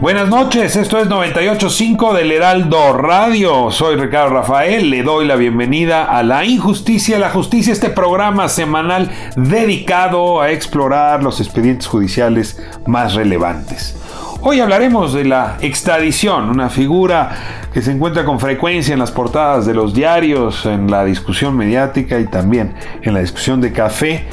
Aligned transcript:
Buenas 0.00 0.30
noches, 0.30 0.76
esto 0.76 0.98
es 0.98 1.08
985 1.08 2.14
del 2.14 2.32
Heraldo 2.32 2.94
Radio. 2.94 3.70
Soy 3.70 3.96
Ricardo 3.96 4.30
Rafael, 4.30 4.88
le 4.88 5.02
doy 5.02 5.26
la 5.26 5.36
bienvenida 5.36 6.04
a 6.06 6.22
La 6.22 6.46
Injusticia 6.46 7.18
la 7.18 7.28
Justicia, 7.28 7.70
este 7.70 7.90
programa 7.90 8.48
semanal 8.48 9.10
dedicado 9.36 10.40
a 10.40 10.52
explorar 10.52 11.22
los 11.22 11.38
expedientes 11.38 11.86
judiciales 11.86 12.66
más 12.86 13.12
relevantes. 13.12 13.94
Hoy 14.40 14.60
hablaremos 14.60 15.12
de 15.12 15.26
la 15.26 15.58
extradición, 15.60 16.48
una 16.48 16.70
figura 16.70 17.66
que 17.74 17.82
se 17.82 17.92
encuentra 17.92 18.24
con 18.24 18.40
frecuencia 18.40 18.94
en 18.94 19.00
las 19.00 19.10
portadas 19.10 19.66
de 19.66 19.74
los 19.74 19.92
diarios, 19.92 20.64
en 20.64 20.90
la 20.90 21.04
discusión 21.04 21.54
mediática 21.54 22.18
y 22.18 22.26
también 22.26 22.72
en 23.02 23.12
la 23.12 23.20
discusión 23.20 23.60
de 23.60 23.70
café. 23.70 24.24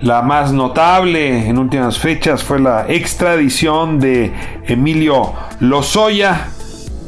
La 0.00 0.20
más 0.20 0.52
notable 0.52 1.48
en 1.48 1.58
últimas 1.58 1.98
fechas 1.98 2.44
fue 2.44 2.60
la 2.60 2.86
extradición 2.86 3.98
de 3.98 4.30
Emilio 4.66 5.32
Lozoya, 5.60 6.48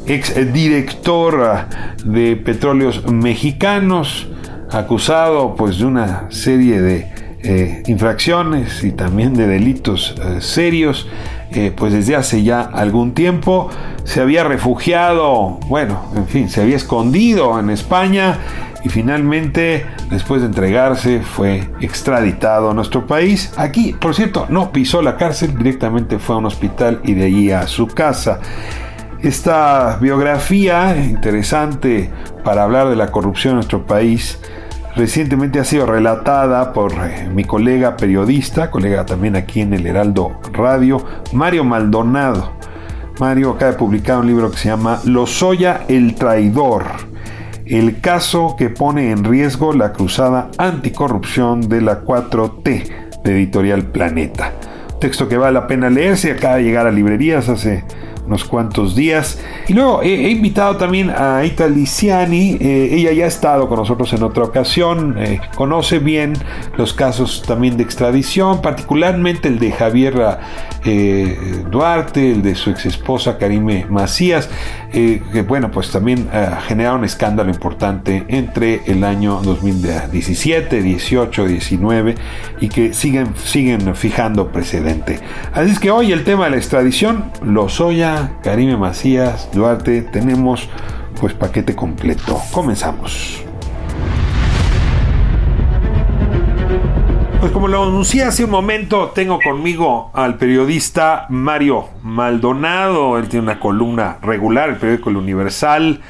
ex 0.07 0.51
director 0.51 1.67
de 2.03 2.35
Petróleos 2.35 3.05
Mexicanos, 3.11 4.27
acusado 4.71 5.55
pues 5.55 5.77
de 5.77 5.85
una 5.85 6.25
serie 6.31 6.81
de 6.81 7.19
eh, 7.43 7.83
infracciones 7.85 8.83
y 8.83 8.91
también 8.91 9.35
de 9.35 9.45
delitos 9.45 10.15
eh, 10.21 10.41
serios, 10.41 11.07
eh, 11.51 11.71
pues 11.75 11.93
desde 11.93 12.15
hace 12.15 12.41
ya 12.41 12.61
algún 12.61 13.13
tiempo. 13.13 13.69
Se 14.03 14.19
había 14.19 14.43
refugiado, 14.43 15.59
bueno, 15.67 16.05
en 16.15 16.25
fin, 16.25 16.49
se 16.49 16.61
había 16.61 16.75
escondido 16.75 17.59
en 17.59 17.69
España 17.69 18.39
y 18.83 18.89
finalmente, 18.89 19.85
después 20.09 20.41
de 20.41 20.47
entregarse, 20.47 21.21
fue 21.21 21.69
extraditado 21.81 22.71
a 22.71 22.73
nuestro 22.73 23.05
país. 23.05 23.51
Aquí, 23.57 23.93
por 23.99 24.15
cierto, 24.15 24.45
no 24.49 24.71
pisó 24.71 25.01
la 25.01 25.17
cárcel, 25.17 25.57
directamente 25.57 26.19
fue 26.19 26.35
a 26.35 26.39
un 26.39 26.45
hospital 26.45 27.01
y 27.03 27.13
de 27.13 27.25
allí 27.25 27.51
a 27.51 27.67
su 27.67 27.87
casa. 27.87 28.39
Esta 29.21 29.97
biografía 29.99 30.95
interesante 30.95 32.09
para 32.45 32.63
hablar 32.63 32.87
de 32.87 32.95
la 32.95 33.11
corrupción 33.11 33.51
en 33.51 33.55
nuestro 33.55 33.85
país 33.85 34.39
recientemente 34.95 35.59
ha 35.59 35.65
sido 35.65 35.85
relatada 35.85 36.71
por 36.71 36.93
eh, 36.93 37.29
mi 37.33 37.43
colega 37.43 37.97
periodista, 37.97 38.71
colega 38.71 39.05
también 39.05 39.35
aquí 39.35 39.61
en 39.61 39.73
el 39.73 39.85
Heraldo 39.85 40.39
Radio, 40.53 41.05
Mario 41.33 41.65
Maldonado. 41.65 42.53
Mario 43.19 43.51
acaba 43.51 43.71
de 43.71 43.77
publicar 43.77 44.19
un 44.19 44.27
libro 44.27 44.49
que 44.49 44.57
se 44.57 44.69
llama 44.69 45.01
Lozoya 45.03 45.81
el 45.89 46.15
traidor 46.15 47.08
el 47.69 48.01
caso 48.01 48.55
que 48.57 48.69
pone 48.69 49.11
en 49.11 49.23
riesgo 49.23 49.73
la 49.73 49.93
cruzada 49.93 50.49
anticorrupción 50.57 51.69
de 51.69 51.81
la 51.81 52.03
4T 52.03 53.21
de 53.23 53.31
Editorial 53.31 53.83
Planeta. 53.85 54.53
Texto 54.99 55.29
que 55.29 55.37
vale 55.37 55.53
la 55.53 55.67
pena 55.67 55.89
leerse, 55.91 56.31
acaba 56.31 56.55
de 56.55 56.63
llegar 56.63 56.87
a 56.87 56.91
librerías 56.91 57.47
hace 57.47 57.83
unos 58.29 58.45
cuantos 58.45 58.95
días. 58.95 59.39
Y 59.67 59.73
luego 59.73 60.03
he, 60.03 60.29
invitado 60.29 60.77
también 60.77 61.09
a 61.09 61.43
Ita 61.43 61.67
Liciani, 61.67 62.57
eh, 62.59 62.89
ella 62.91 63.11
ya 63.11 63.25
ha 63.25 63.27
estado 63.27 63.67
con 63.67 63.79
nosotros 63.79 64.13
en 64.13 64.21
otra 64.21 64.43
ocasión, 64.43 65.15
eh, 65.17 65.41
conoce 65.55 65.97
bien 65.97 66.33
los 66.77 66.93
casos 66.93 67.43
también 67.45 67.75
de 67.75 67.83
extradición, 67.83 68.61
particularmente 68.61 69.47
el 69.47 69.57
de 69.57 69.71
Javier 69.71 70.37
eh, 70.85 71.63
Duarte, 71.71 72.31
el 72.31 72.43
de 72.43 72.53
su 72.53 72.69
ex 72.69 72.85
esposa 72.85 73.39
Karime 73.39 73.87
Macías, 73.89 74.47
que 74.91 75.45
bueno, 75.47 75.71
pues 75.71 75.91
también 75.91 76.29
ha 76.31 76.61
generado 76.61 76.97
un 76.97 77.05
escándalo 77.05 77.49
importante 77.49 78.25
entre 78.27 78.81
el 78.85 79.03
año 79.03 79.39
2017, 79.43 80.81
18, 80.81 81.47
19 81.47 82.15
y 82.59 82.69
que 82.69 82.93
siguen, 82.93 83.33
siguen 83.35 83.95
fijando 83.95 84.51
precedente. 84.51 85.19
Así 85.53 85.71
es 85.71 85.79
que 85.79 85.91
hoy 85.91 86.11
el 86.11 86.23
tema 86.23 86.45
de 86.45 86.51
la 86.51 86.57
extradición, 86.57 87.31
lo 87.43 87.69
Karime 88.43 88.77
Macías, 88.77 89.49
Duarte, 89.51 90.01
tenemos 90.01 90.67
pues 91.19 91.33
paquete 91.33 91.75
completo. 91.75 92.41
Comenzamos. 92.51 93.43
Pues 97.39 97.53
como 97.53 97.69
lo 97.69 97.83
anuncié 97.83 98.23
hace 98.23 98.43
un 98.43 98.49
momento, 98.49 99.11
tengo 99.15 99.39
conmigo 99.39 100.11
al 100.13 100.37
periodista 100.37 101.25
Mario 101.29 101.87
Maldonado. 102.03 103.17
Él 103.17 103.29
tiene 103.29 103.43
una 103.43 103.59
columna 103.59 104.17
regular, 104.21 104.69
el 104.69 104.75
periódico 104.75 105.09
El 105.09 105.17
Universal, 105.17 106.01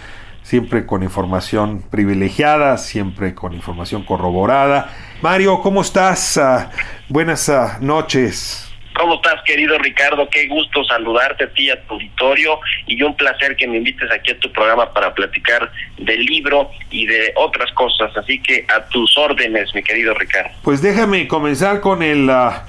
siempre 0.42 0.88
con 0.88 1.04
información 1.04 1.84
privilegiada, 1.88 2.78
siempre 2.78 3.36
con 3.36 3.54
información 3.54 4.04
corroborada. 4.06 4.90
Mario, 5.22 5.62
¿cómo 5.62 5.82
estás? 5.82 6.38
Ah, 6.38 6.72
buenas 7.10 7.48
ah, 7.50 7.78
noches. 7.80 8.69
¿Cómo 9.00 9.16
estás, 9.16 9.42
querido 9.46 9.78
Ricardo? 9.78 10.28
Qué 10.30 10.48
gusto 10.48 10.84
saludarte 10.84 11.46
a 11.46 11.54
ti 11.54 11.70
a 11.70 11.82
tu 11.84 11.94
auditorio 11.94 12.60
y 12.86 13.02
un 13.02 13.16
placer 13.16 13.56
que 13.56 13.66
me 13.66 13.78
invites 13.78 14.12
aquí 14.12 14.32
a 14.32 14.40
tu 14.40 14.52
programa 14.52 14.92
para 14.92 15.14
platicar 15.14 15.72
del 15.98 16.26
libro 16.26 16.70
y 16.92 17.06
de 17.06 17.32
otras 17.38 17.72
cosas. 17.72 18.12
Así 18.18 18.42
que 18.42 18.66
a 18.68 18.84
tus 18.90 19.18
órdenes, 19.18 19.74
mi 19.74 19.84
querido 19.84 20.14
Ricardo. 20.16 20.50
Pues 20.64 20.82
déjame 20.82 21.30
comenzar 21.30 21.80
con 21.80 22.04
el, 22.04 22.30
ah, 22.30 22.66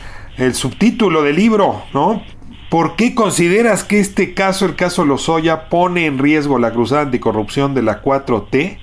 subtítulo 0.52 1.24
del 1.24 1.34
libro, 1.34 1.82
¿no? 1.92 2.22
¿Por 2.68 2.94
qué 2.94 3.16
consideras 3.16 3.82
que 3.82 3.98
este 3.98 4.32
caso, 4.32 4.66
el 4.66 4.76
caso 4.76 5.04
Lozoya, 5.04 5.68
pone 5.68 6.06
en 6.06 6.20
riesgo 6.20 6.60
la 6.60 6.70
cruzada 6.70 7.02
anticorrupción 7.02 7.74
de 7.74 7.82
la 7.82 8.02
4T? 8.02 8.78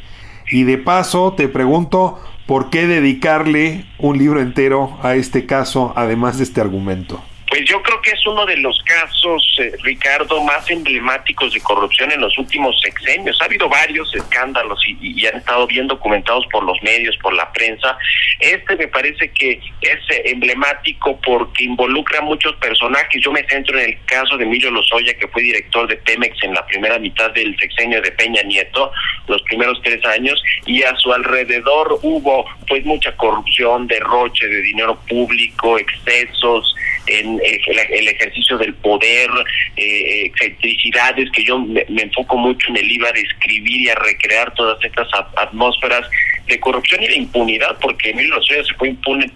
Y 0.52 0.64
de 0.64 0.78
paso 0.78 1.32
te 1.32 1.48
pregunto, 1.48 2.22
¿por 2.46 2.70
qué 2.70 2.88
dedicarle 2.88 3.86
un 4.00 4.18
libro 4.18 4.42
entero 4.42 5.00
a 5.02 5.16
este 5.16 5.46
caso, 5.46 5.94
además 5.96 6.40
de 6.40 6.44
este 6.44 6.60
argumento? 6.60 7.24
Pues 7.58 7.68
yo 7.68 7.82
creo 7.82 8.00
que 8.04 8.12
es 8.12 8.24
uno 8.28 8.46
de 8.46 8.56
los 8.58 8.80
casos, 8.84 9.58
eh, 9.58 9.72
Ricardo, 9.82 10.44
más 10.44 10.70
emblemáticos 10.70 11.56
de 11.56 11.60
corrupción 11.62 12.12
en 12.12 12.22
los 12.22 12.38
últimos 12.38 12.80
sexenios. 12.82 13.42
Ha 13.42 13.46
habido 13.46 13.68
varios 13.68 14.14
escándalos 14.14 14.80
y, 14.86 15.26
han 15.26 15.38
estado 15.38 15.66
bien 15.66 15.88
documentados 15.88 16.46
por 16.52 16.64
los 16.64 16.80
medios, 16.84 17.18
por 17.18 17.34
la 17.34 17.52
prensa. 17.52 17.98
Este 18.40 18.76
me 18.76 18.88
parece 18.88 19.32
que 19.32 19.60
es 19.82 19.98
eh, 20.12 20.22
emblemático 20.26 21.20
porque 21.26 21.64
involucra 21.64 22.20
a 22.20 22.22
muchos 22.22 22.56
personajes. 22.58 23.24
Yo 23.24 23.32
me 23.32 23.44
centro 23.48 23.80
en 23.80 23.90
el 23.90 24.06
caso 24.06 24.38
de 24.38 24.44
Emilio 24.44 24.70
Lozoya, 24.70 25.18
que 25.18 25.28
fue 25.28 25.42
director 25.42 25.88
de 25.88 25.96
Pemex 25.96 26.38
en 26.44 26.54
la 26.54 26.64
primera 26.68 27.00
mitad 27.00 27.32
del 27.32 27.58
sexenio 27.58 28.04
de 28.04 28.12
Peña 28.12 28.44
Nieto, 28.44 28.92
los 29.28 29.42
primeros 29.42 29.82
tres 29.82 30.06
años, 30.06 30.40
y 30.68 30.84
a 30.84 30.96
su 30.98 31.12
alrededor 31.12 31.98
hubo 32.04 32.46
pues 32.68 32.86
mucha 32.86 33.16
corrupción, 33.16 33.88
derroche 33.88 34.46
de 34.46 34.62
dinero 34.62 35.00
público, 35.10 35.80
excesos 35.80 36.76
en 37.08 37.40
el, 37.48 38.08
ejercicio 38.08 38.58
del 38.58 38.74
poder, 38.76 39.30
eh, 39.76 40.26
excentricidades, 40.26 41.32
que 41.32 41.44
yo 41.44 41.60
me, 41.60 41.86
enfoco 41.88 42.38
mucho 42.38 42.70
en 42.70 42.78
el 42.78 42.92
IVA 42.92 43.12
de 43.12 43.22
escribir 43.22 43.82
y 43.82 43.90
a 43.90 43.96
recrear 43.96 44.54
todas 44.54 44.84
estas 44.84 45.08
atmósferas 45.36 46.08
de 46.48 46.60
corrupción 46.60 47.04
y 47.04 47.08
de 47.08 47.16
impunidad, 47.16 47.78
porque 47.80 48.12
Emilio 48.12 48.36
Lozoya 48.36 48.64
se 48.64 48.74
fue 48.76 48.90
impune 48.90 49.30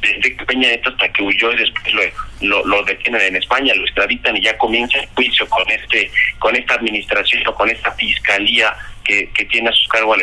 desde 0.00 0.44
Peña 0.46 0.68
Nieto 0.68 0.90
hasta 0.90 1.08
que 1.12 1.22
huyó 1.22 1.52
y 1.52 1.56
después 1.56 1.94
lo, 2.40 2.64
lo, 2.66 2.82
detienen 2.84 3.20
en 3.20 3.36
España, 3.36 3.72
lo 3.74 3.84
extraditan 3.84 4.36
y 4.36 4.42
ya 4.42 4.56
comienza 4.58 4.98
el 4.98 5.06
juicio 5.14 5.48
con 5.48 5.70
este 5.70 6.10
con 6.38 6.56
esta 6.56 6.74
administración 6.74 7.46
o 7.46 7.54
con 7.54 7.70
esta 7.70 7.92
fiscalía 7.92 8.74
que, 9.04 9.28
tiene 9.50 9.68
a 9.68 9.72
su 9.72 9.88
cargo 9.88 10.14
al 10.14 10.22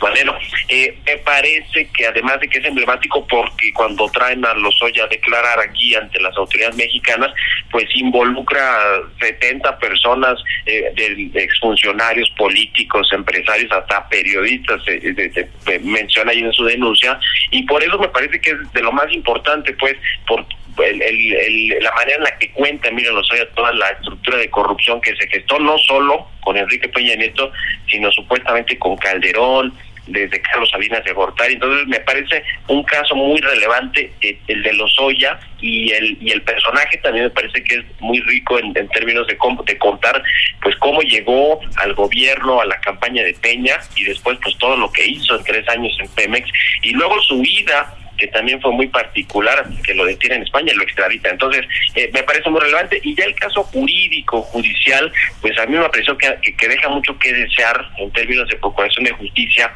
Valero. 0.00 0.38
Eh, 0.68 0.96
me 1.04 1.16
parece 1.18 1.88
que 1.94 2.06
además 2.06 2.40
de 2.40 2.48
que 2.48 2.58
es 2.58 2.64
emblemático 2.64 3.26
porque 3.26 3.72
cuando 3.72 4.08
traen 4.10 4.44
a 4.44 4.54
Lozoya 4.54 5.04
a 5.04 5.08
declarar 5.08 5.58
aquí 5.60 5.94
ante 5.94 6.20
las 6.20 6.36
autoridades 6.36 6.76
mexicanas, 6.76 7.32
pues 7.70 7.84
involucra 7.94 9.02
70 9.20 9.78
personas 9.78 10.38
eh, 10.66 10.92
de 10.94 11.42
exfuncionarios 11.42 12.30
políticos, 12.36 13.08
empresarios, 13.12 13.70
hasta 13.72 14.08
periodistas, 14.08 14.80
eh, 14.86 15.80
menciona 15.82 16.32
ahí 16.32 16.40
en 16.40 16.52
su 16.52 16.64
denuncia, 16.64 17.18
y 17.50 17.62
por 17.64 17.82
eso 17.82 17.98
me 17.98 18.08
parece 18.08 18.40
que 18.40 18.50
es 18.50 18.72
de 18.72 18.82
lo 18.82 18.92
más 18.92 19.12
importante, 19.12 19.72
pues, 19.74 19.96
por 20.26 20.46
la 20.76 21.92
manera 21.92 22.16
en 22.16 22.24
la 22.24 22.38
que 22.38 22.50
cuenta 22.52 22.88
Emilio 22.88 23.12
Lozoya 23.12 23.48
toda 23.54 23.72
la 23.72 23.88
estructura 23.90 24.38
de 24.38 24.50
corrupción 24.50 25.00
que 25.00 25.14
se 25.16 25.28
gestó 25.28 25.58
no 25.58 25.76
solo 25.78 26.28
con 26.40 26.56
Enrique 26.56 26.88
Peña 26.88 27.14
Nieto, 27.14 27.52
sino 27.88 28.10
supuestamente 28.10 28.78
con 28.78 28.96
Calderón, 28.96 29.72
desde 30.06 30.40
Carlos 30.42 30.68
Salinas 30.70 31.04
de 31.04 31.12
Gortari. 31.12 31.54
Entonces 31.54 31.86
me 31.86 32.00
parece 32.00 32.42
un 32.68 32.82
caso 32.82 33.14
muy 33.14 33.40
relevante 33.40 34.12
eh, 34.20 34.38
el 34.48 34.62
de 34.62 34.72
Lozoya 34.72 35.38
y 35.60 35.92
el 35.92 36.18
y 36.20 36.32
el 36.32 36.42
personaje 36.42 36.98
también 36.98 37.26
me 37.26 37.30
parece 37.30 37.62
que 37.62 37.76
es 37.76 37.84
muy 38.00 38.20
rico 38.20 38.58
en, 38.58 38.72
términos 38.88 39.26
de, 39.26 39.38
de 39.66 39.78
contar 39.78 40.22
pues 40.60 40.74
cómo 40.76 41.02
llegó 41.02 41.60
al 41.76 41.94
gobierno, 41.94 42.60
a 42.60 42.66
la 42.66 42.80
campaña 42.80 43.22
de 43.22 43.34
Peña 43.34 43.78
y 43.96 44.04
después 44.04 44.38
pues 44.42 44.56
todo 44.58 44.76
lo 44.76 44.90
que 44.90 45.06
hizo 45.06 45.36
en 45.36 45.44
tres 45.44 45.68
años 45.68 45.96
en 46.00 46.08
Pemex 46.08 46.48
y 46.82 46.92
luego 46.92 47.20
su 47.22 47.40
vida 47.40 47.96
que 48.22 48.28
también 48.28 48.60
fue 48.60 48.70
muy 48.70 48.86
particular, 48.86 49.66
que 49.82 49.94
lo 49.94 50.04
detiene 50.04 50.36
en 50.36 50.42
España 50.44 50.72
y 50.72 50.76
lo 50.76 50.84
extradita. 50.84 51.28
Entonces, 51.28 51.66
eh, 51.96 52.08
me 52.14 52.22
parece 52.22 52.48
muy 52.50 52.60
relevante. 52.60 53.00
Y 53.02 53.16
ya 53.16 53.24
el 53.24 53.34
caso 53.34 53.64
jurídico, 53.64 54.42
judicial, 54.42 55.12
pues 55.40 55.58
a 55.58 55.66
mí 55.66 55.76
me 55.76 55.88
pareció 55.88 56.16
que, 56.16 56.32
que 56.56 56.68
deja 56.68 56.88
mucho 56.88 57.18
que 57.18 57.32
desear 57.32 57.84
en 57.98 58.12
términos 58.12 58.48
de 58.48 58.54
procuración 58.58 59.06
de 59.06 59.10
justicia 59.10 59.72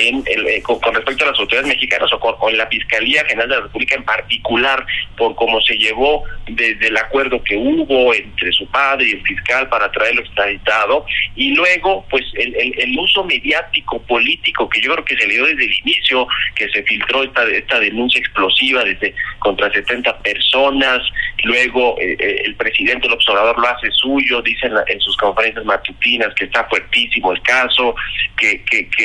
en 0.00 0.22
el, 0.26 0.46
eh, 0.46 0.62
con, 0.62 0.94
respecto 0.94 1.24
a 1.24 1.30
las 1.30 1.38
autoridades 1.38 1.68
mexicanas 1.68 2.12
o 2.12 2.20
con, 2.20 2.56
la 2.56 2.66
Fiscalía 2.66 3.24
General 3.24 3.48
de 3.48 3.56
la 3.56 3.62
República 3.62 3.94
en 3.96 4.04
particular, 4.04 4.84
por 5.16 5.34
cómo 5.34 5.60
se 5.60 5.76
llevó 5.76 6.24
desde 6.46 6.88
el 6.88 6.96
acuerdo 6.96 7.42
que 7.42 7.56
hubo 7.56 8.14
entre 8.14 8.52
su 8.52 8.66
padre 8.66 9.08
y 9.08 9.12
el 9.12 9.22
fiscal 9.22 9.68
para 9.68 9.90
traerlo 9.90 10.22
extraditado, 10.22 11.04
y 11.36 11.54
luego, 11.54 12.04
pues, 12.10 12.24
el, 12.34 12.98
uso 12.98 13.24
mediático, 13.24 14.02
político, 14.02 14.68
que 14.68 14.80
yo 14.80 14.92
creo 14.92 15.04
que 15.04 15.16
se 15.16 15.26
le 15.26 15.34
dio 15.34 15.46
desde 15.46 15.64
el 15.64 15.74
inicio, 15.84 16.26
que 16.54 16.68
se 16.68 16.82
filtró 16.82 17.22
esta, 17.22 17.44
esta 17.44 17.78
denuncia 17.78 18.18
explosiva 18.18 18.84
desde 18.84 19.14
contra 19.38 19.72
70 19.72 20.18
personas, 20.18 21.00
luego 21.44 21.96
eh, 22.00 22.16
eh, 22.18 22.42
el 22.44 22.54
presidente 22.56 23.06
el 23.06 23.14
observador 23.14 23.58
lo 23.58 23.68
hace 23.68 23.90
suyo, 23.92 24.42
dice 24.42 24.70
en, 24.86 25.00
sus 25.00 25.16
conferencias 25.16 25.64
matutinas 25.64 26.34
que 26.34 26.44
está 26.44 26.64
fuertísimo 26.64 27.32
el 27.32 27.42
caso, 27.42 27.94
que, 28.36 28.62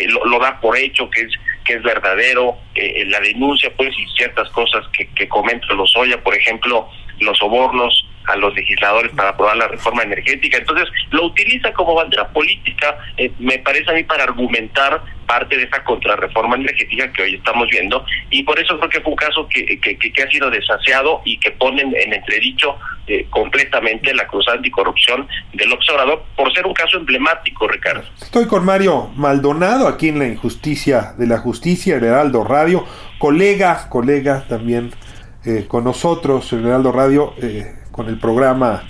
lo, 0.08 0.26
lo 0.26 0.40
da 0.40 0.60
por 0.60 0.78
hecho 0.86 1.10
que 1.10 1.22
es 1.22 1.32
que 1.66 1.74
es 1.74 1.84
verdadero, 1.84 2.58
eh, 2.76 3.06
la 3.08 3.20
denuncia 3.20 3.72
pues 3.76 3.94
y 3.98 4.06
ciertas 4.16 4.50
cosas 4.52 4.86
que, 4.96 5.08
que 5.08 5.28
comenta 5.28 5.74
Lozoya, 5.74 6.22
por 6.22 6.36
ejemplo, 6.36 6.90
los 7.20 7.38
sobornos 7.38 8.05
a 8.28 8.36
los 8.36 8.54
legisladores 8.56 9.12
para 9.16 9.30
aprobar 9.30 9.58
la 9.58 9.68
reforma 9.68 10.04
energética. 10.04 10.58
Entonces, 10.58 10.88
lo 11.12 11.26
utiliza 11.26 11.72
como 11.74 11.96
bandera 11.96 12.28
política, 12.30 12.98
eh, 13.18 13.32
me 13.40 13.60
parece 13.60 13.92
a 13.92 13.94
mí, 13.94 14.04
para 14.04 14.24
argumentar 14.24 15.02
parte 15.26 15.58
de 15.58 15.64
esa 15.64 15.84
contrarreforma 15.84 16.56
energética 16.56 17.12
que 17.12 17.24
hoy 17.24 17.36
estamos 17.36 17.68
viendo 17.70 18.06
y 18.30 18.44
por 18.44 18.60
eso 18.60 18.78
creo 18.78 18.90
que 18.90 19.02
fue 19.02 19.12
un 19.12 19.18
caso 19.18 19.48
que, 19.50 19.80
que, 19.80 20.24
ha 20.24 20.30
sido 20.30 20.50
desaseado 20.50 21.22
y 21.26 21.40
que 21.40 21.52
ponen 21.52 21.94
en 21.96 22.14
entredicho 22.14 22.78
eh, 23.08 23.26
completamente 23.30 24.14
la 24.14 24.28
cruz 24.28 24.48
anticorrupción 24.48 25.28
del 25.54 25.72
observador 25.74 26.24
por 26.36 26.54
ser 26.54 26.66
un 26.66 26.74
caso 26.74 26.98
emblemático, 26.98 27.68
Ricardo. 27.68 28.04
Estoy 28.22 28.46
con 28.48 28.66
Mario 28.66 29.10
Maldonado 29.16 29.88
aquí 29.88 30.10
en 30.10 30.20
la 30.20 30.28
injusticia 30.28 31.14
de 31.18 31.28
la 31.28 31.40
justicia, 31.40 31.98
el 31.98 32.04
Heraldo 32.04 32.44
Radio, 32.44 32.86
colega, 33.18 33.90
colega 33.90 34.46
también 34.48 34.92
eh, 35.46 35.66
con 35.68 35.84
nosotros, 35.84 36.52
el 36.54 36.66
Heraldo 36.66 36.92
Radio, 36.92 37.34
con 37.96 38.10
el 38.10 38.20
programa 38.20 38.84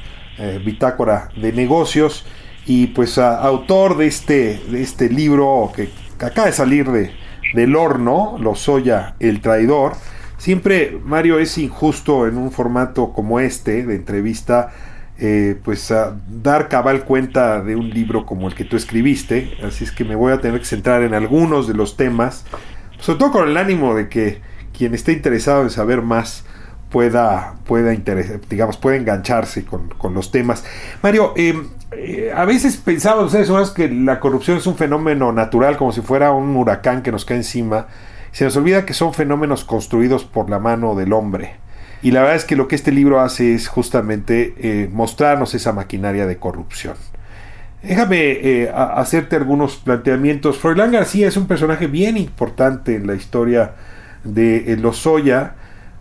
Bitácora 0.66 1.30
de 1.40 1.54
Negocios 1.54 2.26
y 2.66 2.88
pues 2.88 3.20
autor 3.20 3.98
de 3.98 4.08
este, 4.08 4.60
de 4.70 4.82
este 4.82 5.10
libro 5.10 5.72
que 5.76 5.90
acaba 6.20 6.48
de 6.48 6.54
salir 6.54 6.90
de, 6.90 7.12
del 7.54 7.76
horno, 7.76 8.38
Lozoya, 8.40 9.16
el 9.20 9.42
traidor. 9.42 9.94
Siempre, 10.38 11.00
Mario, 11.04 11.40
es 11.40 11.58
injusto 11.58 12.28
en 12.28 12.38
un 12.38 12.52
formato 12.52 13.14
como 13.14 13.40
este, 13.40 13.86
de 13.86 13.96
entrevista, 13.96 14.72
eh, 15.18 15.60
pues 15.64 15.92
a 15.92 16.18
dar 16.28 16.68
cabal 16.68 17.06
cuenta 17.06 17.62
de 17.62 17.76
un 17.76 17.90
libro 17.90 18.26
como 18.26 18.48
el 18.48 18.56
que 18.56 18.66
tú 18.66 18.76
escribiste. 18.76 19.58
Así 19.64 19.84
es 19.84 19.92
que 19.92 20.04
me 20.04 20.16
voy 20.16 20.34
a 20.34 20.42
tener 20.42 20.60
que 20.60 20.66
centrar 20.66 21.04
en 21.04 21.14
algunos 21.14 21.68
de 21.68 21.76
los 21.76 21.96
temas, 21.96 22.46
sobre 23.00 23.20
todo 23.20 23.32
con 23.32 23.50
el 23.50 23.58
ánimo 23.58 23.94
de 23.94 24.10
que 24.10 24.42
quien 24.76 24.94
esté 24.94 25.14
interesado 25.14 25.62
en 25.62 25.70
saber 25.70 26.02
más 26.02 26.46
pueda, 26.96 27.56
pueda 27.66 27.94
digamos, 28.50 28.78
pueda 28.78 28.96
engancharse 28.96 29.66
con, 29.66 29.90
con 29.98 30.14
los 30.14 30.32
temas. 30.32 30.64
Mario, 31.04 31.34
eh, 31.36 31.62
eh, 31.92 32.32
a 32.34 32.46
veces 32.46 32.78
pensamos 32.78 33.34
ustedes 33.34 33.72
que 33.72 33.90
la 33.90 34.22
corrupción 34.22 34.60
es 34.60 34.66
un 34.66 34.78
fenómeno 34.78 35.34
natural, 35.34 35.76
como 35.76 35.92
si 35.92 36.00
fuera 36.00 36.32
un 36.32 36.56
huracán 36.56 37.04
que 37.04 37.12
nos 37.12 37.26
cae 37.26 37.36
encima. 37.36 37.88
Se 38.32 38.46
nos 38.46 38.56
olvida 38.56 38.86
que 38.86 38.94
son 38.94 39.14
fenómenos 39.14 39.66
construidos 39.66 40.24
por 40.24 40.50
la 40.50 40.58
mano 40.58 40.96
del 40.96 41.12
hombre. 41.12 41.58
Y 42.02 42.12
la 42.12 42.22
verdad 42.22 42.38
es 42.38 42.46
que 42.46 42.56
lo 42.56 42.70
que 42.70 42.76
este 42.76 42.94
libro 42.94 43.20
hace 43.20 43.54
es 43.54 43.68
justamente 43.68 44.56
eh, 44.58 44.90
mostrarnos 44.90 45.54
esa 45.54 45.74
maquinaria 45.74 46.26
de 46.26 46.38
corrupción. 46.38 46.96
Déjame 47.84 48.22
eh, 48.22 48.72
hacerte 48.74 49.36
algunos 49.36 49.76
planteamientos. 49.76 50.60
Froilán 50.60 50.94
García 50.94 51.28
es 51.28 51.36
un 51.36 51.46
personaje 51.46 51.88
bien 51.88 52.16
importante 52.16 52.96
en 52.96 53.06
la 53.06 53.16
historia 53.16 53.74
de 54.24 54.78
Lozoya, 54.80 55.56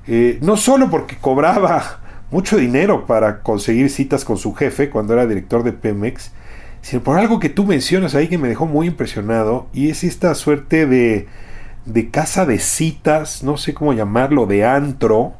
no 0.06 0.56
solo 0.56 0.90
porque 0.90 1.16
cobraba 1.16 2.00
mucho 2.30 2.56
dinero 2.56 3.06
para 3.06 3.40
conseguir 3.40 3.90
citas 3.90 4.24
con 4.24 4.36
su 4.36 4.54
jefe 4.54 4.90
cuando 4.90 5.12
era 5.12 5.26
director 5.26 5.62
de 5.62 5.72
Pemex, 5.72 6.32
sino 6.82 7.02
por 7.02 7.18
algo 7.18 7.40
que 7.40 7.48
tú 7.48 7.64
mencionas 7.64 8.14
ahí 8.14 8.28
que 8.28 8.38
me 8.38 8.48
dejó 8.48 8.66
muy 8.66 8.86
impresionado, 8.86 9.68
y 9.72 9.88
es 9.88 10.04
esta 10.04 10.34
suerte 10.34 10.86
de, 10.86 11.26
de 11.86 12.10
casa 12.10 12.44
de 12.44 12.58
citas, 12.58 13.42
no 13.42 13.56
sé 13.56 13.72
cómo 13.72 13.92
llamarlo, 13.92 14.46
de 14.46 14.64
antro, 14.64 15.34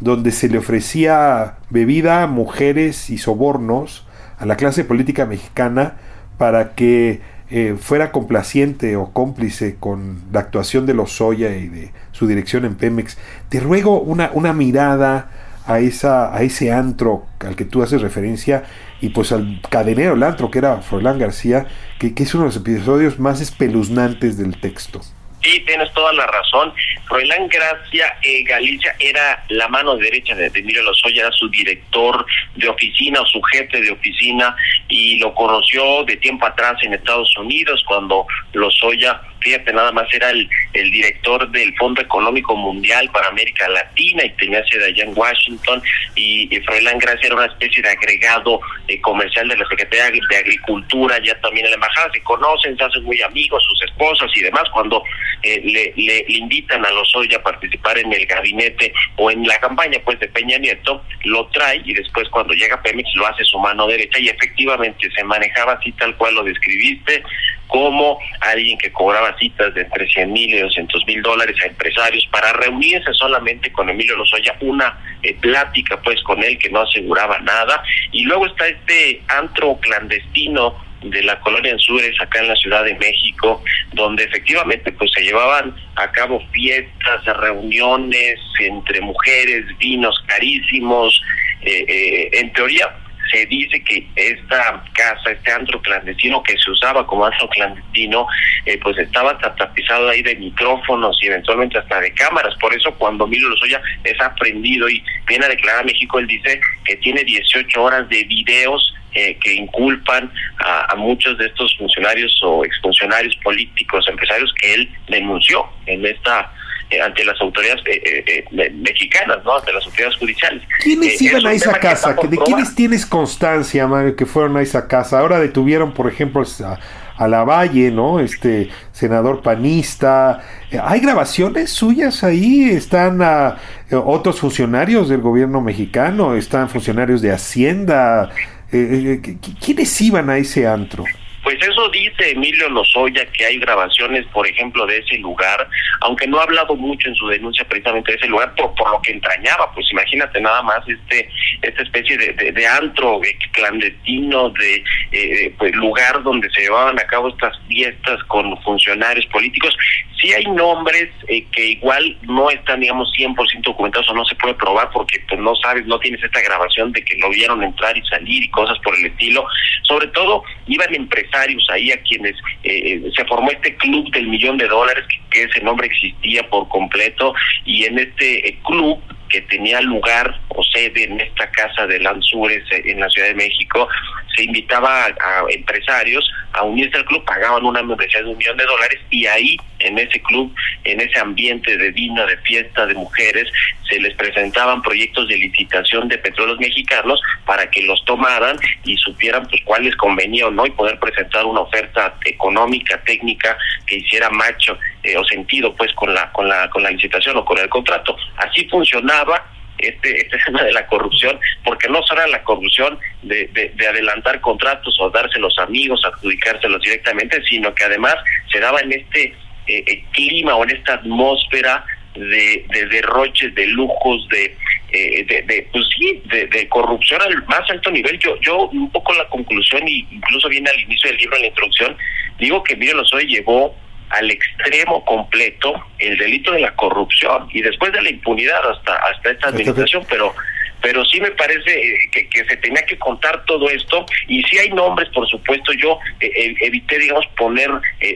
donde 0.00 0.30
se 0.30 0.48
le 0.48 0.58
ofrecía 0.58 1.56
bebida, 1.70 2.26
mujeres 2.26 3.10
y 3.10 3.18
sobornos 3.18 4.06
a 4.38 4.46
la 4.46 4.56
clase 4.56 4.84
política 4.84 5.26
mexicana 5.26 5.96
para 6.38 6.74
que 6.74 7.20
eh, 7.48 7.76
fuera 7.78 8.10
complaciente 8.10 8.96
o 8.96 9.12
cómplice 9.12 9.76
con 9.78 10.20
la 10.32 10.40
actuación 10.40 10.84
de 10.84 10.94
los 10.94 11.10
Lozoya 11.10 11.56
y 11.56 11.68
de 11.68 11.92
su 12.12 12.26
dirección 12.26 12.64
en 12.64 12.74
Pemex. 12.74 13.16
Te 13.48 13.60
ruego 13.60 14.00
una, 14.00 14.30
una 14.34 14.52
mirada 14.52 15.30
a, 15.66 15.80
esa, 15.80 16.34
a 16.34 16.42
ese 16.42 16.72
antro 16.72 17.26
al 17.40 17.56
que 17.56 17.64
tú 17.64 17.82
haces 17.82 18.00
referencia 18.00 18.64
y 19.00 19.10
pues 19.10 19.32
al 19.32 19.60
cadenero 19.68 20.14
del 20.14 20.22
antro 20.22 20.50
que 20.50 20.58
era 20.58 20.80
Froilán 20.82 21.18
García, 21.18 21.66
que, 21.98 22.14
que 22.14 22.22
es 22.22 22.34
uno 22.34 22.44
de 22.44 22.48
los 22.48 22.56
episodios 22.56 23.18
más 23.18 23.40
espeluznantes 23.40 24.36
del 24.36 24.60
texto. 24.60 25.00
Sí, 25.46 25.60
tienes 25.60 25.92
toda 25.92 26.12
la 26.12 26.26
razón. 26.26 26.74
Froilán 27.06 27.46
Gracia 27.46 28.18
eh, 28.20 28.42
Galicia 28.42 28.96
era 28.98 29.44
la 29.48 29.68
mano 29.68 29.96
derecha 29.96 30.34
de 30.34 30.46
Emilio 30.52 30.82
Lozoya, 30.82 31.22
era 31.22 31.30
su 31.30 31.48
director 31.48 32.26
de 32.56 32.68
oficina 32.68 33.20
o 33.20 33.26
su 33.26 33.40
jefe 33.42 33.80
de 33.80 33.92
oficina 33.92 34.56
y 34.88 35.20
lo 35.20 35.32
conoció 35.36 36.02
de 36.02 36.16
tiempo 36.16 36.46
atrás 36.46 36.74
en 36.82 36.94
Estados 36.94 37.32
Unidos 37.36 37.84
cuando 37.86 38.26
Lozoya 38.54 39.20
fíjate, 39.40 39.72
nada 39.72 39.92
más 39.92 40.06
era 40.12 40.30
el, 40.30 40.48
el 40.72 40.90
director 40.90 41.50
del 41.50 41.74
Fondo 41.76 42.00
Económico 42.00 42.56
Mundial 42.56 43.10
para 43.12 43.28
América 43.28 43.68
Latina 43.68 44.24
y 44.24 44.30
tenía 44.30 44.64
sede 44.66 44.86
allá 44.86 45.04
en 45.04 45.16
Washington 45.16 45.82
y, 46.14 46.54
y 46.54 46.60
Froilán 46.60 46.98
Gracia 46.98 47.26
era 47.26 47.36
una 47.36 47.46
especie 47.46 47.82
de 47.82 47.90
agregado 47.90 48.60
eh, 48.88 49.00
comercial 49.00 49.48
de 49.48 49.56
la 49.56 49.66
Secretaría 49.68 50.10
de 50.28 50.36
Agricultura, 50.36 51.18
ya 51.22 51.38
también 51.40 51.66
en 51.66 51.72
la 51.72 51.76
embajada. 51.76 52.10
Se 52.12 52.22
conocen, 52.22 52.76
se 52.76 52.84
hacen 52.84 53.02
muy 53.04 53.20
amigos, 53.22 53.62
sus 53.64 53.82
esposas 53.82 54.30
y 54.34 54.40
demás, 54.40 54.64
cuando 54.72 55.02
eh, 55.42 55.60
le, 55.64 55.92
le, 55.96 56.24
invitan 56.28 56.84
a 56.84 56.90
los 56.90 57.14
hoy 57.14 57.32
a 57.34 57.42
participar 57.42 57.98
en 57.98 58.12
el 58.12 58.26
gabinete 58.26 58.92
o 59.16 59.30
en 59.30 59.46
la 59.46 59.58
campaña 59.58 59.98
pues 60.04 60.18
de 60.20 60.28
Peña 60.28 60.58
Nieto, 60.58 61.02
lo 61.24 61.46
trae 61.48 61.82
y 61.84 61.94
después 61.94 62.28
cuando 62.30 62.54
llega 62.54 62.82
Pemex 62.82 63.08
lo 63.14 63.26
hace 63.26 63.44
su 63.44 63.58
mano 63.58 63.86
derecha 63.86 64.18
y 64.18 64.28
efectivamente 64.28 65.08
se 65.10 65.24
manejaba 65.24 65.74
así 65.74 65.92
tal 65.92 66.16
cual 66.16 66.34
lo 66.34 66.44
describiste, 66.44 67.22
como 67.66 68.18
alguien 68.40 68.78
que 68.78 68.92
cobraba 68.92 69.36
citas 69.38 69.74
de 69.74 69.82
entre 69.82 70.08
100 70.08 70.32
mil 70.32 70.54
y 70.54 70.58
200 70.58 71.06
mil 71.06 71.22
dólares 71.22 71.56
a 71.62 71.66
empresarios 71.66 72.26
para 72.30 72.52
reunirse 72.52 73.12
solamente 73.14 73.72
con 73.72 73.88
Emilio 73.88 74.16
Lozoya, 74.16 74.56
una 74.60 74.98
eh, 75.22 75.34
plática 75.40 76.00
pues 76.02 76.22
con 76.22 76.42
él 76.42 76.58
que 76.58 76.70
no 76.70 76.80
aseguraba 76.80 77.38
nada. 77.40 77.82
Y 78.12 78.24
luego 78.24 78.46
está 78.46 78.68
este 78.68 79.22
antro 79.28 79.78
clandestino 79.80 80.76
de 81.02 81.22
la 81.22 81.38
colonia 81.40 81.72
Anzures 81.72 82.20
acá 82.20 82.40
en 82.40 82.48
la 82.48 82.56
Ciudad 82.56 82.84
de 82.84 82.94
México, 82.94 83.62
donde 83.92 84.24
efectivamente 84.24 84.92
pues 84.92 85.10
se 85.12 85.22
llevaban 85.22 85.74
a 85.96 86.10
cabo 86.10 86.42
fiestas, 86.52 87.24
reuniones 87.24 88.40
entre 88.60 89.00
mujeres, 89.00 89.66
vinos 89.78 90.18
carísimos, 90.26 91.20
eh, 91.62 91.84
eh, 91.88 92.30
en 92.32 92.52
teoría 92.52 92.94
se 93.30 93.46
dice 93.46 93.82
que 93.82 94.06
esta 94.16 94.82
casa, 94.92 95.30
este 95.30 95.52
antro 95.52 95.80
clandestino 95.82 96.42
que 96.42 96.56
se 96.58 96.70
usaba 96.70 97.06
como 97.06 97.26
antro 97.26 97.48
clandestino, 97.48 98.26
eh, 98.64 98.78
pues 98.82 98.98
estaba 98.98 99.38
tapizado 99.38 100.08
ahí 100.08 100.22
de 100.22 100.36
micrófonos 100.36 101.16
y 101.22 101.26
eventualmente 101.26 101.78
hasta 101.78 102.00
de 102.00 102.12
cámaras. 102.12 102.54
Por 102.56 102.74
eso 102.74 102.92
cuando 102.94 103.24
Emilio 103.24 103.48
Lozoya 103.48 103.80
es 104.04 104.20
aprendido 104.20 104.88
y 104.88 105.02
viene 105.26 105.46
a 105.46 105.48
declarar 105.48 105.80
a 105.82 105.86
México, 105.86 106.18
él 106.18 106.26
dice 106.26 106.60
que 106.84 106.96
tiene 106.96 107.24
18 107.24 107.82
horas 107.82 108.08
de 108.08 108.24
videos 108.24 108.94
eh, 109.18 109.38
que 109.40 109.54
inculpan 109.54 110.30
a, 110.58 110.94
muchos 110.96 111.38
de 111.38 111.46
estos 111.46 111.74
funcionarios 111.78 112.38
o 112.42 112.64
exfuncionarios 112.64 113.34
políticos, 113.36 114.06
empresarios 114.08 114.52
que 114.60 114.74
él 114.74 114.90
denunció 115.08 115.66
en 115.86 116.04
esta 116.04 116.52
eh, 116.90 117.00
ante 117.00 117.24
las 117.24 117.40
autoridades 117.40 117.82
eh, 117.86 118.44
mexicanas, 118.74 119.38
¿no? 119.44 119.56
ante 119.56 119.72
las 119.72 119.84
autoridades 119.84 120.16
judiciales. 120.16 120.62
¿Quiénes 120.82 121.20
iban 121.20 121.46
a 121.46 121.52
esa 121.52 121.78
casa? 121.78 122.14
¿De 122.14 122.38
quiénes 122.38 122.74
tienes 122.74 123.06
constancia, 123.06 123.86
Mario, 123.86 124.16
que 124.16 124.26
fueron 124.26 124.56
a 124.56 124.62
esa 124.62 124.86
casa? 124.86 125.18
Ahora 125.20 125.38
detuvieron, 125.38 125.92
por 125.92 126.08
ejemplo, 126.08 126.42
a, 126.64 126.78
a 127.16 127.28
la 127.28 127.44
Valle, 127.44 127.90
¿no? 127.90 128.20
Este 128.20 128.68
senador 128.92 129.42
panista. 129.42 130.42
¿Hay 130.82 131.00
grabaciones 131.00 131.70
suyas 131.70 132.22
ahí? 132.22 132.70
¿Están 132.70 133.22
a, 133.22 133.56
otros 133.90 134.40
funcionarios 134.40 135.08
del 135.08 135.20
gobierno 135.20 135.60
mexicano? 135.60 136.34
¿Están 136.34 136.68
funcionarios 136.68 137.22
de 137.22 137.32
Hacienda? 137.32 138.30
Eh, 138.72 139.20
eh, 139.24 139.36
¿Quiénes 139.64 140.00
iban 140.00 140.30
a 140.30 140.38
ese 140.38 140.66
antro? 140.66 141.04
Pues 141.46 141.58
eso 141.62 141.88
dice 141.90 142.32
Emilio 142.32 142.68
Lozoya, 142.70 143.24
que 143.26 143.46
hay 143.46 143.58
grabaciones, 143.58 144.26
por 144.32 144.48
ejemplo, 144.48 144.84
de 144.84 144.98
ese 144.98 145.16
lugar, 145.18 145.68
aunque 146.00 146.26
no 146.26 146.40
ha 146.40 146.42
hablado 146.42 146.74
mucho 146.74 147.08
en 147.08 147.14
su 147.14 147.28
denuncia 147.28 147.64
precisamente 147.68 148.10
de 148.10 148.18
ese 148.18 148.26
lugar, 148.26 148.52
por, 148.56 148.74
por 148.74 148.90
lo 148.90 149.00
que 149.00 149.12
entrañaba, 149.12 149.72
pues 149.72 149.86
imagínate 149.92 150.40
nada 150.40 150.60
más 150.64 150.80
este 150.88 151.30
esta 151.62 151.82
especie 151.84 152.18
de, 152.18 152.50
de, 152.50 152.66
antro 152.66 153.20
clandestino, 153.52 154.50
de 154.50 154.82
eh, 155.12 155.54
pues, 155.56 155.72
lugar 155.76 156.20
donde 156.24 156.50
se 156.50 156.62
llevaban 156.62 156.98
a 156.98 157.06
cabo 157.06 157.28
estas 157.28 157.56
fiestas 157.68 158.22
con 158.24 158.60
funcionarios 158.62 159.26
políticos. 159.26 159.76
Sí 160.20 160.32
hay 160.32 160.46
nombres 160.46 161.10
eh, 161.28 161.44
que 161.52 161.66
igual 161.72 162.16
no 162.22 162.50
están, 162.50 162.80
digamos, 162.80 163.12
100% 163.16 163.62
documentados 163.62 164.10
o 164.10 164.14
no 164.14 164.24
se 164.24 164.34
puede 164.34 164.54
probar 164.54 164.90
porque 164.90 165.22
pues 165.28 165.40
no 165.40 165.54
sabes, 165.56 165.86
no 165.86 165.98
tienes 166.00 166.22
esta 166.24 166.40
grabación 166.40 166.90
de 166.92 167.04
que 167.04 167.16
lo 167.18 167.30
vieron 167.30 167.62
entrar 167.62 167.96
y 167.96 168.02
salir 168.06 168.42
y 168.42 168.50
cosas 168.50 168.78
por 168.80 168.96
el 168.96 169.06
estilo. 169.06 169.46
Sobre 169.82 170.08
todo, 170.08 170.42
iban 170.66 170.94
empresarios 170.94 171.35
ahí 171.70 171.90
a 171.90 172.02
quienes 172.02 172.34
eh, 172.64 173.02
se 173.14 173.24
formó 173.24 173.50
este 173.50 173.74
club 173.76 174.10
del 174.12 174.28
millón 174.28 174.58
de 174.58 174.66
dólares, 174.66 175.04
que, 175.30 175.42
ese 175.42 175.60
nombre 175.60 175.86
existía 175.86 176.42
por 176.48 176.68
completo, 176.68 177.34
y 177.64 177.84
en 177.84 177.98
este 177.98 178.48
eh, 178.48 178.58
club 178.64 179.00
que 179.28 179.40
tenía 179.42 179.80
lugar 179.80 180.40
o 180.48 180.62
sede 180.62 181.04
en 181.04 181.20
esta 181.20 181.50
casa 181.50 181.86
de 181.86 181.98
Lanzures 182.00 182.64
eh, 182.70 182.82
en 182.86 183.00
la 183.00 183.08
Ciudad 183.10 183.28
de 183.28 183.34
México, 183.34 183.88
se 184.36 184.44
invitaba 184.44 185.06
a, 185.06 185.44
empresarios 185.48 186.30
a 186.52 186.62
unirse 186.62 186.96
al 186.96 187.04
club, 187.04 187.24
pagaban 187.24 187.64
una 187.64 187.82
membresía 187.82 188.22
de 188.22 188.30
un 188.30 188.38
millón 188.38 188.56
de 188.56 188.64
dólares 188.64 189.00
y 189.10 189.26
ahí, 189.26 189.56
en 189.80 189.98
ese 189.98 190.20
club, 190.22 190.54
en 190.84 191.00
ese 191.00 191.18
ambiente 191.18 191.76
de 191.76 191.90
vino, 191.90 192.24
de 192.26 192.36
fiesta, 192.38 192.86
de 192.86 192.94
mujeres, 192.94 193.50
se 193.88 194.00
les 194.00 194.14
presentaban 194.14 194.82
proyectos 194.82 195.28
de 195.28 195.36
licitación 195.36 196.08
de 196.08 196.18
petróleos 196.18 196.58
mexicanos 196.58 197.20
para 197.44 197.70
que 197.70 197.82
los 197.82 198.02
tomaran 198.04 198.56
y 198.84 198.96
supieran 198.96 199.46
pues 199.48 199.60
cuál 199.64 199.84
les 199.84 199.94
convenía 199.96 200.46
o 200.46 200.50
no 200.50 200.66
y 200.66 200.70
poder 200.70 200.98
presentar 200.98 201.44
una 201.44 201.60
oferta 201.60 202.14
económica, 202.24 203.00
técnica 203.04 203.56
que 203.86 203.96
hiciera 203.96 204.30
macho 204.30 204.78
eh, 205.02 205.16
o 205.16 205.24
sentido 205.24 205.74
pues 205.74 205.92
con 205.92 206.12
la 206.14 206.32
con 206.32 206.48
la 206.48 206.68
con 206.70 206.82
la 206.82 206.90
licitación 206.90 207.36
o 207.36 207.44
con 207.44 207.58
el 207.58 207.68
contrato. 207.68 208.16
Así 208.38 208.66
funcionaba 208.68 209.44
este, 209.78 210.20
este 210.20 210.38
tema 210.46 210.62
de 210.62 210.72
la 210.72 210.86
corrupción, 210.86 211.38
porque 211.64 211.88
no 211.88 212.02
solo 212.02 212.26
la 212.26 212.42
corrupción 212.42 212.98
de, 213.22 213.48
de, 213.52 213.86
adelantar 213.86 214.40
contratos 214.40 214.96
o 215.00 215.10
dárselos 215.10 215.58
a 215.58 215.64
amigos, 215.64 216.02
adjudicárselos 216.04 216.80
directamente, 216.80 217.42
sino 217.44 217.74
que 217.74 217.84
además 217.84 218.16
se 218.50 218.60
daba 218.60 218.80
en 218.80 218.92
este 218.92 219.34
eh, 219.66 219.84
eh, 219.86 220.04
clima 220.12 220.54
o 220.54 220.64
en 220.64 220.76
esta 220.76 220.94
atmósfera 220.94 221.84
de, 222.14 222.64
de 222.70 222.86
derroches, 222.86 223.54
de 223.54 223.66
lujos, 223.66 224.26
de, 224.28 224.56
eh, 224.90 225.24
de, 225.24 225.68
pues 225.72 225.84
sí, 225.96 226.22
de, 226.24 226.46
de, 226.46 226.68
corrupción 226.68 227.20
al 227.22 227.44
más 227.46 227.68
alto 227.70 227.90
nivel. 227.90 228.18
Yo, 228.18 228.40
yo 228.40 228.68
un 228.68 228.90
poco 228.90 229.12
la 229.14 229.28
conclusión, 229.28 229.86
y 229.86 230.06
incluso 230.10 230.48
viene 230.48 230.70
al 230.70 230.80
inicio 230.80 231.10
del 231.10 231.18
libro, 231.18 231.36
en 231.36 231.42
la 231.42 231.48
introducción, 231.48 231.96
digo 232.38 232.62
que 232.62 232.74
Emilio 232.74 232.96
Lozoya 232.96 233.26
llevó 233.26 233.76
al 234.10 234.30
extremo 234.30 235.04
completo 235.04 235.74
el 235.98 236.16
delito 236.16 236.52
de 236.52 236.60
la 236.60 236.74
corrupción 236.74 237.48
y 237.52 237.62
después 237.62 237.92
de 237.92 238.02
la 238.02 238.10
impunidad 238.10 238.60
hasta 238.70 238.94
hasta 238.94 239.30
esta 239.30 239.48
administración, 239.48 240.04
pero 240.08 240.34
pero 240.82 241.04
sí 241.04 241.20
me 241.20 241.30
parece 241.32 241.70
eh, 241.70 241.98
que, 242.12 242.28
que, 242.28 242.44
se 242.44 242.56
tenía 242.58 242.82
que 242.82 242.98
contar 242.98 243.44
todo 243.46 243.68
esto 243.70 244.06
y 244.28 244.42
si 244.44 244.58
hay 244.58 244.70
nombres, 244.70 245.08
por 245.08 245.26
supuesto, 245.28 245.72
yo 245.72 245.98
eh, 246.20 246.30
eh, 246.36 246.54
evité, 246.60 246.98
digamos, 246.98 247.26
poner 247.36 247.70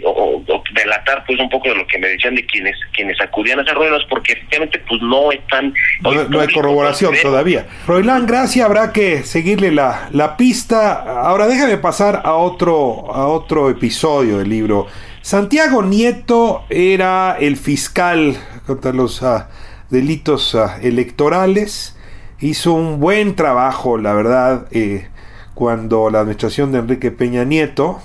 o, 0.04 0.44
delatar 0.72 1.24
pues 1.26 1.40
un 1.40 1.48
poco 1.48 1.68
de 1.68 1.74
lo 1.74 1.86
que 1.86 1.98
me 1.98 2.08
decían 2.08 2.34
de 2.34 2.44
quienes 2.46 2.76
quienes 2.92 3.20
acudían 3.20 3.58
a 3.58 3.62
esas 3.62 3.74
ruedas 3.74 4.02
porque 4.08 4.34
efectivamente 4.34 4.78
pues 4.88 5.00
no 5.02 5.32
están... 5.32 5.74
No, 6.00 6.40
hay 6.40 6.48
corroboración 6.48 7.14
todavía. 7.20 7.66
Froilán, 7.86 8.26
gracias, 8.26 8.64
habrá 8.64 8.92
que 8.92 9.22
seguirle 9.24 9.72
la, 9.72 10.08
la 10.12 10.36
pista. 10.36 11.22
Ahora 11.22 11.48
déjame 11.48 11.76
pasar 11.78 12.22
a 12.24 12.34
otro, 12.34 13.12
a 13.12 13.26
otro 13.26 13.70
episodio 13.70 14.38
del 14.38 14.48
libro. 14.48 14.86
Santiago 15.22 15.82
Nieto 15.82 16.62
era 16.70 17.36
el 17.38 17.58
fiscal 17.58 18.36
contra 18.66 18.92
los 18.92 19.22
ah, 19.22 19.50
delitos 19.90 20.54
ah, 20.54 20.78
electorales 20.80 21.94
hizo 22.40 22.72
un 22.72 23.00
buen 23.00 23.36
trabajo, 23.36 23.98
la 23.98 24.14
verdad, 24.14 24.66
eh, 24.70 25.08
cuando 25.52 26.08
la 26.08 26.20
administración 26.20 26.72
de 26.72 26.78
Enrique 26.78 27.10
Peña 27.10 27.44
Nieto, 27.44 28.00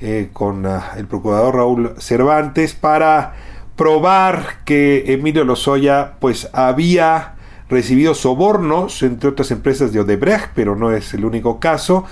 eh, 0.00 0.30
con 0.32 0.64
ah, 0.64 0.92
el 0.96 1.06
procurador 1.06 1.56
Raúl 1.56 1.94
Cervantes, 1.98 2.72
para 2.72 3.34
probar 3.76 4.64
que 4.64 5.12
Emilio 5.12 5.44
Lozoya 5.44 6.14
pues 6.20 6.48
había 6.54 7.34
recibido 7.68 8.14
sobornos, 8.14 9.02
entre 9.02 9.28
otras 9.28 9.50
empresas 9.50 9.92
de 9.92 10.00
Odebrecht, 10.00 10.52
pero 10.54 10.74
no 10.74 10.90
es 10.92 11.12
el 11.12 11.26
único 11.26 11.60
caso, 11.60 12.06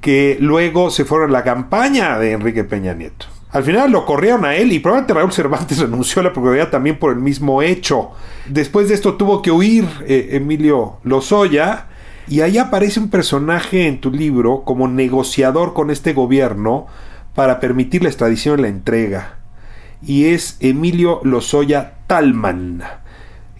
que 0.00 0.38
luego 0.40 0.90
se 0.90 1.04
fueron 1.04 1.30
a 1.30 1.32
la 1.34 1.44
campaña 1.44 2.18
de 2.18 2.32
Enrique 2.32 2.64
Peña 2.64 2.94
Nieto. 2.94 3.26
Al 3.52 3.64
final 3.64 3.90
lo 3.90 4.06
corrieron 4.06 4.44
a 4.44 4.54
él 4.54 4.72
y 4.72 4.78
probablemente 4.78 5.14
Raúl 5.14 5.32
Cervantes 5.32 5.78
renunció 5.80 6.20
a 6.20 6.24
la 6.24 6.32
Procuraduría 6.32 6.70
también 6.70 6.98
por 6.98 7.12
el 7.12 7.18
mismo 7.18 7.62
hecho. 7.62 8.10
Después 8.48 8.88
de 8.88 8.94
esto 8.94 9.14
tuvo 9.14 9.42
que 9.42 9.50
huir 9.50 9.88
eh, 10.06 10.30
Emilio 10.32 10.98
Lozoya 11.02 11.86
y 12.28 12.42
ahí 12.42 12.58
aparece 12.58 13.00
un 13.00 13.10
personaje 13.10 13.88
en 13.88 14.00
tu 14.00 14.12
libro 14.12 14.62
como 14.64 14.86
negociador 14.86 15.74
con 15.74 15.90
este 15.90 16.12
gobierno 16.12 16.86
para 17.34 17.58
permitir 17.58 18.02
la 18.02 18.08
extradición 18.08 18.58
y 18.58 18.62
la 18.62 18.68
entrega. 18.68 19.38
Y 20.02 20.26
es 20.26 20.56
Emilio 20.60 21.20
Lozoya 21.24 21.94
Talman, 22.06 22.82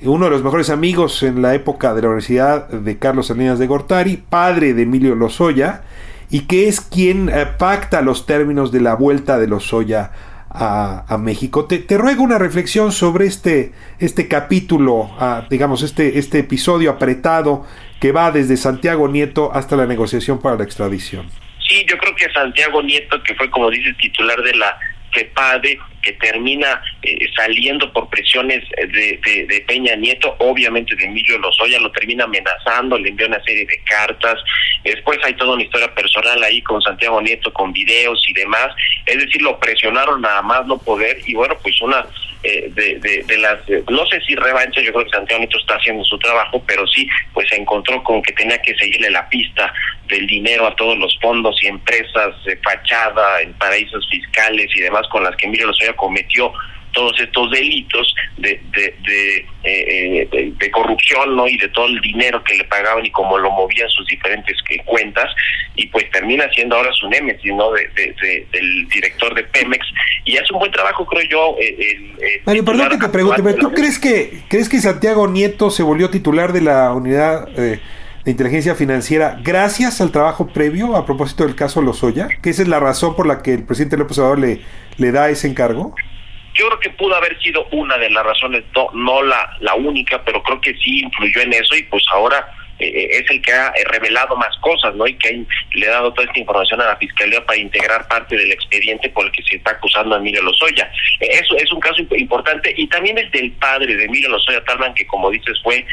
uno 0.03 0.25
de 0.25 0.31
los 0.31 0.43
mejores 0.43 0.71
amigos 0.71 1.23
en 1.23 1.43
la 1.43 1.55
época 1.55 1.93
de 1.95 2.03
la 2.03 2.09
Universidad 2.09 2.69
de 2.69 2.99
Carlos 2.99 3.27
Salinas 3.27 3.59
de 3.59 3.67
Gortari, 3.67 4.17
padre 4.17 4.73
de 4.73 4.83
Emilio 4.83 5.15
Lozoya, 5.15 5.83
y 6.31 6.47
que 6.47 6.69
es 6.69 6.81
quien 6.81 7.29
eh, 7.29 7.47
pacta 7.59 8.03
los 8.03 8.27
términos 8.27 8.73
de 8.73 8.81
la 8.81 8.95
vuelta 8.95 9.39
de 9.39 9.49
los 9.49 9.65
Soya 9.65 10.13
a, 10.53 11.17
México. 11.19 11.67
Te, 11.67 11.87
ruego 11.97 12.25
una 12.25 12.39
reflexión 12.39 12.91
sobre 12.91 13.27
este, 13.27 13.73
este 14.01 14.27
capítulo, 14.27 15.09
ah, 15.21 15.47
digamos, 15.49 15.83
este, 15.83 16.19
este 16.19 16.41
episodio 16.41 16.91
apretado 16.91 17.65
que 18.01 18.11
va 18.11 18.33
desde 18.33 18.57
Santiago 18.57 19.07
Nieto 19.07 19.53
hasta 19.55 19.77
la 19.77 19.87
negociación 19.87 20.41
para 20.41 20.57
la 20.57 20.65
extradición. 20.65 21.29
Sí, 21.69 21.85
yo 21.89 21.97
creo 21.99 22.17
que 22.17 22.33
Santiago 22.33 22.83
Nieto, 22.83 23.23
que 23.23 23.35
fue, 23.37 23.49
como 23.51 23.71
dices, 23.71 23.97
titular 23.99 24.43
de 24.43 24.55
la 24.57 24.77
CEPADE, 25.15 25.79
que 26.03 26.13
termina 26.15 26.83
eh, 27.03 27.27
saliendo 27.37 27.93
por 27.93 28.09
presiones 28.09 28.63
de, 28.77 29.21
de, 29.23 29.61
Peña 29.67 29.95
Nieto, 29.97 30.35
obviamente 30.39 30.97
de 30.97 31.05
Emilio 31.05 31.39
Lozoya, 31.39 31.79
lo 31.79 31.93
termina 31.93 32.25
amenazando, 32.25 32.99
le 32.99 33.11
envía 33.11 33.27
una 33.27 33.43
serie 33.45 33.67
de 33.67 33.79
cartas, 33.85 34.37
después 34.85 35.19
hay 35.25 35.35
toda 35.35 35.55
una 35.55 35.63
historia 35.63 35.95
personal 35.95 36.43
ahí 36.43 36.63
con 36.63 36.81
Santiago 36.83 37.21
Nieto, 37.21 37.53
con 37.53 37.73
videos 37.73 38.25
y 38.29 38.33
demás, 38.33 38.69
es 39.07 39.19
decir, 39.19 39.43
lo 39.43 39.59
presionaron 39.59 40.21
nada 40.21 40.43
más 40.43 40.67
no 40.67 40.79
poder, 40.79 41.19
y 41.27 41.35
bueno, 41.35 41.57
pues 41.63 41.81
una 41.81 42.07
eh, 42.43 42.71
de, 42.73 43.23
de, 43.27 43.39
las, 43.39 43.59
no 43.91 44.07
sé 44.07 44.21
si 44.23 44.35
revancha, 44.35 44.81
yo 44.81 44.93
creo 44.93 45.05
que 45.05 45.11
Santiago 45.11 45.41
Nieto 45.41 45.59
está 45.59 45.75
haciendo 45.75 46.03
su 46.05 46.19
trabajo, 46.19 46.63
pero 46.67 46.87
sí, 46.87 47.07
pues 47.35 47.49
se 47.49 47.57
encontró 47.57 48.03
con 48.03 48.23
que 48.23 48.33
tenía 48.33 48.61
que 48.63 48.75
seguirle 48.77 49.11
la 49.11 49.29
pista 49.29 49.73
del 50.09 50.27
dinero 50.27 50.67
a 50.67 50.75
todos 50.75 50.99
los 50.99 51.17
fondos 51.21 51.63
y 51.63 51.67
empresas 51.67 52.43
de 52.45 52.57
fachada 52.57 53.43
en 53.43 53.53
paraísos 53.55 54.09
fiscales 54.09 54.69
y 54.75 54.81
demás 54.81 55.07
con 55.09 55.23
las 55.23 55.37
que 55.37 55.47
Emilio 55.47 55.67
Lozoya 55.67 55.95
cometió 55.95 56.53
todos 56.93 57.19
estos 57.21 57.51
delitos 57.51 58.15
de, 58.39 58.61
de, 58.73 58.95
de, 59.03 59.47
eh, 59.65 60.53
de, 60.59 60.71
corrupción 60.71 61.37
¿no? 61.37 61.47
y 61.47 61.57
de 61.57 61.69
todo 61.69 61.87
el 61.87 62.01
dinero 62.01 62.43
que 62.45 62.57
le 62.57 62.65
pagaban 62.65 63.05
y 63.05 63.11
cómo 63.11 63.39
lo 63.39 63.51
movían 63.51 63.89
sus 63.91 64.07
diferentes 64.07 64.57
cuentas 64.85 65.27
y 65.77 65.87
pues 65.89 66.11
termina 66.11 66.49
siendo 66.55 66.77
ahora 66.77 66.91
su 66.93 67.09
némesis 67.09 67.53
¿no? 67.55 67.71
de, 67.73 67.89
del 68.53 68.89
director 68.89 69.35
de 69.35 69.45
Pemex 69.45 69.87
y 70.25 70.37
hace 70.37 70.53
un 70.53 70.61
buen 70.61 70.73
trabajo 70.73 71.07
creo 71.07 71.29
yo 71.29 71.57
el, 71.59 72.43
Mario, 72.45 72.65
perdón 72.65 72.89
que 72.91 72.99
te 72.99 73.09
pregunte 73.09 73.43
pero 73.43 73.57
tú 73.57 73.73
crees 73.73 73.99
que 73.99 74.43
crees 74.49 74.69
que 74.69 74.79
Santiago 74.79 75.29
Nieto 75.29 75.71
se 75.71 75.83
volvió 75.83 76.11
titular 76.11 76.53
de 76.53 76.63
la 76.63 76.93
unidad 76.93 77.49
eh, 77.59 77.81
de 78.25 78.31
inteligencia 78.31 78.75
financiera 78.75 79.39
gracias 79.43 80.01
al 80.01 80.11
trabajo 80.11 80.49
previo 80.49 80.97
a 80.97 81.07
propósito 81.07 81.45
del 81.45 81.55
caso 81.55 81.83
Lozoya? 81.83 82.29
¿Que 82.43 82.51
esa 82.51 82.63
es 82.63 82.69
la 82.69 82.81
razón 82.81 83.17
por 83.17 83.27
la 83.27 83.43
que 83.43 83.55
el 83.55 83.65
presidente 83.65 83.97
López 83.97 84.19
Obrador 84.19 84.39
le, 84.39 84.61
le 84.97 85.13
da 85.13 85.31
ese 85.31 85.49
encargo? 85.49 85.95
Yo 86.55 86.67
creo 86.67 86.81
que 86.81 86.91
pudo 86.91 87.15
haber 87.15 87.41
sido 87.41 87.67
una 87.71 87.97
de 87.99 88.11
las 88.11 88.25
razones, 88.25 88.65
no, 88.75 88.89
no 88.93 89.23
la, 89.23 89.57
la 89.61 89.75
única, 89.75 90.23
pero 90.25 90.43
creo 90.43 90.61
que 90.61 90.75
sí 90.75 91.01
influyó 91.01 91.43
en 91.43 91.53
eso 91.53 91.75
y 91.77 91.83
pues 91.85 92.05
ahora 92.13 92.47
eh, 92.81 93.09
es 93.11 93.31
el 93.31 93.43
que 93.43 93.53
ha 93.53 93.69
eh, 93.69 93.85
revelado 93.85 94.37
más 94.37 94.57
cosas, 94.59 94.95
¿no? 94.95 95.07
Y 95.07 95.15
que 95.15 95.45
le 95.75 95.87
ha 95.87 95.91
dado 95.91 96.13
toda 96.13 96.27
esta 96.27 96.41
información 96.41 96.81
a 96.81 96.87
la 96.87 96.97
Fiscalía 96.97 97.45
para 97.45 97.59
integrar 97.59 98.09
parte 98.09 98.37
del 98.37 98.51
expediente 98.51 99.11
por 99.11 99.27
el 99.27 99.33
que 99.33 99.43
se 99.43 99.57
está 99.57 99.73
acusando 99.73 100.15
a 100.15 100.19
Emilio 100.19 100.43
Lozoya. 100.43 100.91
Eh, 101.21 101.29
eso 101.31 101.57
es 101.57 101.71
un 101.73 101.81
caso 101.81 102.03
importante 102.17 102.73
y 102.77 102.87
también 102.89 103.19
es 103.19 103.31
del 103.33 103.53
padre 103.53 103.95
de 103.97 104.05
Emilio 104.05 104.31
Lozoya 104.31 104.65
Talman, 104.65 104.95
que 104.95 105.07
como 105.07 105.31
dices 105.31 105.61
fue 105.63 105.85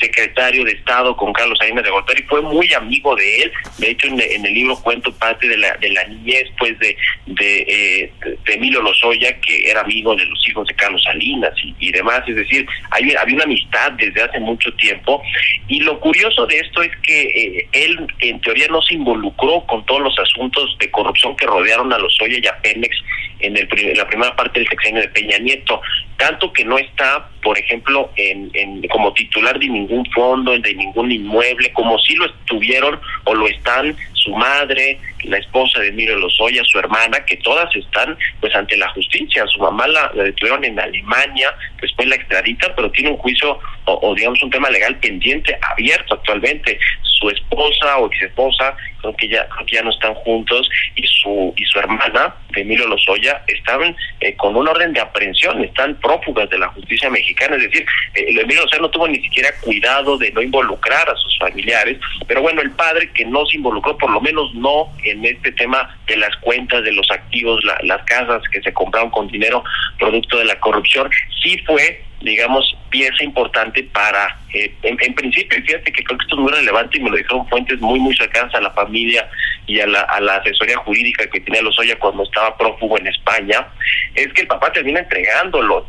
secretario 0.00 0.64
de 0.64 0.72
Estado 0.72 1.16
con 1.16 1.32
Carlos 1.32 1.58
Salinas 1.58 1.84
de 1.84 1.90
Gortari, 1.90 2.22
fue 2.24 2.42
muy 2.42 2.72
amigo 2.74 3.14
de 3.16 3.42
él. 3.42 3.52
De 3.78 3.90
hecho, 3.90 4.08
en, 4.08 4.20
el 4.20 4.54
libro 4.54 4.76
cuento 4.82 5.12
parte 5.16 5.48
de 5.48 5.56
la 5.56 6.04
niñez, 6.08 6.50
pues, 6.58 6.78
de 6.78 6.96
de, 7.26 8.12
Emilio 8.46 8.82
Lozoya, 8.82 9.38
que 9.40 9.68
era 9.68 9.80
amigo 9.80 10.14
de 10.14 10.24
los 10.26 10.48
hijos 10.48 10.66
de 10.68 10.74
Carlos 10.74 11.02
Salinas 11.02 11.52
y, 11.62 11.74
y 11.78 11.92
demás. 11.92 12.22
Es 12.26 12.36
decir, 12.36 12.66
había 12.90 13.34
una 13.34 13.44
amistad 13.44 13.92
desde 13.92 14.22
hace 14.22 14.38
mucho 14.40 14.72
tiempo 14.74 15.22
y 15.68 15.80
lo 15.80 15.98
curioso 16.00 16.23
curioso 16.24 16.46
de 16.46 16.58
esto 16.58 16.82
es 16.82 16.92
que 17.02 17.22
eh, 17.22 17.68
él 17.72 18.06
en 18.20 18.40
teoría 18.40 18.66
no 18.68 18.80
se 18.80 18.94
involucró 18.94 19.64
con 19.66 19.84
todos 19.84 20.00
los 20.00 20.18
asuntos 20.18 20.74
de 20.78 20.90
corrupción 20.90 21.36
que 21.36 21.46
rodearon 21.46 21.92
a 21.92 21.98
los 21.98 22.18
Oya 22.20 22.38
y 22.42 22.46
a 22.46 22.56
Pemex 22.62 22.96
en, 23.40 23.56
el, 23.56 23.68
la 23.94 24.06
primera 24.06 24.34
parte 24.34 24.60
del 24.60 24.68
sexenio 24.68 25.02
de 25.02 25.08
Peña 25.08 25.38
Nieto, 25.38 25.82
tanto 26.16 26.50
que 26.52 26.64
no 26.64 26.78
está, 26.78 27.28
por 27.42 27.58
ejemplo, 27.58 28.10
en, 28.16 28.50
como 28.88 29.12
titular 29.12 29.58
de 29.58 29.68
ningún 29.68 30.06
fondo, 30.12 30.58
de 30.58 30.74
ningún 30.74 31.12
inmueble, 31.12 31.72
como 31.72 31.98
si 31.98 32.14
lo 32.14 32.26
estuvieron 32.26 32.98
o 33.24 33.34
lo 33.34 33.46
están 33.46 33.94
su 34.14 34.34
madre, 34.34 34.98
la 35.24 35.36
esposa 35.36 35.80
de 35.80 35.88
Emilio 35.88 36.16
Lozoya, 36.16 36.62
su 36.64 36.78
hermana, 36.78 37.24
que 37.26 37.36
todas 37.38 37.74
están 37.76 38.16
pues 38.40 38.54
ante 38.54 38.76
la 38.76 38.88
justicia. 38.90 39.46
Su 39.48 39.58
mamá 39.58 39.86
la, 39.86 40.10
detuvieron 40.14 40.64
en 40.64 40.80
Alemania, 40.80 41.54
después 41.80 42.08
la 42.08 42.16
extradita, 42.16 42.74
pero 42.74 42.90
tiene 42.90 43.10
un 43.10 43.18
juicio 43.18 43.58
o, 43.86 44.14
digamos 44.14 44.42
un 44.42 44.50
tema 44.50 44.70
legal 44.70 44.96
pendiente, 44.96 45.56
abierto 45.60 46.14
actualmente. 46.14 46.78
Su 47.02 47.30
esposa 47.30 47.98
o 47.98 48.06
ex 48.06 48.22
esposa, 48.22 48.76
creo 49.00 49.16
que 49.16 49.28
ya, 49.28 49.48
ya 49.70 49.82
no 49.82 49.90
están 49.90 50.14
juntos, 50.14 50.68
y 50.96 51.06
su 51.06 51.54
y 51.56 51.64
su 51.64 51.78
hermana, 51.78 52.34
Emilio 52.54 52.86
Lozoya, 52.88 53.42
estaban 53.46 53.96
eh, 54.20 54.34
con 54.36 54.56
un 54.56 54.66
orden 54.66 54.92
de 54.92 55.00
aprehensión, 55.00 55.62
están 55.64 55.94
prófugas 56.00 56.50
de 56.50 56.58
la 56.58 56.68
justicia 56.68 57.08
mexicana, 57.10 57.56
es 57.56 57.62
decir, 57.62 57.86
eh, 58.14 58.24
Emilio 58.28 58.62
Lozoya 58.62 58.82
no 58.82 58.90
tuvo 58.90 59.08
ni 59.08 59.22
siquiera 59.22 59.50
cuidado 59.60 60.18
de 60.18 60.32
no 60.32 60.42
involucrar 60.42 61.08
a 61.08 61.16
sus 61.16 61.38
familiares, 61.38 61.98
pero 62.26 62.42
bueno, 62.42 62.60
el 62.62 62.72
padre 62.72 63.10
que 63.12 63.24
no 63.24 63.46
se 63.46 63.56
involucró, 63.56 63.96
por 63.96 64.10
lo 64.10 64.20
menos 64.20 64.52
no 64.54 64.88
en 65.04 65.24
este 65.24 65.52
tema 65.52 65.96
de 66.06 66.16
las 66.16 66.34
cuentas, 66.36 66.82
de 66.82 66.92
los 66.92 67.10
activos, 67.10 67.62
las 67.82 68.02
casas 68.04 68.42
que 68.50 68.60
se 68.60 68.72
compraron 68.72 69.10
con 69.10 69.28
dinero 69.28 69.62
producto 69.98 70.38
de 70.38 70.44
la 70.46 70.58
corrupción, 70.60 71.08
sí 71.42 71.58
fue 71.66 72.02
digamos, 72.24 72.64
pieza 72.88 73.22
importante 73.22 73.82
para, 73.92 74.38
eh, 74.54 74.74
en, 74.82 75.14
principio, 75.14 75.58
fíjate 75.62 75.92
que 75.92 76.02
creo 76.02 76.18
que 76.18 76.24
esto 76.24 76.36
es 76.36 76.42
muy 76.42 76.52
relevante 76.52 76.98
y 76.98 77.02
me 77.02 77.10
lo 77.10 77.16
dijeron 77.16 77.46
fuentes 77.48 77.80
muy, 77.80 78.00
muy 78.00 78.16
cercanas 78.16 78.54
a 78.54 78.60
la 78.60 78.70
familia 78.70 79.28
y 79.66 79.78
a 79.80 79.86
la, 79.86 80.00
a 80.00 80.20
la 80.20 80.36
asesoría 80.36 80.78
jurídica 80.78 81.26
que 81.26 81.40
tenía 81.40 81.60
Lozoya 81.60 81.98
cuando 81.98 82.22
estaba 82.22 82.56
prófugo 82.56 82.98
en 82.98 83.08
España, 83.08 83.66
es 84.14 84.32
que 84.32 84.42
el 84.42 84.46
papá 84.46 84.72
termina 84.72 85.00
entregándolo 85.00 85.84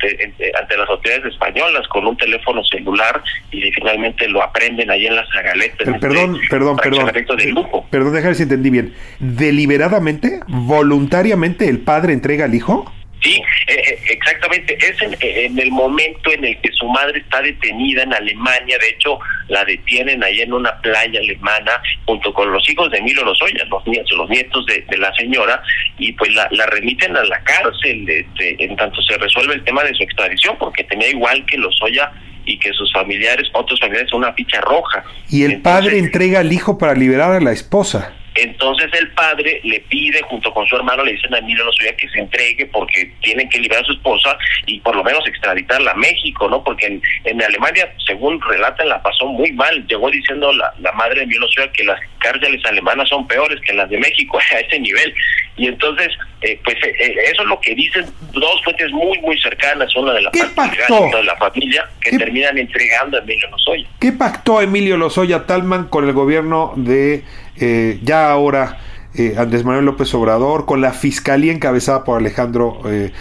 ante 0.60 0.78
las 0.78 0.90
autoridades 0.90 1.26
españolas 1.26 1.88
con 1.88 2.06
un 2.06 2.18
teléfono 2.18 2.64
celular 2.66 3.24
y 3.52 3.72
finalmente 3.72 4.28
lo 4.28 4.44
aprenden 4.44 4.92
ahí 4.92 5.08
en 5.08 5.16
la 5.16 5.26
Zagaleta. 5.32 5.84
Este 5.86 6.00
perdón, 6.00 6.40
perdón, 6.50 6.78
perdón. 6.78 7.38
De 7.38 7.46
lujo. 7.48 7.88
Perdón, 7.90 8.14
déjame 8.14 8.36
si 8.36 8.44
entendí 8.44 8.70
bien. 8.70 8.94
¿Deliberadamente, 9.20 10.42
voluntariamente 10.48 11.70
el 11.70 11.80
padre 11.80 12.14
entrega 12.14 12.46
al 12.46 12.56
hijo? 12.56 12.92
Sí, 13.26 13.42
eh, 13.66 13.74
eh, 13.74 14.00
exactamente. 14.12 14.78
Es 14.78 15.02
en, 15.02 15.58
el 15.58 15.72
momento 15.72 16.32
en 16.32 16.46
el 16.46 16.62
que 16.62 16.72
su 16.74 16.88
madre 16.88 17.18
está 17.18 17.42
detenida 17.42 18.04
en 18.04 18.14
Alemania. 18.14 18.78
De 18.80 18.90
hecho, 18.90 19.18
la 19.48 19.66
detienen 19.66 20.24
ahí 20.24 20.42
en 20.42 20.54
una 20.54 20.80
playa 20.82 21.20
alemana 21.20 21.82
junto 22.06 22.32
con 22.32 22.52
los 22.52 22.70
hijos 22.70 22.92
de 22.92 23.00
Emilio 23.00 23.26
Lozoya, 23.26 23.66
los 23.66 23.86
nietos, 23.88 24.16
los 24.16 24.30
nietos 24.30 24.64
de, 24.68 24.98
la 24.98 25.12
señora, 25.16 25.62
y 25.98 26.12
pues 26.14 26.32
la, 26.36 26.48
remiten 26.68 27.18
a 27.18 27.24
la 27.24 27.44
cárcel 27.44 28.08
este, 28.08 28.64
en 28.64 28.76
tanto 28.76 29.02
se 29.02 29.18
resuelve 29.18 29.56
el 29.56 29.64
tema 29.64 29.84
de 29.84 29.94
su 29.96 30.04
extradición, 30.04 30.56
porque 30.60 30.84
tenía 30.84 31.10
igual 31.10 31.44
que 31.48 31.58
Lozoya 31.58 32.12
y 32.46 32.60
que 32.60 32.72
sus 32.74 32.94
familiares, 32.94 33.50
otros 33.54 33.80
familiares, 33.80 34.14
una 34.14 34.34
ficha 34.34 34.62
roja. 34.62 35.04
Y 35.32 35.44
el 35.44 35.62
padre 35.62 35.98
entrega 35.98 36.42
al 36.42 36.54
hijo 36.54 36.78
para 36.78 36.94
liberar 36.94 37.32
a 37.32 37.40
la 37.40 37.52
esposa. 37.52 38.14
Entonces 38.36 38.92
el 38.94 39.12
padre 39.12 39.62
le 39.64 39.80
pide, 39.82 40.22
junto 40.24 40.54
con 40.54 40.68
su 40.68 40.76
hermano, 40.76 41.04
le 41.04 41.14
dicen 41.14 41.34
a 41.34 41.38
Emilio 41.38 41.64
Lozoya 41.64 41.96
que 41.96 42.10
se 42.10 42.20
entregue 42.20 42.66
porque 42.66 43.12
tienen 43.22 43.50
que 43.50 43.60
liberar 43.60 43.84
a 43.84 43.88
su 43.88 43.94
esposa 43.94 44.38
y 44.66 44.80
por 44.82 44.96
lo 44.96 45.04
menos 45.04 45.26
extraditarla 45.28 45.92
a 45.92 45.96
México, 45.96 46.50
¿no? 46.50 46.64
Porque 46.64 47.00
en, 47.24 47.42
Alemania, 47.42 47.94
según 48.06 48.42
relatan, 48.42 48.90
la 48.90 49.02
pasó 49.02 49.28
muy 49.28 49.52
mal. 49.54 49.88
Llegó 49.88 50.10
diciendo 50.10 50.52
la, 50.52 50.74
la 50.80 50.92
madre 50.94 51.16
de 51.16 51.24
Emilio 51.24 51.42
Lozoya 51.42 51.72
que 51.72 51.84
las 51.86 52.00
cárceles 52.20 52.64
alemanas 52.66 53.08
son 53.08 53.28
peores 53.28 53.60
que 53.62 53.74
las 53.74 53.90
de 53.90 53.98
México 54.00 54.38
a 54.52 54.60
ese 54.60 54.80
nivel. 54.80 55.14
Y 55.58 55.68
entonces, 55.68 56.10
eh, 56.42 56.60
pues 56.66 56.76
eh, 56.84 56.94
eh, 57.00 57.16
eso 57.32 57.44
es 57.44 57.48
lo 57.48 57.60
que 57.62 57.74
dicen 57.74 58.06
dos 58.34 58.62
fuentes 58.64 58.92
muy, 58.92 59.18
muy 59.20 59.40
cercanas, 59.40 59.96
una 59.96 60.14
de 60.14 60.24
la 60.24 60.32
de 60.32 61.24
la 61.24 61.36
familia, 61.38 61.90
que 62.02 62.18
terminan 62.18 62.58
entregando 62.58 63.18
a 63.18 63.22
Emilio 63.22 63.50
Lozoya. 63.50 63.88
¿Qué 64.00 64.12
pactó 64.12 64.62
Emilio 64.62 64.98
Lozoya 64.98 65.46
Talman 65.46 65.88
con 65.88 66.06
el 66.06 66.14
gobierno 66.14 66.74
de 66.76 67.24
eh, 67.58 68.00
ya 68.04 68.32
ahora 68.32 68.80
eh, 69.14 69.36
Andrés 69.38 69.64
Manuel 69.64 69.86
López 69.86 70.14
Obrador, 70.14 70.66
con 70.66 70.82
la 70.82 70.92
fiscalía 70.92 71.54
encabezada 71.54 72.04
por 72.04 72.20
Alejandro 72.20 72.82
eh, 72.86 73.12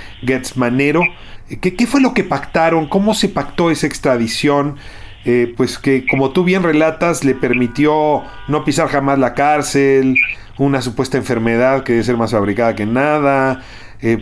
Manero. 0.57 1.03
¿Qué, 1.61 1.75
¿Qué, 1.75 1.87
fue 1.87 2.01
lo 2.01 2.15
que 2.15 2.25
pactaron? 2.25 2.89
¿Cómo 2.89 3.15
se 3.15 3.29
pactó 3.29 3.71
esa 3.71 3.87
extradición? 3.87 4.77
pues 5.57 5.79
que, 5.79 6.07
como 6.07 6.33
tú 6.33 6.45
bien 6.45 6.63
relatas, 6.63 7.25
le 7.25 7.35
permitió 7.35 8.23
no 8.47 8.63
pisar 8.63 8.89
jamás 8.89 9.19
la 9.19 9.33
cárcel, 9.33 10.17
una 10.59 10.83
supuesta 10.83 11.17
enfermedad 11.17 11.83
que 11.83 11.93
debe 11.93 12.05
ser 12.05 12.19
más 12.19 12.33
fabricada 12.33 12.75
que 12.75 12.85
nada, 12.85 13.63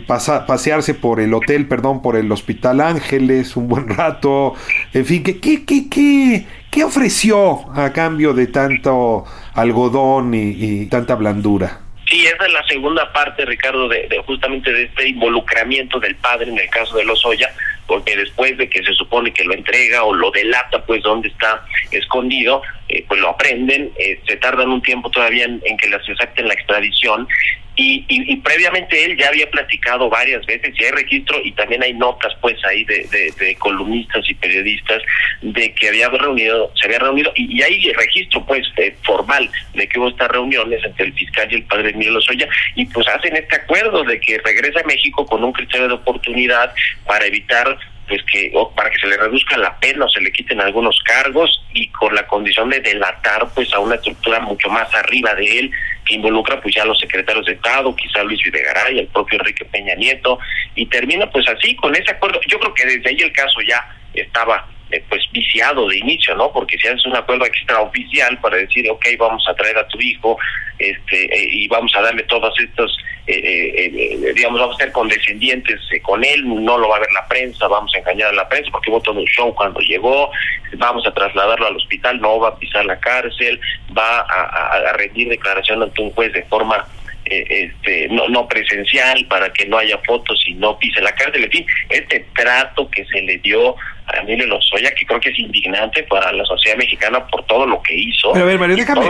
pasearse 0.07 0.93
por 0.93 1.19
el 1.19 1.33
hotel, 1.33 1.67
perdón, 1.67 2.01
por 2.01 2.15
el 2.15 2.31
Hospital 2.31 2.81
Ángeles 2.81 3.55
un 3.55 3.67
buen 3.67 3.87
rato, 3.89 4.53
en 4.93 5.05
fin, 5.05 5.23
¿qué, 5.23 5.39
qué, 5.39 5.65
qué, 5.65 5.89
qué, 5.89 6.45
qué 6.73 6.83
ofreció 6.83 7.69
a 7.75 7.93
cambio 7.93 8.33
de 8.33 8.47
tanto 8.47 9.25
algodón 9.53 10.33
y, 10.33 10.87
tanta 10.87 11.15
blandura. 11.15 11.79
Sí, 12.07 12.25
esa 12.25 12.45
es 12.45 12.53
la 12.53 12.63
segunda 12.67 13.13
parte, 13.13 13.45
Ricardo, 13.45 13.87
de, 13.87 14.09
justamente 14.25 14.71
de 14.71 14.83
este 14.83 15.07
involucramiento 15.07 15.99
del 15.99 16.15
padre 16.15 16.49
en 16.49 16.57
el 16.57 16.69
caso 16.69 16.97
de 16.97 17.05
Lozoya, 17.05 17.49
porque 17.87 18.15
después 18.15 18.57
de 18.57 18.69
que 18.69 18.83
se 18.83 18.93
supone 18.93 19.31
que 19.31 19.43
lo 19.43 19.53
entrega 19.53 20.03
o 20.03 20.13
lo 20.13 20.31
delata, 20.31 20.83
pues 20.85 21.01
dónde 21.03 21.29
está 21.29 21.63
escondido, 21.91 22.61
eh, 22.89 23.05
pues 23.07 23.19
lo 23.21 23.29
aprenden, 23.29 23.91
eh, 23.97 24.19
se 24.27 24.35
tardan 24.37 24.69
un 24.69 24.81
tiempo 24.81 25.09
todavía 25.09 25.45
en, 25.45 25.61
en 25.65 25.77
que 25.77 25.89
les 25.89 26.01
acepten 26.09 26.47
la 26.47 26.53
extradición 26.53 27.27
y, 27.75 28.05
y, 28.07 28.35
previamente 28.37 29.03
él 29.03 29.17
ya 29.17 29.29
había 29.29 29.49
platicado 29.49 30.07
varias 30.07 30.45
veces, 30.45 30.75
y 30.79 30.83
hay 30.83 30.91
registro 30.91 31.39
y 31.43 31.51
también 31.53 31.81
hay 31.81 31.93
notas 31.93 32.31
pues 32.39 32.55
ahí 32.65 32.83
de, 32.83 33.07
de, 33.39 33.55
columnistas 33.55 34.29
y 34.29 34.35
periodistas 34.35 35.01
de 35.41 35.73
que 35.73 35.87
había 35.87 36.09
reunido, 36.09 36.71
se 36.75 36.85
había 36.85 36.99
reunido, 36.99 37.31
y, 37.35 37.61
hay 37.63 37.91
registro 37.93 38.45
pues 38.45 38.67
eh, 38.77 38.95
formal 39.03 39.49
de 39.73 39.87
que 39.87 39.99
hubo 39.99 40.09
estas 40.09 40.29
reuniones 40.29 40.83
entre 40.83 41.07
el 41.07 41.13
fiscal 41.13 41.47
y 41.51 41.55
el 41.55 41.63
padre 41.63 41.89
Emilio 41.89 42.13
Lozoya, 42.13 42.47
y 42.75 42.85
pues 42.85 43.07
hacen 43.07 43.35
este 43.35 43.55
acuerdo 43.55 44.03
de 44.03 44.19
que 44.19 44.37
regresa 44.39 44.81
a 44.81 44.87
México 44.87 45.25
con 45.25 45.43
un 45.43 45.51
criterio 45.51 45.87
de 45.87 45.95
oportunidad 45.95 46.73
para 47.07 47.25
evitar 47.25 47.77
pues 48.07 48.21
que 48.31 48.51
o 48.53 48.69
para 48.71 48.89
que 48.89 48.99
se 48.99 49.07
le 49.07 49.17
reduzca 49.17 49.57
la 49.57 49.79
pena 49.79 50.05
o 50.05 50.09
se 50.09 50.21
le 50.21 50.31
quiten 50.31 50.59
algunos 50.59 50.99
cargos 51.05 51.63
y 51.73 51.87
con 51.87 52.13
la 52.13 52.27
condición 52.27 52.69
de 52.69 52.81
delatar 52.81 53.47
pues 53.55 53.73
a 53.73 53.79
una 53.79 53.95
estructura 53.95 54.39
mucho 54.41 54.69
más 54.69 54.93
arriba 54.93 55.33
de 55.35 55.59
él 55.59 55.71
que 56.05 56.15
involucra 56.15 56.61
pues 56.61 56.75
ya 56.75 56.83
a 56.83 56.85
los 56.85 56.99
secretarios 56.99 57.45
de 57.45 57.53
Estado, 57.53 57.95
quizá 57.95 58.23
Luis 58.23 58.41
Videgaray, 58.43 58.99
el 58.99 59.07
propio 59.07 59.39
Enrique 59.39 59.65
Peña 59.65 59.95
Nieto, 59.95 60.39
y 60.75 60.85
termina 60.87 61.29
pues 61.29 61.47
así 61.47 61.75
con 61.75 61.95
ese 61.95 62.11
acuerdo. 62.11 62.39
Yo 62.47 62.59
creo 62.59 62.73
que 62.73 62.85
desde 62.85 63.09
ahí 63.09 63.17
el 63.21 63.31
caso 63.31 63.61
ya 63.67 63.85
estaba 64.13 64.67
eh, 64.93 65.03
pues 65.09 65.23
viciado 65.31 65.87
de 65.87 65.97
inicio, 65.97 66.35
¿no? 66.35 66.51
Porque 66.51 66.77
si 66.77 66.87
haces 66.87 67.05
un 67.07 67.15
acuerdo 67.15 67.45
extraoficial 67.45 68.37
para 68.39 68.57
decir, 68.57 68.87
ok, 68.91 69.03
vamos 69.17 69.43
a 69.47 69.55
traer 69.55 69.75
a 69.77 69.87
tu 69.87 69.99
hijo 69.99 70.37
este 70.77 71.25
eh, 71.35 71.47
y 71.49 71.67
vamos 71.67 71.95
a 71.95 72.01
darle 72.01 72.21
todos 72.23 72.53
estos, 72.59 72.95
eh, 73.25 74.31
digamos, 74.35 74.59
vamos 74.59 74.75
a 74.75 74.83
ser 74.83 74.91
condescendientes 74.91 75.79
con 76.03 76.23
él, 76.23 76.43
no 76.45 76.77
lo 76.77 76.89
va 76.89 76.97
a 76.97 76.99
ver 76.99 77.11
la 77.11 77.27
prensa, 77.27 77.67
vamos 77.67 77.91
a 77.95 77.97
engañar 77.97 78.29
a 78.29 78.33
la 78.33 78.47
prensa 78.47 78.69
porque 78.71 78.91
hubo 78.91 79.01
todo 79.01 79.19
un 79.19 79.25
show 79.25 79.53
cuando 79.55 79.79
llegó, 79.79 80.29
vamos 80.77 81.07
a 81.07 81.11
trasladarlo 81.11 81.65
al 81.65 81.75
hospital, 81.75 82.21
no 82.21 82.39
va 82.39 82.49
a 82.49 82.55
pisar 82.57 82.85
la 82.85 82.99
cárcel, 82.99 83.59
va 83.97 84.19
a, 84.19 84.93
rendir 84.93 85.27
declaración 85.29 85.81
ante 85.81 86.01
un 86.03 86.11
juez 86.11 86.31
de 86.33 86.43
forma 86.43 86.75
eh, 86.75 87.02
este, 87.25 88.07
no, 88.09 88.27
no 88.29 88.47
presencial, 88.47 89.25
para 89.27 89.51
que 89.51 89.65
no 89.65 89.77
haya 89.77 89.97
fotos 90.05 90.43
y 90.47 90.53
no 90.53 90.77
pise 90.77 91.01
la 91.01 91.13
cárcel. 91.13 91.43
En 91.43 91.51
fin, 91.51 91.65
este 91.89 92.25
trato 92.35 92.89
que 92.89 93.05
se 93.05 93.21
le 93.21 93.37
dio 93.39 93.75
a 94.07 94.19
Emilio 94.21 94.47
Lozoya, 94.47 94.93
que 94.95 95.05
creo 95.05 95.19
que 95.19 95.29
es 95.29 95.39
indignante 95.39 96.03
para 96.03 96.31
la 96.31 96.45
sociedad 96.45 96.77
mexicana 96.77 97.25
por 97.27 97.45
todo 97.45 97.65
lo 97.65 97.81
que 97.81 97.95
hizo. 97.95 98.33
Pero 98.33 98.45
a 98.45 98.47
ver, 98.47 98.59
Mario, 98.59 98.75
déjame, 98.75 99.05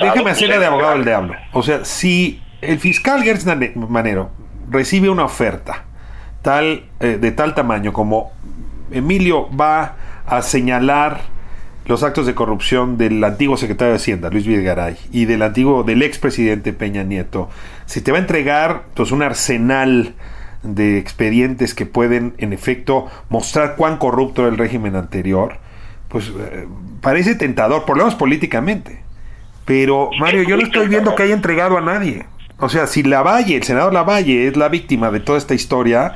déjame 0.00 0.30
hacerle 0.30 0.58
de 0.58 0.66
abogado 0.66 0.94
del 0.94 1.04
diablo. 1.04 1.36
O 1.52 1.62
sea, 1.62 1.84
si 1.84 2.40
el 2.60 2.78
fiscal 2.78 3.22
Gertz 3.22 3.46
Manero 3.76 4.30
recibe 4.70 5.08
una 5.08 5.24
oferta 5.24 5.84
tal 6.42 6.84
eh, 7.00 7.18
de 7.20 7.32
tal 7.32 7.54
tamaño 7.54 7.92
como 7.92 8.32
Emilio 8.90 9.48
va 9.56 9.96
a 10.26 10.42
señalar 10.42 11.33
los 11.86 12.02
actos 12.02 12.26
de 12.26 12.34
corrupción 12.34 12.96
del 12.96 13.22
antiguo 13.22 13.56
secretario 13.56 13.92
de 13.92 13.96
Hacienda, 13.96 14.30
Luis 14.30 14.46
Videgaray, 14.46 14.96
y 15.12 15.26
del 15.26 15.42
antiguo, 15.42 15.82
del 15.82 16.02
expresidente 16.02 16.72
Peña 16.72 17.02
Nieto, 17.02 17.50
si 17.86 18.00
te 18.00 18.10
va 18.10 18.18
a 18.18 18.20
entregar 18.22 18.84
pues, 18.94 19.12
un 19.12 19.22
arsenal 19.22 20.14
de 20.62 20.98
expedientes 20.98 21.74
que 21.74 21.84
pueden, 21.84 22.34
en 22.38 22.52
efecto, 22.52 23.06
mostrar 23.28 23.76
cuán 23.76 23.98
corrupto 23.98 24.42
era 24.42 24.50
el 24.50 24.58
régimen 24.58 24.96
anterior, 24.96 25.58
pues 26.08 26.28
eh, 26.28 26.66
parece 27.00 27.34
tentador, 27.34 27.84
por 27.84 27.96
lo 27.96 28.04
menos 28.04 28.18
políticamente. 28.18 29.02
Pero, 29.66 30.10
Mario, 30.18 30.42
yo 30.42 30.56
no 30.56 30.62
estoy 30.62 30.88
viendo 30.88 31.14
que 31.14 31.22
haya 31.22 31.34
entregado 31.34 31.76
a 31.76 31.80
nadie. 31.80 32.24
O 32.58 32.68
sea, 32.68 32.86
si 32.86 33.02
Lavalle, 33.02 33.56
el 33.56 33.62
senador 33.62 33.92
Lavalle, 33.92 34.46
es 34.46 34.56
la 34.56 34.68
víctima 34.68 35.10
de 35.10 35.20
toda 35.20 35.38
esta 35.38 35.54
historia, 35.54 36.14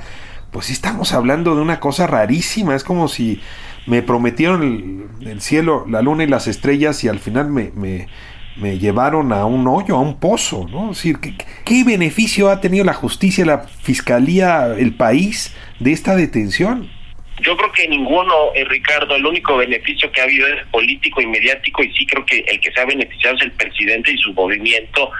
pues 0.50 0.66
sí 0.66 0.72
estamos 0.72 1.12
hablando 1.12 1.54
de 1.54 1.62
una 1.62 1.80
cosa 1.80 2.06
rarísima. 2.06 2.74
Es 2.74 2.84
como 2.84 3.08
si 3.08 3.40
me 3.88 4.02
prometieron 4.02 5.08
el, 5.20 5.40
cielo, 5.40 5.86
la 5.88 6.02
luna 6.02 6.24
y 6.24 6.26
las 6.26 6.46
estrellas 6.46 7.02
y 7.04 7.08
al 7.08 7.18
final 7.18 7.50
me, 7.50 7.72
me, 7.74 8.78
llevaron 8.78 9.32
a 9.32 9.46
un 9.46 9.66
hoyo, 9.66 9.96
a 9.96 10.00
un 10.00 10.18
pozo, 10.18 10.66
¿no? 10.68 10.92
¿qué, 11.64 11.84
beneficio 11.84 12.50
ha 12.50 12.60
tenido 12.60 12.84
la 12.84 12.92
justicia, 12.92 13.46
la 13.46 13.60
fiscalía, 13.60 14.66
el 14.76 14.94
país 14.94 15.54
de 15.80 15.92
esta 15.92 16.16
detención? 16.16 16.88
Yo 17.40 17.56
creo 17.56 17.72
que 17.72 17.88
ninguno, 17.88 18.52
eh, 18.54 18.64
Ricardo, 18.64 19.14
el 19.14 19.24
único 19.24 19.56
beneficio 19.56 20.10
que 20.10 20.20
ha 20.20 20.24
habido 20.24 20.46
es 20.48 20.66
político 20.68 21.20
y 21.20 21.26
mediático 21.26 21.82
y 21.82 21.92
sí 21.92 22.06
creo 22.06 22.24
que 22.26 22.38
el 22.40 22.60
que 22.60 22.72
se 22.72 22.80
ha 22.80 22.84
beneficiado 22.84 23.36
es 23.36 23.42
el 23.42 23.52
presidente 23.52 24.12
y 24.12 24.18
su 24.18 24.32
movimiento 24.34 25.10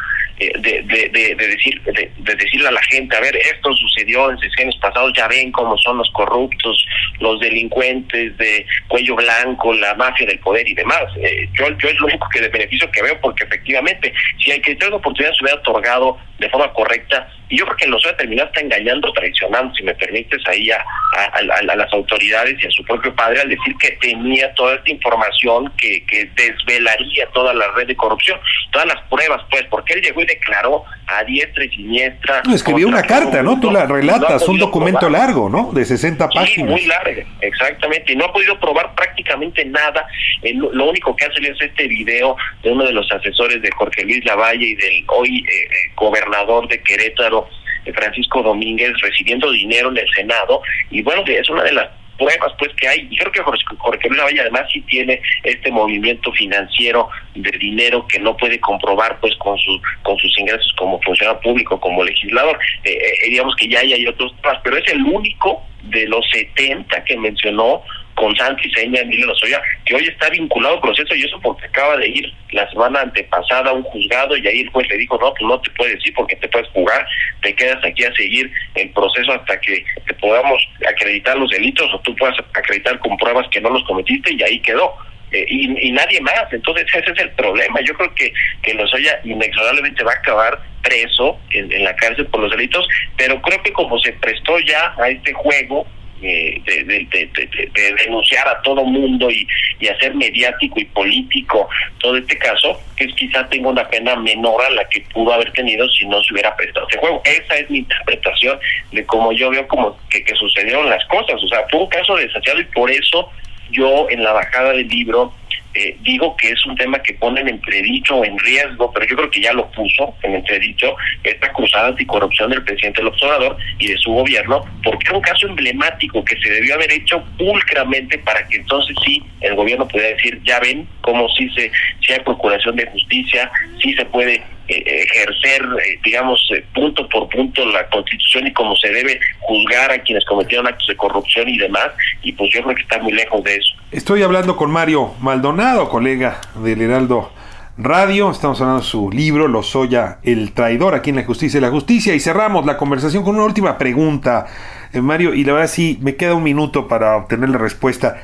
eh, 0.40 0.52
de, 0.61 0.83
de, 0.83 1.09
de, 1.35 1.48
decir 1.48 1.83
de, 1.83 2.35
decirle 2.37 2.68
a 2.68 2.70
la 2.70 2.83
gente 2.83 3.16
a 3.16 3.20
ver 3.20 3.35
esto 3.35 3.72
sucedió 3.72 4.31
en 4.31 4.38
sesiones 4.38 4.76
pasados 4.76 5.12
ya 5.16 5.26
ven 5.26 5.50
cómo 5.50 5.76
son 5.78 5.98
los 5.98 6.09
corruptos 6.12 6.87
los 7.18 7.40
delincuentes 7.40 8.37
de 8.37 8.64
cuello 8.87 9.16
blanco 9.16 9.74
la 9.74 9.96
mafia 9.96 10.26
del 10.26 10.38
poder 10.38 10.68
y 10.68 10.74
demás 10.74 11.02
eh, 11.20 11.48
yo 11.54 11.66
yo 11.78 11.88
es 11.88 11.98
lo 11.98 12.07
único 12.07 12.28
que 12.28 12.40
de 12.40 12.50
beneficio 12.50 12.88
que 12.92 13.02
veo 13.02 13.20
porque 13.20 13.42
efectivamente 13.42 14.12
si 14.38 14.52
hay 14.52 14.61
que 14.61 14.76
tener 14.76 14.94
oportunidad 14.94 15.35
se 15.35 15.42
hubiera 15.42 15.59
otorgado 15.59 16.18
de 16.38 16.48
forma 16.51 16.72
correcta 16.72 17.29
y 17.48 17.59
yo 17.59 17.64
creo 17.64 17.77
que 17.77 17.87
los 17.88 18.05
va 18.05 18.11
a 18.11 18.16
terminar 18.16 18.46
está 18.46 18.61
engañando 18.61 19.12
traicionando 19.12 19.74
si 19.74 19.83
me 19.83 19.94
permites 19.94 20.40
ahí 20.46 20.70
a, 20.70 20.85
a, 21.33 21.62
las 21.77 21.92
autoridades 21.92 22.62
y 22.62 22.66
a 22.66 22.70
su 22.70 22.85
propio 22.85 23.14
padre 23.14 23.40
al 23.40 23.48
decir 23.48 23.74
que 23.81 23.92
tenía 24.01 24.53
toda 24.55 24.77
esta 24.77 24.90
información 24.90 25.72
que, 25.77 26.05
que 26.07 26.31
desvelaría 26.37 27.27
toda 27.33 27.55
la 27.55 27.70
red 27.72 27.87
de 27.87 27.96
corrupción 27.96 28.38
todas 28.70 28.87
las 28.87 29.03
pruebas 29.09 29.42
pues 29.51 29.64
porque 29.70 29.94
él 29.94 30.03
llegó 30.03 30.22
y 30.22 30.27
declaró 30.27 30.85
a 31.09 31.24
diestra 31.24 31.64
y 31.64 31.70
siniestra. 31.70 32.42
No, 32.44 32.55
escribió 32.55 32.87
una 32.87 33.03
carta, 33.03 33.42
¿no? 33.42 33.59
Tú 33.59 33.70
la 33.70 33.87
relatas, 33.87 34.46
un 34.46 34.59
documento 34.59 35.09
largo, 35.09 35.48
¿no? 35.48 35.72
De 35.72 35.85
60 35.85 36.29
páginas. 36.29 36.51
Sí, 36.51 36.62
muy 36.62 36.87
largo, 36.87 37.22
exactamente. 37.40 38.12
Y 38.12 38.16
no 38.16 38.27
ha 38.27 38.33
podido 38.33 38.59
probar 38.61 38.94
prácticamente 38.94 39.64
nada. 39.64 40.07
lo 40.42 40.90
único 40.90 41.16
que 41.16 41.24
hace 41.24 41.40
es 41.40 41.61
este 41.61 41.88
video 41.88 42.37
de 42.62 42.70
uno 42.70 42.85
de 42.85 42.92
los 42.92 43.11
asesores 43.11 43.61
de 43.62 43.70
Jorge 43.72 44.05
Luis 44.05 44.24
Lavalle 44.24 44.66
y 44.66 44.74
del 44.74 45.05
hoy 45.09 45.38
eh, 45.38 45.64
eh, 45.64 45.92
gobernador 46.28 46.68
de 46.68 46.82
Querétaro, 46.82 47.48
eh, 47.84 47.92
Francisco 47.92 48.42
Domínguez, 48.42 48.92
recibiendo 49.00 49.50
dinero 49.50 49.90
en 49.90 49.98
el 49.98 50.08
Senado. 50.14 50.62
Y 50.90 51.02
bueno, 51.02 51.22
es 51.26 51.48
una 51.48 51.64
de 51.64 51.72
las 51.72 51.88
pruebas 52.18 52.52
pues 52.58 52.72
que 52.74 52.88
hay 52.88 53.06
y 53.10 53.16
creo 53.16 53.30
que 53.30 53.40
Jorge, 53.40 53.64
Jorge 53.78 54.08
Luis 54.08 54.18
Lavalle 54.18 54.40
además 54.40 54.62
sí 54.72 54.80
tiene 54.82 55.22
este 55.44 55.70
movimiento 55.70 56.32
financiero 56.32 57.08
de 57.36 57.50
dinero 57.58 58.04
que 58.08 58.18
no 58.18 58.36
puede 58.36 58.58
comprobar 58.58 59.20
pues 59.20 59.36
con 59.36 59.56
sus 59.56 59.80
con 60.02 60.18
sus 60.18 60.36
ingresos 60.36 60.74
como 60.76 61.00
funcionario 61.02 61.40
público 61.40 61.78
como 61.78 62.02
legislador 62.02 62.58
eh, 62.82 62.90
eh, 62.90 63.30
digamos 63.30 63.54
que 63.54 63.68
ya 63.68 63.78
hay, 63.78 64.04
otros 64.04 64.34
temas 64.42 64.58
pero 64.64 64.78
es 64.78 64.92
el 64.92 65.00
único 65.04 65.62
de 65.84 66.08
los 66.08 66.28
70 66.30 67.04
que 67.04 67.16
mencionó 67.16 67.82
con 68.18 68.35
Santi 68.37 68.68
Seña, 68.72 69.00
Emilio 69.00 69.26
Lozoya, 69.26 69.62
que 69.85 69.94
hoy 69.94 70.04
está 70.07 70.28
vinculado 70.28 70.74
al 70.74 70.81
proceso 70.81 71.14
y 71.14 71.22
eso 71.22 71.38
porque 71.40 71.66
acaba 71.66 71.96
de 71.98 72.09
ir 72.09 72.35
la 72.50 72.68
semana 72.70 73.00
antepasada 73.00 73.70
a 73.70 73.72
un 73.72 73.85
juzgado 73.85 74.37
y 74.37 74.46
ahí 74.46 74.61
el 74.62 74.70
juez 74.70 74.88
le 74.88 74.96
dijo, 74.96 75.16
no, 75.20 75.33
pues 75.35 75.42
no 75.42 75.61
te 75.61 75.70
puedes 75.70 76.04
ir 76.04 76.12
porque 76.14 76.35
te 76.35 76.48
puedes 76.48 76.68
jugar, 76.70 77.07
te 77.42 77.54
quedas 77.54 77.83
aquí 77.85 78.04
a 78.04 78.12
seguir 78.14 78.50
el 78.74 78.90
proceso 78.90 79.33
hasta 79.33 79.61
que 79.61 79.85
te 80.04 80.14
podamos 80.14 80.61
acreditar 80.88 81.37
los 81.37 81.48
delitos 81.50 81.88
o 81.94 82.00
tú 82.00 82.14
puedas 82.16 82.37
acreditar 82.54 82.98
con 82.98 83.16
pruebas 83.18 83.46
que 83.50 83.61
no 83.61 83.70
los 83.70 83.85
cometiste 83.85 84.33
y 84.35 84.42
ahí 84.42 84.61
quedó. 84.61 84.96
Eh, 85.31 85.44
y, 85.48 85.92
nadie 85.92 86.20
más. 86.22 86.46
Entonces 86.50 86.87
ese 86.92 87.12
es 87.12 87.20
el 87.20 87.31
problema. 87.33 87.81
Yo 87.83 87.94
creo 87.94 88.12
que, 88.14 88.33
que 88.62 88.74
Lozoya 88.74 89.20
inexorablemente 89.24 90.02
va 90.02 90.12
a 90.12 90.16
acabar 90.16 90.59
preso 90.83 91.38
en, 91.50 91.70
en, 91.70 91.85
la 91.85 91.94
cárcel 91.96 92.26
por 92.26 92.40
los 92.40 92.50
delitos, 92.50 92.88
pero 93.16 93.40
creo 93.42 93.62
que 93.62 93.72
como 93.72 93.98
se 94.00 94.12
prestó 94.14 94.59
ya 94.61 94.94
a 94.98 95.11
este 95.11 95.35
juego, 95.35 95.87
eh, 96.22 96.61
de, 96.64 97.94
denunciar 98.04 98.48
a 98.48 98.61
todo 98.62 98.85
mundo 98.85 99.31
y, 99.31 99.46
hacer 99.88 100.14
mediático 100.14 100.78
y 100.81 100.85
político 100.87 101.68
todo 101.98 102.16
este 102.16 102.37
caso, 102.37 102.78
que 102.96 103.07
quizá 103.09 103.48
tenga 103.48 103.70
una 103.70 103.88
pena 103.88 104.16
menor 104.16 104.62
a 104.62 104.70
la 104.70 104.85
que 104.88 105.00
pudo 105.12 105.33
haber 105.33 105.50
tenido 105.52 105.88
si 105.88 106.07
no 106.07 106.22
se 106.22 106.35
hubiera 106.35 106.54
prestado 106.57 106.87
ese 106.88 106.98
juego. 106.98 107.22
Esa 107.24 107.57
es 107.57 107.70
mi 107.70 107.78
interpretación 107.78 108.59
de 108.92 109.07
cómo 109.07 109.33
yo 109.33 109.50
veo 109.50 109.66
como 109.66 109.98
que, 110.11 110.22
que 110.22 110.35
sucedieron 110.35 110.90
las 110.90 111.04
cosas. 111.07 111.42
O 111.42 111.48
sea, 111.48 111.64
fue 111.70 111.81
un 111.81 111.88
caso 111.88 112.16
desafiado 112.16 112.61
y 112.61 112.64
por 112.64 112.90
eso 112.90 113.31
yo 113.70 114.09
en 114.11 114.22
la 114.22 114.33
bajada 114.33 114.72
del 114.72 114.88
libro 114.88 115.33
eh, 115.78 115.96
digo 116.02 116.36
que 116.36 116.50
es 116.50 116.66
un 116.66 116.74
tema 116.76 116.98
que 116.98 117.14
pone 117.14 117.40
en 117.40 117.48
entredicho 117.48 118.16
o 118.16 118.24
en 118.24 118.36
riesgo, 118.38 118.92
pero 118.92 119.06
yo 119.06 119.14
creo 119.14 119.30
que 119.30 119.40
ya 119.40 119.52
lo 119.52 119.70
puso 119.70 120.12
en 120.24 120.34
entredicho 120.34 120.96
esta 121.22 121.52
cruzada 121.52 121.88
anticorrupción 121.88 122.50
del 122.50 122.64
presidente 122.64 123.00
del 123.00 123.08
observador 123.08 123.56
y 123.78 123.88
de 123.92 123.96
su 123.98 124.10
gobierno, 124.12 124.64
porque 124.82 125.06
era 125.06 125.16
un 125.16 125.22
caso 125.22 125.46
emblemático 125.46 126.24
que 126.24 126.36
se 126.40 126.50
debió 126.50 126.74
haber 126.74 126.90
hecho 126.90 127.22
pulcramente 127.38 128.18
para 128.18 128.44
que 128.48 128.56
entonces 128.56 128.96
sí 129.04 129.22
el 129.40 129.54
gobierno 129.54 129.86
pudiera 129.86 130.16
decir, 130.16 130.40
ya 130.44 130.58
ven 130.58 130.88
cómo 131.02 131.28
sí 131.28 131.48
se, 131.50 131.70
si 132.00 132.12
hay 132.12 132.20
procuración 132.20 132.74
de 132.74 132.86
justicia, 132.86 133.48
sí 133.80 133.94
se 133.94 134.04
puede 134.06 134.42
ejercer, 134.68 135.62
eh, 135.62 135.98
digamos, 136.04 136.38
eh, 136.54 136.64
punto 136.74 137.09
por 137.09 137.28
punto 137.28 137.64
la 137.66 137.88
constitución 137.88 138.46
y 138.46 138.52
cómo 138.52 138.76
se 138.76 138.88
debe 138.88 139.18
juzgar 139.40 139.90
a 139.90 139.98
quienes 140.02 140.24
cometieron 140.26 140.66
actos 140.66 140.87
de 140.87 140.96
corrupción 140.96 141.48
y 141.48 141.59
demás, 141.59 141.88
y 142.22 142.33
pues 142.33 142.50
yo 142.52 142.62
creo 142.62 142.76
que 142.76 142.83
está 142.83 142.98
muy 142.98 143.12
lejos 143.12 143.42
de 143.44 143.57
eso. 143.57 143.74
Estoy 143.90 144.22
hablando 144.22 144.57
con 144.57 144.70
Mario 144.70 145.14
Maldonado, 145.20 145.88
colega 145.88 146.40
del 146.62 146.83
Heraldo 146.83 147.33
Radio, 147.78 148.31
estamos 148.31 148.61
hablando 148.61 148.83
de 148.83 148.88
su 148.88 149.11
libro 149.11 149.48
Lozoya, 149.48 150.18
el 150.22 150.52
traidor 150.52 150.94
aquí 150.94 151.11
en 151.11 151.16
la 151.16 151.24
justicia 151.24 151.59
y 151.59 151.61
la 151.61 151.70
justicia, 151.70 152.14
y 152.14 152.20
cerramos 152.20 152.66
la 152.66 152.76
conversación 152.76 153.24
con 153.24 153.37
una 153.37 153.44
última 153.44 153.78
pregunta, 153.78 154.46
Mario, 154.92 155.33
y 155.33 155.44
la 155.44 155.54
verdad 155.54 155.68
sí, 155.68 155.98
me 156.02 156.16
queda 156.16 156.35
un 156.35 156.42
minuto 156.42 156.88
para 156.88 157.16
obtener 157.16 157.48
la 157.48 157.59
respuesta. 157.59 158.20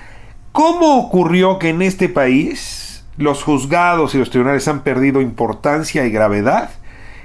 ¿Cómo 0.52 0.98
ocurrió 0.98 1.58
que 1.58 1.70
en 1.70 1.82
este 1.82 2.08
país 2.08 2.83
los 3.16 3.42
juzgados 3.42 4.14
y 4.14 4.18
los 4.18 4.30
tribunales 4.30 4.68
han 4.68 4.82
perdido 4.82 5.20
importancia 5.20 6.06
y 6.06 6.10
gravedad 6.10 6.70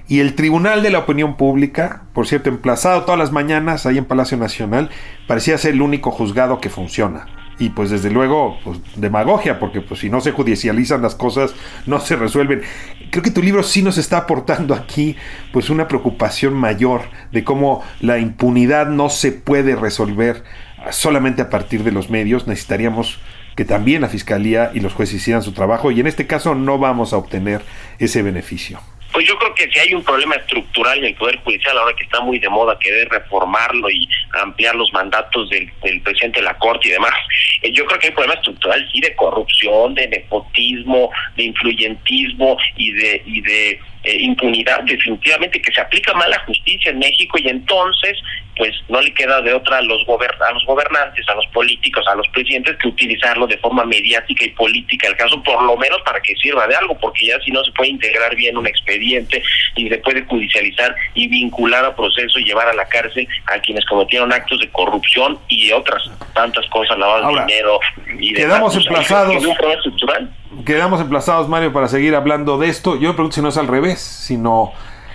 y 0.10 0.21
el 0.21 0.34
Tribunal 0.34 0.82
de 0.82 0.89
la 0.89 0.97
Opinión 0.97 1.38
Pública, 1.38 2.02
por 2.13 2.25
cierto, 2.25 2.49
emplazado 2.49 3.04
todas 3.04 3.19
las 3.19 3.32
mañanas 3.32 3.86
ahí 3.86 3.99
en 3.99 4.06
Palacio 4.06 4.38
Nacional, 4.38 4.89
parecía 5.28 5.56
ser 5.60 5.75
el 5.75 5.84
único 5.84 6.10
juzgado 6.10 6.60
que 6.60 6.71
funciona. 6.71 7.28
Y 7.60 7.69
pues 7.69 7.91
desde 7.91 8.10
luego, 8.10 8.58
pues 8.63 8.80
demagogia, 8.95 9.60
porque 9.60 9.82
pues 9.82 9.99
si 9.99 10.10
no 10.10 10.19
se 10.19 10.32
judicializan 10.32 11.04
las 11.04 11.13
cosas, 11.13 11.54
no 11.86 11.99
se 11.99 12.15
resuelven. 12.15 12.63
Creo 13.12 13.21
que 13.21 13.30
tu 13.30 13.43
libro 13.43 13.62
sí 13.62 13.84
nos 13.84 13.99
está 13.99 14.17
aportando 14.17 14.73
aquí 14.73 15.15
pues 15.54 15.69
una 15.69 15.88
preocupación 15.88 16.56
mayor 16.56 17.02
de 17.32 17.43
cómo 17.43 17.84
la 17.99 18.17
impunidad 18.17 18.88
no 18.88 19.10
se 19.10 19.32
puede 19.32 19.75
resolver 19.75 20.43
solamente 20.89 21.43
a 21.43 21.52
partir 21.52 21.84
de 21.84 21.91
los 21.91 22.10
medios. 22.10 22.47
Necesitaríamos 22.47 23.19
que 23.59 23.65
también 23.65 23.99
la 23.99 24.07
Fiscalía 24.07 24.71
y 24.73 24.79
los 24.79 24.93
jueces 24.93 25.15
hicieran 25.15 25.43
su 25.43 25.51
trabajo 25.51 25.91
y 25.91 25.99
en 25.99 26.07
este 26.07 26.25
caso 26.25 26.55
no 26.55 26.77
vamos 26.77 27.11
a 27.11 27.17
obtener 27.17 27.59
ese 27.99 28.21
beneficio. 28.21 28.79
Pues 29.11 29.27
yo 29.27 29.37
creo 29.37 29.53
que 29.53 29.69
si 29.69 29.79
hay 29.79 29.93
un 29.93 30.01
problema 30.01 30.35
estructural 30.35 30.99
en 30.99 31.03
el 31.03 31.15
Poder 31.15 31.39
Judicial, 31.39 31.77
ahora 31.77 31.93
que 31.93 32.05
está 32.05 32.21
muy 32.21 32.39
de 32.39 32.47
moda 32.47 32.79
querer 32.79 33.09
reformarlo 33.09 33.89
y 33.89 34.07
ampliar 34.41 34.75
los 34.75 34.93
mandatos 34.93 35.49
del, 35.49 35.69
presidente 36.01 36.39
de 36.39 36.45
la 36.45 36.57
Corte 36.57 36.87
y 36.87 36.91
demás, 36.91 37.11
eh, 37.61 37.73
yo 37.73 37.85
creo 37.85 37.99
que 37.99 38.07
hay 38.07 38.11
un 38.11 38.15
problema 38.15 38.35
estructural, 38.35 38.89
sí, 38.93 39.01
de 39.01 39.13
corrupción, 39.17 39.93
de 39.93 40.07
nepotismo, 40.07 41.09
de 41.35 41.43
influyentismo 41.43 42.57
y 42.77 42.93
de, 42.93 43.23
y 43.25 43.41
de 43.41 43.79
eh, 44.03 44.17
impunidad, 44.21 44.81
definitivamente 44.83 45.62
que 45.62 45.73
se 45.73 45.81
aplica 45.81 46.13
mal 46.13 46.29
la 46.29 46.39
justicia 46.45 46.91
en 46.91 46.99
México 46.99 47.38
y 47.38 47.49
entonces 47.49 48.17
pues 48.55 48.75
no 48.89 48.99
le 48.99 49.13
queda 49.13 49.41
de 49.41 49.53
otra 49.53 49.77
a 49.77 49.81
los, 49.81 50.01
a 50.01 50.51
los 50.51 50.65
gobernantes, 50.65 51.27
a 51.29 51.35
los 51.35 51.47
políticos, 51.47 52.05
a 52.07 52.15
los 52.15 52.27
presidentes 52.29 52.75
que 52.77 52.89
utilizarlo 52.89 53.47
de 53.47 53.57
forma 53.57 53.85
mediática 53.85 54.43
y 54.43 54.49
política, 54.49 55.07
el 55.07 55.15
caso 55.15 55.41
por 55.43 55.63
lo 55.63 55.77
menos 55.77 56.01
para 56.03 56.19
que 56.21 56.35
sirva 56.35 56.67
de 56.67 56.75
algo, 56.75 56.97
porque 56.97 57.27
ya 57.27 57.39
si 57.39 57.51
no 57.51 57.63
se 57.63 57.71
puede 57.71 57.91
integrar 57.91 58.35
bien 58.35 58.57
un 58.57 58.67
expediente 58.67 59.41
y 59.75 59.88
se 59.88 59.97
puede 59.99 60.23
judicializar 60.23 60.93
y 61.13 61.29
vincular 61.29 61.85
a 61.85 61.95
proceso 61.95 62.38
y 62.39 62.43
llevar 62.43 62.67
a 62.67 62.73
la 62.73 62.85
cárcel 62.85 63.25
a 63.45 63.59
quienes 63.59 63.85
cometieron 63.85 64.33
actos 64.33 64.59
de 64.59 64.69
corrupción 64.69 65.39
y 65.47 65.71
otras 65.71 66.03
tantas 66.33 66.65
cosas, 66.67 66.97
lavado 66.97 67.33
de 67.33 67.41
dinero 67.41 67.79
y 68.19 68.33
quedamos 68.33 68.75
emplazados. 68.75 69.41
Quedamos 70.65 70.99
emplazados, 70.99 71.47
Mario, 71.47 71.71
para 71.71 71.87
seguir 71.87 72.15
hablando 72.15 72.57
de 72.57 72.67
esto. 72.67 72.95
Yo 72.97 73.09
me 73.09 73.13
pregunto 73.13 73.35
si 73.35 73.41
no 73.41 73.49
es 73.49 73.57
al 73.57 73.67
revés, 73.67 73.99
sino 73.99 74.71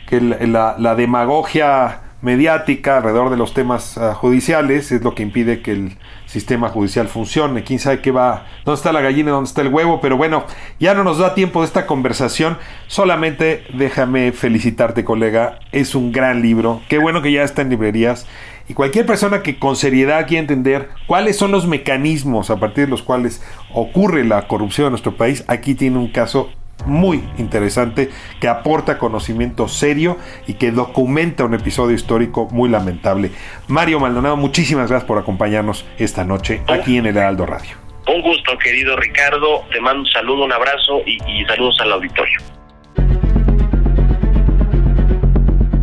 que 0.08 0.20
la, 0.20 0.94
demagogia 0.94 2.00
mediática 2.22 2.96
alrededor 2.98 3.28
de 3.28 3.36
los 3.36 3.52
temas 3.52 3.98
ah, 3.98 4.14
judiciales 4.14 4.90
es 4.90 5.02
lo 5.02 5.14
que 5.14 5.22
impide 5.22 5.60
que 5.60 5.72
el 5.72 5.98
sistema 6.24 6.70
judicial 6.70 7.08
funcione. 7.08 7.62
Quién 7.62 7.78
sabe 7.78 8.00
qué 8.00 8.10
va, 8.10 8.46
dónde 8.64 8.76
está 8.76 8.92
la 8.92 9.02
gallina, 9.02 9.32
dónde 9.32 9.48
está 9.48 9.60
el 9.60 9.68
huevo, 9.68 10.00
pero 10.00 10.16
bueno, 10.16 10.44
ya 10.80 10.94
no 10.94 11.04
nos 11.04 11.18
da 11.18 11.34
tiempo 11.34 11.60
de 11.60 11.66
esta 11.66 11.86
conversación. 11.86 12.56
Solamente 12.86 13.64
déjame 13.74 14.32
felicitarte, 14.32 15.04
colega. 15.04 15.58
Es 15.72 15.94
un 15.94 16.12
gran 16.12 16.40
libro. 16.40 16.80
Qué 16.88 16.98
bueno 16.98 17.20
que 17.20 17.32
ya 17.32 17.42
está 17.42 17.60
en 17.60 17.68
librerías. 17.68 18.26
Y 18.68 18.74
cualquier 18.74 19.04
persona 19.04 19.42
que 19.42 19.58
con 19.58 19.76
seriedad 19.76 20.26
quiera 20.26 20.40
entender 20.40 20.88
cuáles 21.06 21.36
son 21.36 21.52
los 21.52 21.66
mecanismos 21.66 22.50
a 22.50 22.56
partir 22.56 22.84
de 22.84 22.90
los 22.90 23.02
cuales 23.02 23.42
ocurre 23.72 24.24
la 24.24 24.46
corrupción 24.48 24.86
en 24.86 24.92
nuestro 24.92 25.16
país, 25.16 25.44
aquí 25.48 25.74
tiene 25.74 25.98
un 25.98 26.08
caso 26.08 26.50
muy 26.86 27.22
interesante 27.38 28.10
que 28.40 28.48
aporta 28.48 28.98
conocimiento 28.98 29.68
serio 29.68 30.18
y 30.46 30.54
que 30.54 30.70
documenta 30.70 31.44
un 31.44 31.54
episodio 31.54 31.94
histórico 31.94 32.48
muy 32.50 32.68
lamentable. 32.68 33.30
Mario 33.68 34.00
Maldonado, 34.00 34.36
muchísimas 34.36 34.88
gracias 34.88 35.06
por 35.06 35.18
acompañarnos 35.18 35.86
esta 35.98 36.24
noche 36.24 36.62
aquí 36.66 36.96
en 36.96 37.06
el 37.06 37.16
Heraldo 37.16 37.46
Radio. 37.46 37.76
Un 38.06 38.20
gusto, 38.20 38.56
querido 38.58 38.96
Ricardo. 38.96 39.62
Te 39.72 39.80
mando 39.80 40.00
un 40.00 40.06
saludo, 40.08 40.44
un 40.44 40.52
abrazo 40.52 41.00
y, 41.06 41.18
y 41.26 41.44
saludos 41.46 41.78
al 41.80 41.92
auditorio. 41.92 42.53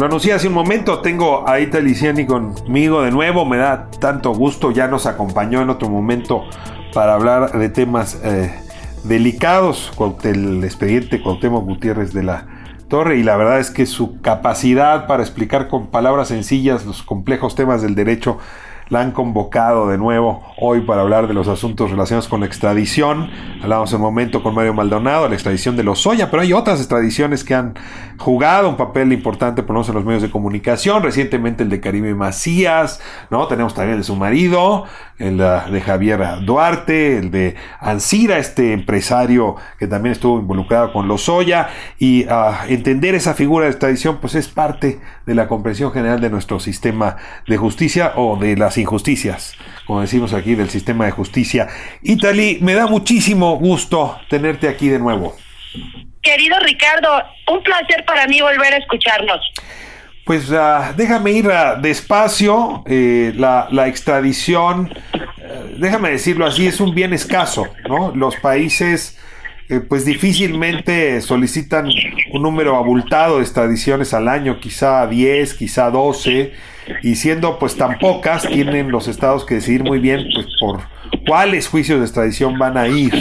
Lo 0.00 0.06
anuncié 0.06 0.32
hace 0.32 0.48
un 0.48 0.54
momento, 0.54 1.00
tengo 1.00 1.46
a 1.46 1.60
Ita 1.60 1.78
Liciani 1.78 2.24
conmigo 2.24 3.02
de 3.02 3.10
nuevo, 3.10 3.44
me 3.44 3.58
da 3.58 3.90
tanto 4.00 4.32
gusto, 4.32 4.70
ya 4.70 4.88
nos 4.88 5.04
acompañó 5.04 5.60
en 5.60 5.68
otro 5.68 5.90
momento 5.90 6.46
para 6.94 7.12
hablar 7.12 7.52
de 7.52 7.68
temas 7.68 8.18
eh, 8.24 8.50
delicados 9.04 9.92
el 10.22 10.64
expediente 10.64 11.20
Cuauhtémoc 11.20 11.66
Gutiérrez 11.66 12.14
de 12.14 12.22
la 12.22 12.46
Torre 12.88 13.18
y 13.18 13.22
la 13.22 13.36
verdad 13.36 13.60
es 13.60 13.70
que 13.70 13.84
su 13.84 14.22
capacidad 14.22 15.06
para 15.06 15.22
explicar 15.22 15.68
con 15.68 15.88
palabras 15.88 16.28
sencillas 16.28 16.86
los 16.86 17.02
complejos 17.02 17.54
temas 17.54 17.82
del 17.82 17.94
derecho 17.94 18.38
la 18.90 19.00
han 19.00 19.12
convocado 19.12 19.88
de 19.88 19.96
nuevo 19.96 20.42
hoy 20.58 20.80
para 20.80 21.02
hablar 21.02 21.28
de 21.28 21.34
los 21.34 21.46
asuntos 21.48 21.90
relacionados 21.90 22.28
con 22.28 22.40
la 22.40 22.46
extradición. 22.46 23.30
Hablamos 23.62 23.92
un 23.92 24.00
momento 24.00 24.42
con 24.42 24.54
Mario 24.54 24.74
Maldonado, 24.74 25.28
la 25.28 25.34
extradición 25.34 25.76
de 25.76 25.84
los 25.84 26.00
Soya, 26.00 26.28
pero 26.30 26.42
hay 26.42 26.52
otras 26.52 26.80
extradiciones 26.80 27.44
que 27.44 27.54
han 27.54 27.74
jugado 28.18 28.68
un 28.68 28.76
papel 28.76 29.12
importante, 29.12 29.62
por 29.62 29.74
lo 29.74 29.80
menos 29.80 29.88
en 29.88 29.94
los 29.94 30.04
medios 30.04 30.22
de 30.22 30.30
comunicación. 30.30 31.02
Recientemente 31.04 31.62
el 31.62 31.70
de 31.70 31.80
Karime 31.80 32.14
Macías, 32.14 33.00
¿no? 33.30 33.46
Tenemos 33.46 33.74
también 33.74 33.94
el 33.94 34.00
de 34.00 34.04
su 34.04 34.16
marido, 34.16 34.84
el 35.18 35.38
de 35.38 35.80
Javier 35.80 36.20
Duarte, 36.44 37.18
el 37.18 37.30
de 37.30 37.54
Ansira, 37.78 38.38
este 38.38 38.72
empresario 38.72 39.56
que 39.78 39.86
también 39.86 40.12
estuvo 40.12 40.40
involucrado 40.40 40.92
con 40.92 41.06
los 41.06 41.22
Soya. 41.22 41.68
Y 41.98 42.26
ah, 42.28 42.64
entender 42.68 43.14
esa 43.14 43.34
figura 43.34 43.66
de 43.66 43.70
extradición, 43.70 44.18
pues 44.20 44.34
es 44.34 44.48
parte 44.48 45.00
de 45.26 45.34
la 45.36 45.46
comprensión 45.46 45.92
general 45.92 46.20
de 46.20 46.28
nuestro 46.28 46.58
sistema 46.58 47.16
de 47.46 47.56
justicia 47.56 48.14
o 48.16 48.36
de 48.36 48.56
las 48.56 48.79
injusticias, 48.80 49.56
como 49.86 50.00
decimos 50.00 50.32
aquí, 50.32 50.54
del 50.54 50.70
sistema 50.70 51.04
de 51.04 51.10
justicia. 51.12 51.68
Itali, 52.02 52.58
me 52.60 52.74
da 52.74 52.86
muchísimo 52.86 53.56
gusto 53.56 54.18
tenerte 54.28 54.68
aquí 54.68 54.88
de 54.88 54.98
nuevo. 54.98 55.36
Querido 56.22 56.58
Ricardo, 56.60 57.08
un 57.48 57.62
placer 57.62 58.04
para 58.04 58.26
mí 58.26 58.40
volver 58.40 58.74
a 58.74 58.76
escucharnos. 58.76 59.40
Pues 60.24 60.50
uh, 60.50 60.94
déjame 60.96 61.32
ir 61.32 61.46
uh, 61.46 61.80
despacio, 61.80 62.84
eh, 62.86 63.32
la, 63.36 63.68
la, 63.70 63.88
extradición, 63.88 64.92
uh, 65.14 65.78
déjame 65.78 66.10
decirlo 66.10 66.46
así, 66.46 66.66
es 66.66 66.80
un 66.80 66.94
bien 66.94 67.12
escaso, 67.12 67.66
¿no? 67.88 68.12
Los 68.14 68.36
países 68.36 69.18
eh, 69.70 69.80
pues 69.80 70.04
difícilmente 70.04 71.20
solicitan 71.20 71.88
un 72.32 72.42
número 72.42 72.76
abultado 72.76 73.36
de 73.36 73.42
extradiciones 73.42 74.12
al 74.12 74.26
año, 74.26 74.58
quizá 74.58 75.06
10, 75.06 75.54
quizá 75.54 75.90
12, 75.90 76.52
y 77.02 77.14
siendo 77.14 77.58
pues 77.58 77.76
tan 77.76 77.98
pocas, 77.98 78.48
tienen 78.48 78.90
los 78.90 79.06
estados 79.06 79.46
que 79.46 79.54
decidir 79.54 79.84
muy 79.84 80.00
bien 80.00 80.26
pues 80.34 80.46
por 80.58 80.80
cuáles 81.26 81.68
juicios 81.68 82.00
de 82.00 82.04
extradición 82.04 82.58
van 82.58 82.76
a 82.76 82.88
ir 82.88 83.14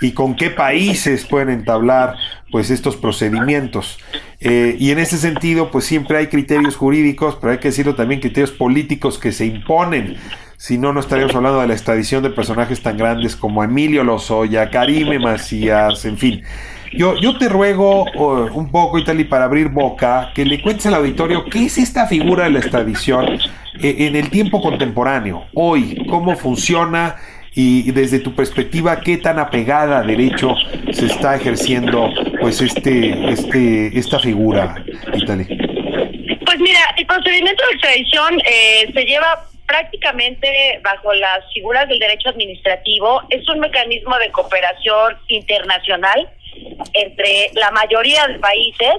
y 0.00 0.12
con 0.12 0.34
qué 0.34 0.48
países 0.50 1.26
pueden 1.26 1.50
entablar 1.50 2.16
pues 2.50 2.70
estos 2.70 2.96
procedimientos. 2.96 3.98
Eh, 4.40 4.76
y 4.78 4.90
en 4.90 4.98
ese 4.98 5.16
sentido, 5.16 5.70
pues 5.70 5.84
siempre 5.84 6.18
hay 6.18 6.26
criterios 6.28 6.76
jurídicos, 6.76 7.36
pero 7.40 7.52
hay 7.52 7.58
que 7.58 7.68
decirlo 7.68 7.94
también, 7.94 8.20
criterios 8.20 8.50
políticos 8.50 9.18
que 9.18 9.32
se 9.32 9.46
imponen. 9.46 10.16
Si 10.62 10.78
no, 10.78 10.92
no 10.92 11.00
estaríamos 11.00 11.34
hablando 11.34 11.60
de 11.60 11.66
la 11.66 11.72
extradición 11.72 12.22
de 12.22 12.30
personajes 12.30 12.80
tan 12.80 12.96
grandes 12.96 13.34
como 13.34 13.64
Emilio 13.64 14.04
Lozoya, 14.04 14.70
Karime 14.70 15.18
Macías, 15.18 16.04
en 16.04 16.16
fin. 16.16 16.44
Yo, 16.92 17.16
yo 17.16 17.36
te 17.36 17.48
ruego 17.48 18.04
un 18.52 18.70
poco, 18.70 18.96
Itali, 18.96 19.24
para 19.24 19.46
abrir 19.46 19.70
boca, 19.70 20.30
que 20.32 20.44
le 20.44 20.62
cuentes 20.62 20.86
al 20.86 20.94
auditorio 20.94 21.46
qué 21.46 21.64
es 21.64 21.78
esta 21.78 22.06
figura 22.06 22.44
de 22.44 22.50
la 22.50 22.58
extradición 22.60 23.40
eh, 23.80 24.06
en 24.06 24.14
el 24.14 24.30
tiempo 24.30 24.62
contemporáneo, 24.62 25.46
hoy, 25.52 26.06
cómo 26.08 26.36
funciona 26.36 27.16
y 27.52 27.90
desde 27.90 28.20
tu 28.20 28.32
perspectiva, 28.32 29.00
qué 29.00 29.16
tan 29.16 29.40
apegada 29.40 29.98
a 29.98 30.02
derecho 30.04 30.54
se 30.92 31.06
está 31.06 31.34
ejerciendo 31.34 32.08
pues 32.40 32.60
este, 32.60 33.32
este, 33.32 33.98
esta 33.98 34.20
figura, 34.20 34.76
Italy. 35.12 35.44
Pues 36.46 36.60
mira, 36.60 36.80
el 36.96 37.06
procedimiento 37.06 37.64
de 37.66 37.72
extradición 37.72 38.40
eh, 38.46 38.92
se 38.94 39.04
lleva 39.04 39.51
prácticamente 39.72 40.80
bajo 40.84 41.14
las 41.14 41.50
figuras 41.54 41.88
del 41.88 41.98
derecho 41.98 42.28
administrativo. 42.28 43.22
Es 43.30 43.48
un 43.48 43.58
mecanismo 43.58 44.18
de 44.18 44.30
cooperación 44.30 45.16
internacional 45.28 46.28
entre 46.92 47.48
la 47.54 47.70
mayoría 47.70 48.26
de 48.26 48.38
países 48.38 48.96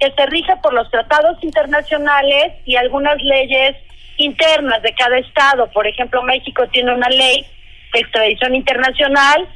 que 0.00 0.10
se 0.10 0.26
rige 0.26 0.56
por 0.62 0.72
los 0.72 0.90
tratados 0.90 1.36
internacionales 1.42 2.54
y 2.64 2.76
algunas 2.76 3.22
leyes 3.22 3.76
internas 4.16 4.80
de 4.80 4.94
cada 4.94 5.18
estado. 5.18 5.70
Por 5.70 5.86
ejemplo, 5.86 6.22
México 6.22 6.66
tiene 6.68 6.94
una 6.94 7.10
ley 7.10 7.44
de 7.92 8.00
extradición 8.00 8.54
internacional, 8.54 9.46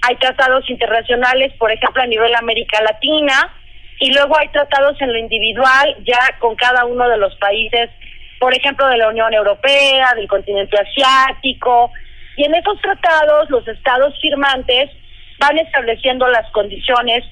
hay 0.00 0.16
tratados 0.16 0.68
internacionales, 0.70 1.52
por 1.58 1.70
ejemplo, 1.70 2.02
a 2.02 2.06
nivel 2.06 2.34
América 2.36 2.80
Latina, 2.80 3.52
y 4.00 4.12
luego 4.12 4.38
hay 4.38 4.48
tratados 4.48 4.98
en 5.02 5.12
lo 5.12 5.18
individual, 5.18 5.94
ya 6.06 6.38
con 6.38 6.56
cada 6.56 6.86
uno 6.86 7.06
de 7.06 7.18
los 7.18 7.34
países, 7.36 7.90
por 8.38 8.54
ejemplo, 8.54 8.86
de 8.88 8.98
la 8.98 9.08
Unión 9.08 9.32
Europea, 9.32 10.14
del 10.14 10.28
continente 10.28 10.76
asiático, 10.78 11.90
y 12.36 12.44
en 12.44 12.54
esos 12.54 12.80
tratados 12.80 13.48
los 13.50 13.66
estados 13.66 14.14
firmantes 14.20 14.90
van 15.38 15.58
estableciendo 15.58 16.26
las 16.28 16.50
condiciones 16.52 17.24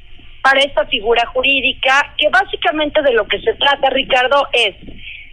para 0.43 0.61
esta 0.61 0.87
figura 0.87 1.25
jurídica, 1.27 2.15
que 2.19 2.29
básicamente 2.29 3.01
de 3.03 3.13
lo 3.13 3.27
que 3.27 3.41
se 3.41 3.55
trata, 3.55 3.91
Ricardo, 3.91 4.47
es 4.53 4.75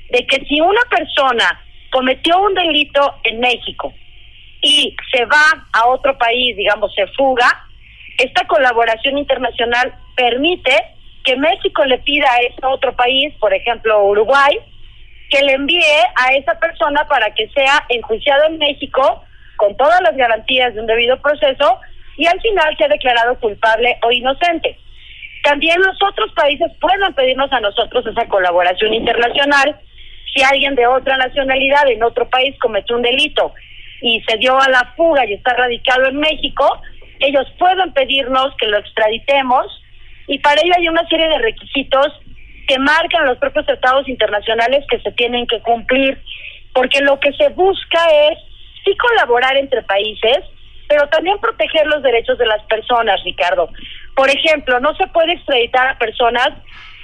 de 0.10 0.26
que 0.28 0.46
si 0.46 0.60
una 0.62 0.82
persona 0.90 1.62
cometió 1.92 2.40
un 2.42 2.54
delito 2.54 3.16
en 3.24 3.40
México 3.40 3.94
y 4.62 4.96
se 5.14 5.26
va 5.26 5.68
a 5.74 5.88
otro 5.88 6.18
país, 6.18 6.56
digamos, 6.56 6.94
se 6.94 7.08
fuga, 7.08 7.48
esta 8.18 8.46
colaboración 8.48 9.18
internacional 9.18 9.94
permite 10.16 10.76
que 11.24 11.36
México 11.36 11.84
le 11.86 11.98
pida 12.00 12.32
a 12.32 12.42
ese 12.42 12.66
otro 12.66 12.96
país, 12.96 13.34
por 13.40 13.54
ejemplo 13.54 14.04
Uruguay, 14.06 14.58
que 15.32 15.42
le 15.42 15.54
envíe 15.54 16.04
a 16.16 16.34
esa 16.34 16.60
persona 16.60 17.08
para 17.08 17.34
que 17.34 17.48
sea 17.50 17.86
enjuiciado 17.90 18.46
en 18.48 18.58
México 18.58 19.24
con 19.56 19.76
todas 19.78 20.02
las 20.02 20.16
garantías 20.16 20.74
de 20.74 20.82
un 20.82 20.88
debido 20.88 21.20
proceso 21.22 21.80
y 22.18 22.28
al 22.28 22.40
final 22.42 22.76
sea 22.78 22.90
declarado 22.90 23.40
culpable 23.40 23.98
o 24.04 24.12
inocente. 24.12 24.78
también 25.44 25.80
los 25.82 25.98
otros 26.04 26.32
países 26.34 26.72
pueden 26.80 27.14
pedirnos 27.14 27.52
a 27.52 27.62
nosotros 27.62 28.06
esa 28.06 28.28
colaboración 28.28 28.94
internacional. 28.94 29.76
Si 30.32 30.44
alguien 30.44 30.76
de 30.76 30.86
otra 30.86 31.18
nacionalidad 31.18 31.90
en 31.90 32.04
otro 32.04 32.30
país 32.30 32.56
cometió 32.60 32.96
un 32.96 33.02
delito 33.02 33.52
y 34.02 34.22
se 34.28 34.38
dio 34.38 34.60
a 34.60 34.70
la 34.70 34.94
fuga 34.96 35.26
y 35.26 35.34
está 35.34 35.54
radicado 35.56 36.06
en 36.06 36.18
México, 36.20 36.80
ellos 37.20 37.48
pueden 37.58 37.92
pedirnos 37.94 38.56
que 38.58 38.68
lo 38.68 38.78
extraditemos 38.78 39.66
y 40.28 40.38
para 40.40 40.62
ello 40.62 40.74
hay 40.78 40.88
una 40.90 41.08
serie 41.08 41.28
de 41.28 41.40
requisitos 41.40 42.08
que 42.68 42.80
marcan 42.80 43.26
los 43.26 43.38
propios 43.38 43.66
tratados 43.66 44.08
internacionales 44.08 44.86
que 44.90 45.00
se 45.00 45.12
tienen 45.12 45.48
que 45.48 45.60
cumplir, 45.62 46.22
porque 46.74 47.02
lo 47.02 47.20
que 47.20 47.34
se 47.34 47.50
busca 47.50 48.00
es 48.30 48.38
sí 48.84 48.96
colaborar 48.98 49.58
entre 49.58 49.82
países, 49.84 50.40
pero 50.88 51.08
también 51.10 51.38
proteger 51.40 51.88
los 51.88 52.04
derechos 52.04 52.38
de 52.38 52.46
las 52.46 52.64
personas, 52.66 53.24
Ricardo. 53.24 53.70
Por 54.16 54.30
ejemplo, 54.30 54.80
no 54.80 54.96
se 54.96 55.08
puede 55.08 55.34
extraditar 55.34 55.88
a 55.88 55.98
personas 55.98 56.50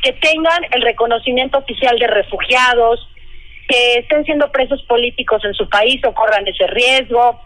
que 0.04 0.14
tengan 0.14 0.64
el 0.72 0.82
reconocimiento 0.82 1.58
oficial 1.58 1.98
de 1.98 2.08
refugiados, 2.08 3.08
que 3.68 4.00
estén 4.00 4.24
siendo 4.26 4.52
presos 4.52 4.82
políticos 4.84 5.44
en 5.44 5.54
su 5.54 5.68
país 5.70 6.02
o 6.06 6.14
corran 6.14 6.48
ese 6.48 6.68
riesgo, 6.68 7.42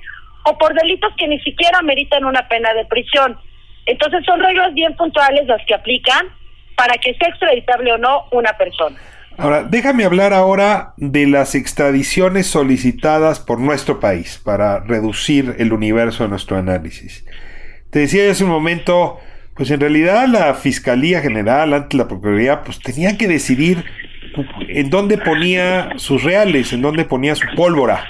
o 0.45 0.57
por 0.57 0.73
delitos 0.73 1.13
que 1.17 1.27
ni 1.27 1.39
siquiera 1.39 1.81
meritan 1.81 2.25
una 2.25 2.47
pena 2.47 2.73
de 2.73 2.85
prisión. 2.85 3.39
Entonces 3.85 4.23
son 4.25 4.39
reglas 4.39 4.73
bien 4.73 4.95
puntuales 4.95 5.47
las 5.47 5.63
que 5.65 5.73
aplican 5.73 6.27
para 6.75 6.95
que 6.97 7.13
sea 7.15 7.29
extraditable 7.29 7.93
o 7.93 7.97
no 7.97 8.25
una 8.31 8.57
persona. 8.57 8.97
Ahora, 9.37 9.63
déjame 9.63 10.03
hablar 10.03 10.33
ahora 10.33 10.93
de 10.97 11.25
las 11.25 11.55
extradiciones 11.55 12.47
solicitadas 12.47 13.39
por 13.39 13.59
nuestro 13.59 13.99
país 13.99 14.39
para 14.43 14.81
reducir 14.81 15.55
el 15.57 15.73
universo 15.73 16.23
de 16.23 16.29
nuestro 16.29 16.57
análisis. 16.57 17.25
Te 17.89 17.99
decía 17.99 18.29
hace 18.29 18.43
un 18.43 18.49
momento, 18.49 19.19
pues 19.55 19.71
en 19.71 19.79
realidad 19.79 20.27
la 20.27 20.53
Fiscalía 20.53 21.21
General 21.21 21.73
ante 21.73 21.97
la 21.97 22.07
Procuraduría 22.07 22.61
pues 22.61 22.79
tenía 22.79 23.17
que 23.17 23.27
decidir 23.27 23.85
en 24.67 24.89
dónde 24.89 25.17
ponía 25.17 25.89
sus 25.95 26.23
reales, 26.23 26.71
en 26.73 26.81
dónde 26.81 27.05
ponía 27.05 27.35
su 27.35 27.47
pólvora 27.55 28.05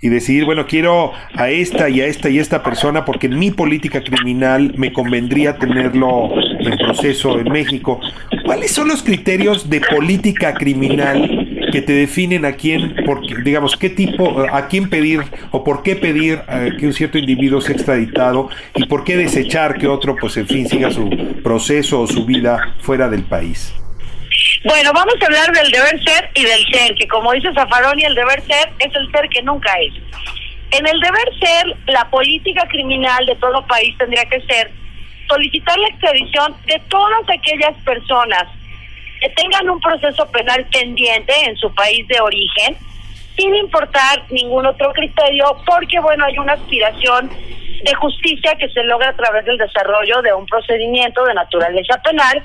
y 0.00 0.08
decidir, 0.08 0.44
bueno, 0.44 0.66
quiero 0.66 1.12
a 1.34 1.50
esta 1.50 1.88
y 1.88 2.00
a 2.00 2.06
esta 2.06 2.30
y 2.30 2.38
a 2.38 2.42
esta 2.42 2.62
persona 2.62 3.04
porque 3.04 3.26
en 3.26 3.38
mi 3.38 3.50
política 3.50 4.02
criminal 4.02 4.74
me 4.76 4.92
convendría 4.92 5.56
tenerlo 5.58 6.30
en 6.68 6.78
proceso 6.78 7.38
en 7.38 7.50
México. 7.50 8.00
¿Cuáles 8.44 8.72
son 8.72 8.88
los 8.88 9.02
criterios 9.02 9.68
de 9.68 9.80
política 9.80 10.54
criminal 10.54 11.48
que 11.70 11.82
te 11.82 11.92
definen 11.92 12.44
a 12.44 12.52
quién, 12.52 12.94
por, 13.04 13.20
digamos, 13.42 13.76
qué 13.76 13.90
tipo, 13.90 14.40
a 14.50 14.68
quién 14.68 14.88
pedir 14.88 15.20
o 15.50 15.64
por 15.64 15.82
qué 15.82 15.96
pedir 15.96 16.40
eh, 16.48 16.72
que 16.78 16.86
un 16.86 16.92
cierto 16.92 17.18
individuo 17.18 17.60
sea 17.60 17.74
extraditado 17.74 18.48
y 18.74 18.86
por 18.86 19.04
qué 19.04 19.16
desechar 19.16 19.78
que 19.78 19.86
otro, 19.86 20.16
pues 20.16 20.36
en 20.36 20.46
fin, 20.46 20.68
siga 20.68 20.90
su 20.90 21.08
proceso 21.42 22.00
o 22.00 22.06
su 22.06 22.24
vida 22.24 22.74
fuera 22.80 23.08
del 23.08 23.22
país? 23.22 23.74
Bueno, 24.64 24.92
vamos 24.92 25.14
a 25.20 25.26
hablar 25.26 25.52
del 25.52 25.70
deber 25.70 26.02
ser 26.04 26.30
y 26.34 26.44
del 26.44 26.66
ser, 26.72 26.94
que 26.94 27.06
como 27.08 27.32
dice 27.32 27.48
Zafaroni, 27.54 28.04
el 28.04 28.14
deber 28.14 28.42
ser 28.42 28.68
es 28.78 28.94
el 28.94 29.10
ser 29.12 29.28
que 29.28 29.42
nunca 29.42 29.70
es. 29.80 29.94
En 30.70 30.86
el 30.86 31.00
deber 31.00 31.28
ser, 31.40 31.76
la 31.86 32.10
política 32.10 32.66
criminal 32.68 33.24
de 33.24 33.34
todo 33.36 33.66
país 33.66 33.96
tendría 33.98 34.24
que 34.26 34.40
ser 34.42 34.70
solicitar 35.28 35.78
la 35.78 35.88
extradición 35.88 36.56
de 36.66 36.80
todas 36.88 37.22
aquellas 37.28 37.76
personas 37.84 38.44
que 39.20 39.28
tengan 39.30 39.68
un 39.68 39.80
proceso 39.80 40.30
penal 40.30 40.64
pendiente 40.72 41.32
en 41.44 41.56
su 41.56 41.72
país 41.74 42.06
de 42.08 42.20
origen, 42.20 42.76
sin 43.36 43.54
importar 43.54 44.24
ningún 44.30 44.66
otro 44.66 44.92
criterio, 44.92 45.56
porque 45.66 45.98
bueno, 46.00 46.24
hay 46.24 46.38
una 46.38 46.54
aspiración 46.54 47.30
de 47.84 47.94
justicia 47.94 48.56
que 48.56 48.68
se 48.68 48.82
logra 48.84 49.10
a 49.10 49.16
través 49.16 49.44
del 49.44 49.58
desarrollo 49.58 50.22
de 50.22 50.32
un 50.32 50.46
procedimiento 50.46 51.24
de 51.24 51.34
naturaleza 51.34 52.00
penal 52.02 52.42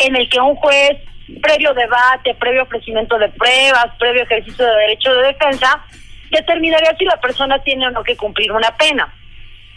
en 0.00 0.16
el 0.16 0.28
que 0.28 0.40
un 0.40 0.56
juez 0.56 0.98
previo 1.40 1.72
debate, 1.72 2.34
previo 2.34 2.62
ofrecimiento 2.62 3.18
de 3.18 3.28
pruebas, 3.28 3.86
previo 3.98 4.22
ejercicio 4.24 4.66
de 4.66 4.74
derecho 4.74 5.14
de 5.14 5.28
defensa, 5.28 5.84
determinaría 6.30 6.96
si 6.96 7.04
la 7.04 7.16
persona 7.20 7.58
tiene 7.60 7.86
o 7.86 7.90
no 7.90 8.02
que 8.02 8.16
cumplir 8.16 8.50
una 8.52 8.76
pena. 8.76 9.12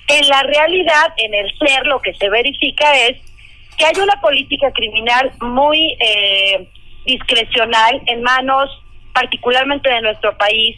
En 0.07 0.27
la 0.27 0.43
realidad, 0.43 1.13
en 1.17 1.33
el 1.33 1.51
ser, 1.57 1.85
lo 1.87 2.01
que 2.01 2.13
se 2.13 2.29
verifica 2.29 2.95
es 3.07 3.17
que 3.77 3.85
hay 3.85 3.99
una 4.01 4.19
política 4.21 4.71
criminal 4.71 5.31
muy 5.41 5.97
eh, 5.99 6.67
discrecional 7.05 8.01
en 8.05 8.21
manos 8.21 8.69
particularmente 9.13 9.89
de 9.89 10.01
nuestro 10.01 10.37
país, 10.37 10.77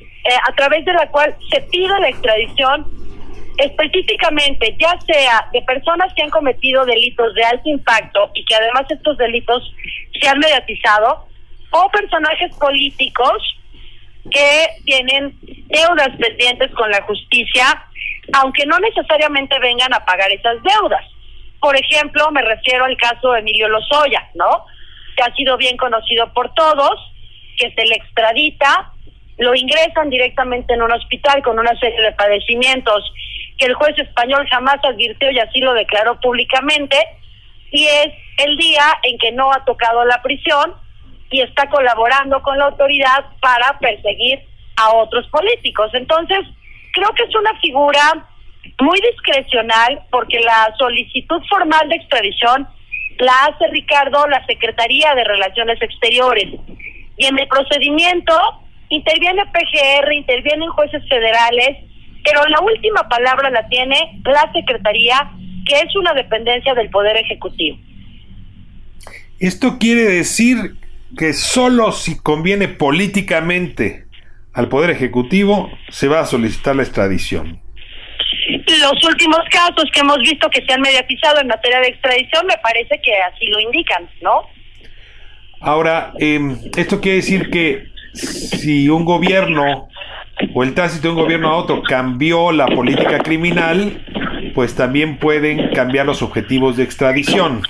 eh, 0.00 0.36
a 0.48 0.54
través 0.54 0.84
de 0.84 0.92
la 0.94 1.06
cual 1.10 1.36
se 1.50 1.60
pide 1.60 2.00
la 2.00 2.08
extradición 2.08 2.86
específicamente, 3.58 4.74
ya 4.80 4.98
sea 5.06 5.48
de 5.52 5.62
personas 5.62 6.12
que 6.14 6.22
han 6.22 6.30
cometido 6.30 6.84
delitos 6.86 7.34
de 7.34 7.44
alto 7.44 7.68
impacto 7.68 8.30
y 8.34 8.44
que 8.44 8.54
además 8.54 8.84
estos 8.90 9.16
delitos 9.18 9.72
se 10.20 10.28
han 10.28 10.38
mediatizado, 10.38 11.26
o 11.70 11.90
personajes 11.90 12.54
políticos 12.56 13.42
que 14.30 14.66
tienen 14.84 15.36
deudas 15.42 16.10
pendientes 16.18 16.70
con 16.72 16.90
la 16.90 17.02
justicia, 17.02 17.84
aunque 18.32 18.66
no 18.66 18.78
necesariamente 18.78 19.58
vengan 19.58 19.92
a 19.92 20.04
pagar 20.04 20.30
esas 20.32 20.56
deudas. 20.62 21.04
Por 21.60 21.76
ejemplo, 21.76 22.30
me 22.30 22.42
refiero 22.42 22.84
al 22.84 22.96
caso 22.96 23.32
de 23.32 23.40
Emilio 23.40 23.68
Lozoya, 23.68 24.28
¿no? 24.34 24.66
Que 25.16 25.22
ha 25.22 25.34
sido 25.34 25.56
bien 25.56 25.76
conocido 25.76 26.32
por 26.32 26.52
todos, 26.54 27.12
que 27.56 27.72
se 27.72 27.84
le 27.86 27.94
extradita, 27.94 28.92
lo 29.38 29.54
ingresan 29.54 30.10
directamente 30.10 30.74
en 30.74 30.82
un 30.82 30.92
hospital 30.92 31.42
con 31.42 31.58
una 31.58 31.78
serie 31.78 32.00
de 32.00 32.12
padecimientos 32.12 33.12
que 33.58 33.66
el 33.66 33.74
juez 33.74 33.96
español 33.98 34.46
jamás 34.50 34.78
advirtió 34.84 35.30
y 35.30 35.38
así 35.38 35.60
lo 35.60 35.74
declaró 35.74 36.20
públicamente, 36.20 36.96
y 37.70 37.86
es 37.86 38.12
el 38.38 38.56
día 38.56 38.84
en 39.02 39.18
que 39.18 39.32
no 39.32 39.52
ha 39.52 39.64
tocado 39.64 40.04
la 40.04 40.20
prisión 40.22 40.74
y 41.30 41.40
está 41.40 41.68
colaborando 41.68 42.42
con 42.42 42.58
la 42.58 42.66
autoridad 42.66 43.24
para 43.40 43.78
perseguir 43.78 44.40
a 44.76 44.92
otros 44.94 45.26
políticos. 45.28 45.90
Entonces, 45.94 46.40
creo 46.94 47.10
que 47.14 47.24
es 47.24 47.34
una 47.34 47.58
figura 47.60 48.26
muy 48.80 49.00
discrecional 49.00 50.02
porque 50.10 50.40
la 50.40 50.74
solicitud 50.78 51.42
formal 51.48 51.88
de 51.88 51.96
extradición 51.96 52.66
la 53.18 53.32
hace 53.46 53.68
Ricardo 53.70 54.26
la 54.26 54.44
Secretaría 54.46 55.14
de 55.14 55.24
Relaciones 55.24 55.80
Exteriores. 55.80 56.48
Y 57.16 57.26
en 57.26 57.38
el 57.38 57.46
procedimiento 57.46 58.34
interviene 58.88 59.44
PGR, 59.46 60.12
intervienen 60.12 60.68
jueces 60.70 61.02
federales, 61.08 61.78
pero 62.24 62.46
la 62.48 62.60
última 62.60 63.08
palabra 63.08 63.50
la 63.50 63.68
tiene 63.68 64.20
la 64.24 64.50
Secretaría, 64.52 65.30
que 65.66 65.80
es 65.80 65.94
una 65.96 66.14
dependencia 66.14 66.74
del 66.74 66.90
Poder 66.90 67.16
Ejecutivo. 67.16 67.78
Esto 69.38 69.78
quiere 69.78 70.04
decir 70.04 70.76
que 71.16 71.32
solo 71.32 71.92
si 71.92 72.18
conviene 72.18 72.68
políticamente 72.68 74.06
al 74.54 74.68
Poder 74.68 74.90
Ejecutivo 74.90 75.70
se 75.90 76.08
va 76.08 76.20
a 76.20 76.26
solicitar 76.26 76.76
la 76.76 76.82
extradición. 76.82 77.60
Los 78.48 79.04
últimos 79.04 79.40
casos 79.50 79.84
que 79.92 80.00
hemos 80.00 80.18
visto 80.18 80.48
que 80.50 80.64
se 80.64 80.72
han 80.72 80.80
mediatizado 80.80 81.40
en 81.40 81.48
materia 81.48 81.80
de 81.80 81.88
extradición 81.88 82.46
me 82.46 82.56
parece 82.62 83.00
que 83.02 83.12
así 83.22 83.46
lo 83.46 83.60
indican, 83.60 84.08
¿no? 84.22 84.42
Ahora, 85.60 86.12
em, 86.18 86.58
esto 86.76 87.00
quiere 87.00 87.16
decir 87.16 87.50
que 87.50 87.86
si 88.12 88.88
un 88.88 89.04
gobierno 89.04 89.88
o 90.52 90.62
el 90.62 90.74
tránsito 90.74 91.08
de 91.08 91.14
un 91.14 91.20
gobierno 91.20 91.48
a 91.48 91.56
otro 91.56 91.82
cambió 91.82 92.52
la 92.52 92.66
política 92.66 93.18
criminal, 93.18 94.04
pues 94.54 94.74
también 94.74 95.18
pueden 95.18 95.72
cambiar 95.72 96.06
los 96.06 96.22
objetivos 96.22 96.76
de 96.76 96.84
extradición. 96.84 97.62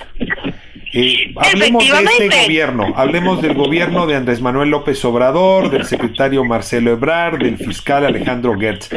Eh, 0.97 1.33
hablemos 1.35 1.83
de 1.83 2.03
este 2.05 2.43
gobierno, 2.43 2.93
hablemos 2.95 3.41
del 3.41 3.53
gobierno 3.53 4.07
de 4.07 4.15
Andrés 4.15 4.39
Manuel 4.39 4.69
López 4.69 5.03
Obrador, 5.03 5.69
del 5.69 5.83
secretario 5.83 6.45
Marcelo 6.45 6.91
Ebrard, 6.91 7.39
del 7.39 7.57
fiscal 7.57 8.05
Alejandro 8.05 8.57
Gertz. 8.57 8.89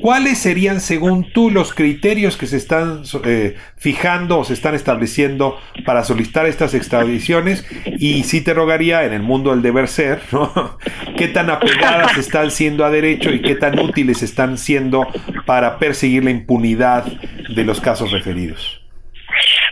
¿Cuáles 0.00 0.38
serían, 0.38 0.80
según 0.80 1.32
tú, 1.32 1.52
los 1.52 1.72
criterios 1.72 2.36
que 2.36 2.48
se 2.48 2.56
están 2.56 3.04
eh, 3.24 3.56
fijando 3.76 4.40
o 4.40 4.44
se 4.44 4.52
están 4.52 4.74
estableciendo 4.74 5.56
para 5.86 6.02
solicitar 6.02 6.46
estas 6.46 6.74
extradiciones? 6.74 7.64
Y 8.00 8.24
sí 8.24 8.40
te 8.40 8.52
rogaría, 8.52 9.04
en 9.04 9.12
el 9.12 9.22
mundo 9.22 9.52
del 9.52 9.62
deber 9.62 9.86
ser, 9.86 10.22
¿no? 10.32 10.76
¿Qué 11.16 11.28
tan 11.28 11.50
apegadas 11.50 12.18
están 12.18 12.50
siendo 12.50 12.84
a 12.84 12.90
derecho 12.90 13.30
y 13.30 13.40
qué 13.40 13.54
tan 13.54 13.78
útiles 13.78 14.24
están 14.24 14.58
siendo 14.58 15.06
para 15.46 15.78
perseguir 15.78 16.24
la 16.24 16.32
impunidad 16.32 17.04
de 17.04 17.62
los 17.62 17.80
casos 17.80 18.10
referidos? 18.10 18.80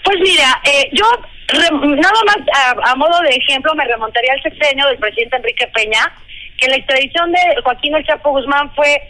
Pues 0.05 0.19
mira, 0.21 0.61
eh, 0.65 0.89
yo 0.93 1.05
nada 1.51 2.21
más 2.27 2.39
a, 2.85 2.95
modo 2.97 3.21
de 3.23 3.37
ejemplo 3.37 3.75
me 3.75 3.85
remontaría 3.85 4.33
al 4.33 4.43
sexenio 4.43 4.87
del 4.89 4.99
presidente 4.99 5.37
Enrique 5.37 5.67
Peña, 5.69 6.13
que 6.59 6.69
la 6.69 6.77
extradición 6.77 7.33
de 7.33 7.63
Joaquín 7.63 7.95
El 7.95 8.07
Chapo 8.07 8.31
Guzmán 8.31 8.73
fue 8.75 9.03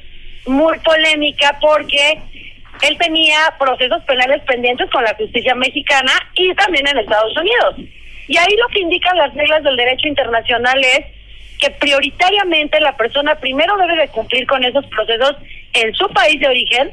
muy 0.46 0.78
polémica 0.80 1.58
porque 1.60 2.18
él 2.82 2.98
tenía 2.98 3.54
procesos 3.58 4.02
penales 4.04 4.42
pendientes 4.42 4.90
con 4.90 5.04
la 5.04 5.14
justicia 5.14 5.54
mexicana 5.54 6.12
y 6.34 6.52
también 6.54 6.86
en 6.88 6.98
Estados 6.98 7.36
Unidos. 7.36 7.76
Y 8.26 8.36
ahí 8.36 8.56
lo 8.56 8.68
que 8.68 8.80
indican 8.80 9.16
las 9.16 9.34
reglas 9.34 9.62
del 9.62 9.76
derecho 9.76 10.08
internacional 10.08 10.82
es 10.82 11.06
que 11.60 11.70
prioritariamente 11.70 12.80
la 12.80 12.96
persona 12.96 13.36
primero 13.36 13.76
debe 13.76 13.96
de 13.96 14.08
cumplir 14.08 14.46
con 14.46 14.64
esos 14.64 14.84
procesos 14.86 15.36
en 15.74 15.94
su 15.94 16.08
país 16.08 16.40
de 16.40 16.48
origen 16.48 16.92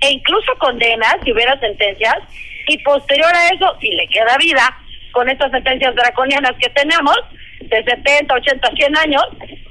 e 0.00 0.10
incluso 0.10 0.52
condenas, 0.58 1.16
si 1.24 1.32
hubiera 1.32 1.58
sentencias, 1.58 2.18
y 2.66 2.78
posterior 2.78 3.32
a 3.34 3.48
eso, 3.48 3.76
si 3.80 3.90
le 3.90 4.06
queda 4.08 4.36
vida, 4.38 4.76
con 5.12 5.28
estas 5.28 5.50
sentencias 5.50 5.94
draconianas 5.94 6.52
que 6.60 6.70
tenemos, 6.70 7.16
de 7.60 7.84
70, 7.84 8.34
80, 8.34 8.70
100 8.74 8.96
años, 8.96 9.24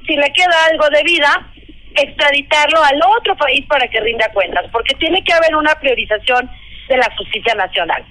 si 0.06 0.16
le 0.16 0.32
queda 0.32 0.64
algo 0.70 0.88
de 0.90 1.02
vida, 1.02 1.50
extraditarlo 1.96 2.82
al 2.82 3.00
otro 3.18 3.36
país 3.36 3.66
para 3.66 3.86
que 3.88 4.00
rinda 4.00 4.30
cuentas, 4.32 4.64
porque 4.72 4.94
tiene 4.96 5.22
que 5.24 5.32
haber 5.32 5.56
una 5.56 5.74
priorización 5.74 6.50
de 6.88 6.96
la 6.96 7.08
justicia 7.16 7.54
nacional. 7.54 8.04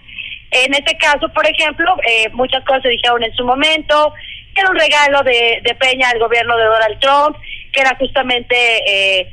En 0.51 0.73
este 0.73 0.97
caso, 0.97 1.29
por 1.29 1.45
ejemplo, 1.47 1.95
eh, 2.07 2.29
muchas 2.33 2.63
cosas 2.65 2.83
se 2.83 2.89
dijeron 2.89 3.23
en 3.23 3.33
su 3.33 3.45
momento, 3.45 4.13
que 4.53 4.61
era 4.61 4.69
un 4.71 4.79
regalo 4.79 5.21
de, 5.23 5.61
de 5.63 5.75
Peña 5.75 6.09
al 6.09 6.19
gobierno 6.19 6.57
de 6.57 6.65
Donald 6.65 6.99
Trump, 6.99 7.37
que 7.71 7.81
era 7.81 7.95
justamente 7.97 8.55
eh, 8.87 9.27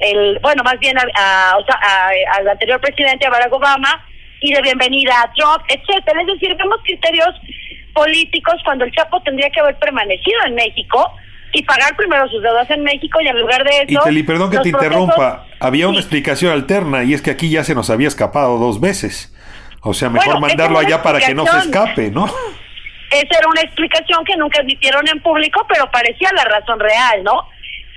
el, 0.00 0.38
bueno, 0.40 0.62
más 0.64 0.78
bien 0.78 0.96
a, 0.98 1.52
al 1.52 2.48
anterior 2.48 2.80
presidente, 2.80 3.26
a 3.26 3.30
Barack 3.30 3.52
Obama, 3.52 4.06
y 4.42 4.52
de 4.52 4.60
bienvenida 4.60 5.14
a 5.22 5.32
Trump, 5.32 5.64
etcétera. 5.68 6.20
Es 6.20 6.26
decir, 6.26 6.54
vemos 6.56 6.78
criterios 6.84 7.30
políticos 7.94 8.54
cuando 8.64 8.84
el 8.84 8.92
Chapo 8.92 9.22
tendría 9.22 9.48
que 9.50 9.60
haber 9.60 9.78
permanecido 9.78 10.38
en 10.46 10.54
México 10.54 11.12
y 11.52 11.62
pagar 11.62 11.94
primero 11.96 12.28
sus 12.28 12.42
deudas 12.42 12.68
en 12.70 12.82
México 12.82 13.20
y 13.20 13.28
en 13.28 13.38
lugar 13.38 13.62
de 13.62 13.84
eso... 13.86 14.10
Y 14.10 14.22
perdón 14.22 14.50
que 14.50 14.58
te 14.58 14.70
interrumpa, 14.70 15.46
había 15.60 15.88
una 15.88 15.98
explicación 15.98 16.52
alterna 16.52 17.04
y 17.04 17.14
es 17.14 17.22
que 17.22 17.30
aquí 17.30 17.50
ya 17.50 17.62
se 17.62 17.74
nos 17.74 17.90
había 17.90 18.08
escapado 18.08 18.58
dos 18.58 18.80
veces. 18.80 19.34
O 19.82 19.94
sea, 19.94 20.10
mejor 20.10 20.40
mandarlo 20.40 20.78
allá 20.78 21.02
para 21.02 21.20
que 21.20 21.34
no 21.34 21.46
se 21.46 21.58
escape, 21.58 22.10
¿no? 22.10 22.26
Esa 23.10 23.38
era 23.38 23.48
una 23.48 23.60
explicación 23.60 24.24
que 24.24 24.36
nunca 24.36 24.60
admitieron 24.60 25.06
en 25.06 25.20
público, 25.20 25.66
pero 25.68 25.90
parecía 25.90 26.30
la 26.34 26.44
razón 26.44 26.80
real, 26.80 27.22
¿no? 27.22 27.46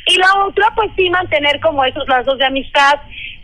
Y 0.08 0.18
la 0.18 0.46
otra, 0.46 0.72
pues 0.76 0.92
sí, 0.98 1.10
mantener 1.10 1.60
como 1.62 1.86
esos 1.86 2.08
lazos 2.08 2.38
de 2.38 2.46
amistad 2.46 3.00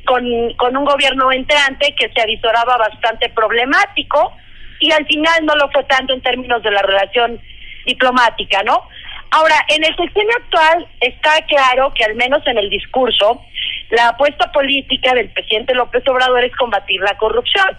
con, 0.05 0.25
con 0.57 0.75
un 0.77 0.85
gobierno 0.85 1.31
entrante 1.31 1.93
que 1.97 2.09
se 2.09 2.21
avisoraba 2.21 2.77
bastante 2.77 3.29
problemático 3.29 4.33
y 4.79 4.91
al 4.91 5.05
final 5.05 5.45
no 5.45 5.55
lo 5.55 5.69
fue 5.69 5.83
tanto 5.85 6.13
en 6.13 6.21
términos 6.21 6.61
de 6.63 6.71
la 6.71 6.81
relación 6.81 7.39
diplomática, 7.85 8.63
¿no? 8.63 8.87
Ahora, 9.31 9.55
en 9.69 9.83
el 9.83 9.95
sistema 9.95 10.33
actual 10.35 10.87
está 10.99 11.41
claro 11.47 11.93
que 11.93 12.03
al 12.03 12.15
menos 12.15 12.45
en 12.47 12.57
el 12.57 12.69
discurso, 12.69 13.41
la 13.89 14.09
apuesta 14.09 14.51
política 14.51 15.13
del 15.13 15.29
presidente 15.29 15.73
López 15.73 16.05
Obrador 16.07 16.43
es 16.43 16.55
combatir 16.55 16.99
la 17.01 17.17
corrupción. 17.17 17.77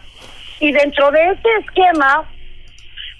Y 0.60 0.72
dentro 0.72 1.10
de 1.10 1.32
ese 1.32 1.48
esquema, 1.60 2.24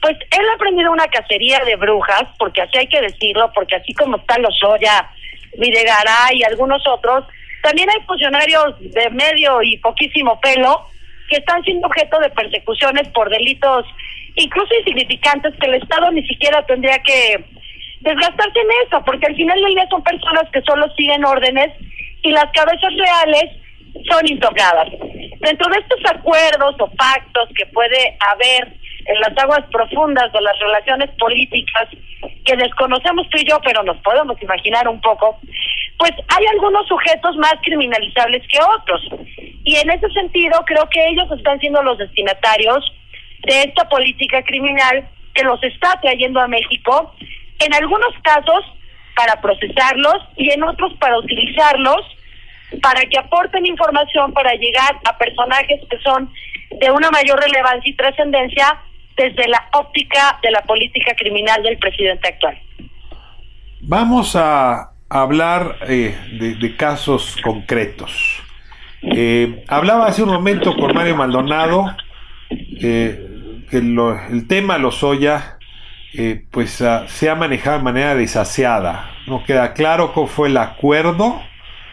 pues 0.00 0.16
él 0.30 0.48
ha 0.50 0.55
aprendido 0.55 0.90
una 0.90 1.09
cacería 1.09 1.61
de 1.64 1.76
brujas, 1.76 2.24
porque 2.38 2.62
así 2.62 2.78
hay 2.78 2.86
que 2.86 3.03
decirlo, 3.03 3.53
porque 3.55 3.76
así 3.76 3.92
como 3.94 4.16
está 4.16 4.38
Lozoya, 4.38 5.11
Videgaray 5.59 6.38
y 6.38 6.44
algunos 6.44 6.82
otros, 6.88 7.24
también 7.63 7.89
hay 7.91 8.01
funcionarios 8.07 8.81
de 8.81 9.11
medio 9.11 9.63
y 9.63 9.79
poquísimo 9.79 10.41
pelo 10.41 10.87
que 11.29 11.37
están 11.37 11.63
siendo 11.63 11.87
objeto 11.87 12.19
de 12.21 12.31
persecuciones 12.31 13.09
por 13.09 13.31
delitos 13.31 13.87
incluso 14.37 14.75
insignificantes 14.79 15.55
que 15.59 15.67
el 15.67 15.75
Estado 15.75 16.11
ni 16.11 16.27
siquiera 16.27 16.65
tendría 16.67 16.99
que 17.01 17.45
desgastarse 18.01 18.59
en 18.59 18.87
eso, 18.87 19.03
porque 19.05 19.27
al 19.27 19.37
final 19.37 19.61
del 19.63 19.75
día 19.75 19.87
son 19.89 20.03
personas 20.03 20.45
que 20.53 20.63
solo 20.63 20.93
siguen 20.97 21.25
órdenes 21.25 21.71
y 22.23 22.31
las 22.31 22.51
cabezas 22.53 22.93
reales 22.97 23.51
son 24.11 24.27
intocadas. 24.27 24.89
Dentro 25.41 25.71
de 25.71 25.79
estos 25.79 26.01
acuerdos 26.11 26.77
o 26.79 26.91
pactos 26.91 27.49
que 27.57 27.67
puede 27.67 28.17
haber 28.33 28.75
en 29.05 29.21
las 29.21 29.37
aguas 29.39 29.65
profundas 29.71 30.33
de 30.33 30.41
las 30.41 30.59
relaciones 30.59 31.11
políticas 31.19 31.89
que 32.45 32.57
desconocemos 32.57 33.29
tú 33.31 33.39
y 33.39 33.45
yo, 33.45 33.61
pero 33.65 33.83
nos 33.83 33.97
podemos 33.99 34.41
imaginar 34.41 34.89
un 34.89 35.01
poco, 35.01 35.39
pues 36.03 36.14
hay 36.36 36.44
algunos 36.46 36.84
sujetos 36.88 37.36
más 37.36 37.55
criminalizables 37.62 38.42
que 38.48 38.59
otros. 38.61 39.03
Y 39.62 39.76
en 39.76 39.88
ese 39.88 40.11
sentido 40.11 40.61
creo 40.66 40.88
que 40.90 41.07
ellos 41.11 41.30
están 41.30 41.61
siendo 41.61 41.80
los 41.80 41.96
destinatarios 41.96 42.92
de 43.46 43.62
esta 43.62 43.88
política 43.88 44.42
criminal 44.42 45.09
que 45.32 45.44
los 45.44 45.62
está 45.62 46.00
trayendo 46.03 46.40
a 46.40 46.48
México, 46.48 47.14
en 47.61 47.72
algunos 47.74 48.12
casos 48.24 48.64
para 49.14 49.40
procesarlos 49.40 50.16
y 50.36 50.50
en 50.50 50.64
otros 50.64 50.92
para 50.94 51.16
utilizarlos 51.18 52.00
para 52.82 53.03
que 53.03 53.18
aporten 53.20 53.64
información 53.64 54.32
para 54.32 54.55
llegar 54.55 54.98
a 55.05 55.16
personajes 55.16 55.82
que 55.88 55.98
son 55.98 56.32
de 56.80 56.90
una 56.90 57.12
mayor 57.12 57.38
relevancia 57.38 57.88
y 57.88 57.94
trascendencia 57.94 58.76
desde 59.16 59.46
la 59.46 59.68
óptica 59.74 60.40
de 60.42 60.50
la 60.50 60.62
política 60.62 61.14
criminal 61.14 61.62
del 61.62 61.78
presidente 61.78 62.28
actual. 62.28 62.61
Vamos 63.82 64.34
a 64.34 64.92
hablar 65.21 65.77
eh, 65.89 66.17
de, 66.39 66.77
casos 66.77 67.37
concretos. 67.43 68.43
Eh, 69.03 69.65
hablaba 69.69 70.07
hace 70.07 70.23
un 70.23 70.31
momento 70.31 70.75
con 70.75 70.95
Mario 70.95 71.17
Maldonado 71.17 71.95
eh, 72.51 73.65
que 73.69 73.77
el 73.79 74.47
tema 74.49 74.79
Lozoya 74.79 75.59
pues 76.51 76.83
ah, 76.83 77.05
se 77.09 77.31
ha 77.31 77.35
manejado 77.35 77.79
de 77.79 77.85
manera 77.85 78.15
desaseada. 78.15 79.11
No 79.27 79.45
queda 79.45 79.73
claro 79.75 80.13
cómo 80.13 80.27
fue 80.27 80.49
el 80.49 80.57
acuerdo 80.57 81.41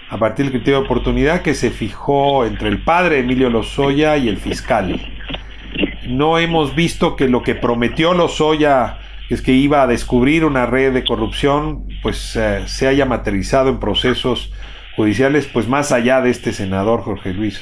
a 0.10 0.18
partir 0.18 0.46
del 0.46 0.54
criterio 0.54 0.80
de 0.80 0.86
oportunidad 0.86 1.42
que 1.42 1.54
se 1.54 1.72
fijó 1.72 2.46
entre 2.46 2.70
el 2.70 2.84
padre 2.84 3.20
Emilio 3.20 3.50
Lozoya 3.50 4.18
y 4.18 4.28
el 4.28 4.38
fiscal 4.38 5.00
no 6.10 6.40
hemos 6.40 6.76
visto 6.76 7.16
que 7.16 7.30
lo 7.30 7.44
que 7.44 7.56
prometió 7.56 8.14
Lozoya 8.14 8.98
es 9.30 9.42
que 9.42 9.52
iba 9.52 9.84
a 9.84 9.88
descubrir 9.88 10.46
una 10.46 10.66
red 10.66 10.94
de 10.94 11.04
corrupción, 11.04 11.86
pues 12.02 12.36
eh, 12.36 12.64
se 12.66 12.88
haya 12.88 13.06
materializado 13.06 13.70
en 13.70 13.80
procesos 13.80 14.52
judiciales, 14.96 15.48
pues 15.52 15.68
más 15.68 15.92
allá 15.92 16.20
de 16.20 16.30
este 16.30 16.52
senador 16.52 17.04
Jorge 17.04 17.34
Luis 17.34 17.62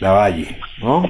Lavalle, 0.00 0.58
¿no? 0.82 1.08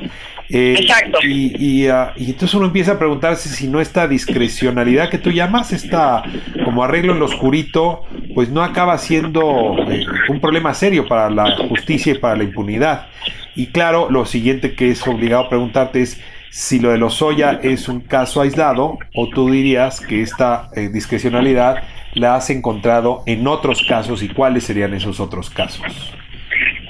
Eh, 0.49 0.77
Exacto. 0.79 1.19
Y, 1.23 1.89
ah, 1.89 2.13
y, 2.17 2.31
entonces 2.31 2.55
uno 2.55 2.67
empieza 2.67 2.93
a 2.93 2.99
preguntarse 2.99 3.49
si 3.49 3.67
no 3.67 3.81
esta 3.81 4.07
discrecionalidad 4.07 5.09
que 5.09 5.19
tú 5.19 5.33
llamas, 5.33 5.73
esta 5.73 6.23
como 6.65 6.85
arreglo 6.85 7.13
en 7.13 7.19
lo 7.19 7.25
oscurito, 7.25 8.05
pues 8.35 8.51
no 8.51 8.63
acaba 8.63 8.99
siendo 8.99 9.77
eh, 9.91 10.07
un 10.29 10.41
problema 10.41 10.75
serio 10.75 11.09
para 11.09 11.31
la 11.31 11.57
justicia 11.69 12.13
y 12.13 12.19
para 12.19 12.37
la 12.37 12.45
impunidad. 12.45 13.09
Y 13.57 13.69
claro, 13.69 14.09
lo 14.11 14.27
siguiente 14.27 14.75
que 14.75 14.91
es 14.91 15.07
obligado 15.07 15.45
a 15.45 15.49
preguntarte 15.49 16.03
es 16.03 16.21
si 16.55 16.79
lo 16.79 16.93
de 16.93 16.99
Lozoya 16.99 17.59
es 17.65 17.89
un 17.89 17.99
caso 17.99 18.41
aislado 18.41 18.97
o 19.13 19.29
tú 19.29 19.51
dirías 19.51 20.01
que 20.01 20.23
esta 20.23 20.69
eh, 20.77 20.89
discrecionalidad 20.89 21.83
la 22.15 22.37
has 22.37 22.49
encontrado 22.49 23.25
en 23.27 23.45
otros 23.49 23.85
casos 23.89 24.23
y 24.23 24.29
cuáles 24.29 24.63
serían 24.63 24.95
esos 24.95 25.19
otros 25.19 25.51
casos. 25.51 25.83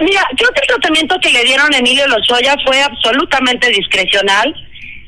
Mira, 0.00 0.20
creo 0.36 0.50
que 0.50 0.60
el 0.60 0.66
tratamiento 0.66 1.16
que 1.18 1.30
le 1.30 1.44
dieron 1.44 1.72
a 1.72 1.78
Emilio 1.78 2.06
Lozoya 2.08 2.56
fue 2.66 2.82
absolutamente 2.82 3.70
discrecional 3.70 4.54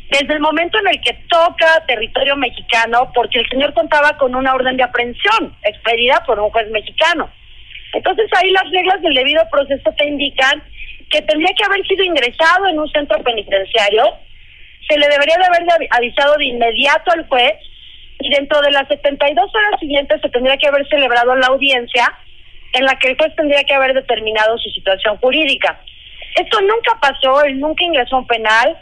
desde 0.09 0.33
el 0.33 0.41
momento 0.41 0.79
en 0.79 0.89
el 0.89 1.03
que 1.03 1.13
toca 1.29 1.85
territorio 1.87 2.35
mexicano, 2.37 3.13
porque 3.15 3.41
el 3.41 3.49
señor 3.51 3.75
contaba 3.75 4.17
con 4.17 4.35
una 4.35 4.55
orden 4.55 4.79
de 4.79 4.85
aprehensión 4.85 5.55
expedida 5.65 6.25
por 6.25 6.41
un 6.41 6.49
juez 6.49 6.71
mexicano. 6.71 7.29
Entonces 7.93 8.31
ahí 8.33 8.51
las 8.53 8.71
reglas 8.71 9.03
del 9.03 9.13
debido 9.13 9.43
proceso 9.51 9.93
te 9.99 10.07
indican 10.07 10.63
que 11.11 11.21
tendría 11.21 11.53
que 11.55 11.65
haber 11.65 11.87
sido 11.87 12.05
ingresado 12.05 12.69
en 12.69 12.79
un 12.79 12.89
centro 12.89 13.23
penitenciario 13.23 14.25
se 14.89 14.99
le 14.99 15.09
debería 15.09 15.37
de 15.37 15.45
haber 15.45 15.89
avisado 15.91 16.37
de 16.37 16.47
inmediato 16.47 17.11
al 17.13 17.27
juez 17.29 17.55
y 18.21 18.31
dentro 18.31 18.61
de 18.61 18.71
las 18.71 18.89
72 18.89 19.55
horas 19.55 19.81
siguientes 19.81 20.21
se 20.21 20.29
tendría 20.31 20.57
que 20.57 20.69
haber 20.69 20.87
celebrado 20.89 21.35
la 21.35 21.49
audiencia 21.49 22.13
en 22.73 22.85
la 22.85 22.99
que 22.99 23.09
el 23.09 23.17
juez 23.17 23.35
tendría 23.37 23.65
que 23.65 23.75
haber 23.75 23.95
determinado 23.95 24.57
su 24.59 24.71
situación 24.71 25.17
jurídica. 25.19 25.81
Esto 26.37 26.61
nunca 26.61 26.99
pasó, 27.01 27.43
él 27.45 27.59
nunca 27.59 27.85
ingresó 27.85 28.17
a 28.17 28.21
un 28.21 28.27
penal, 28.27 28.77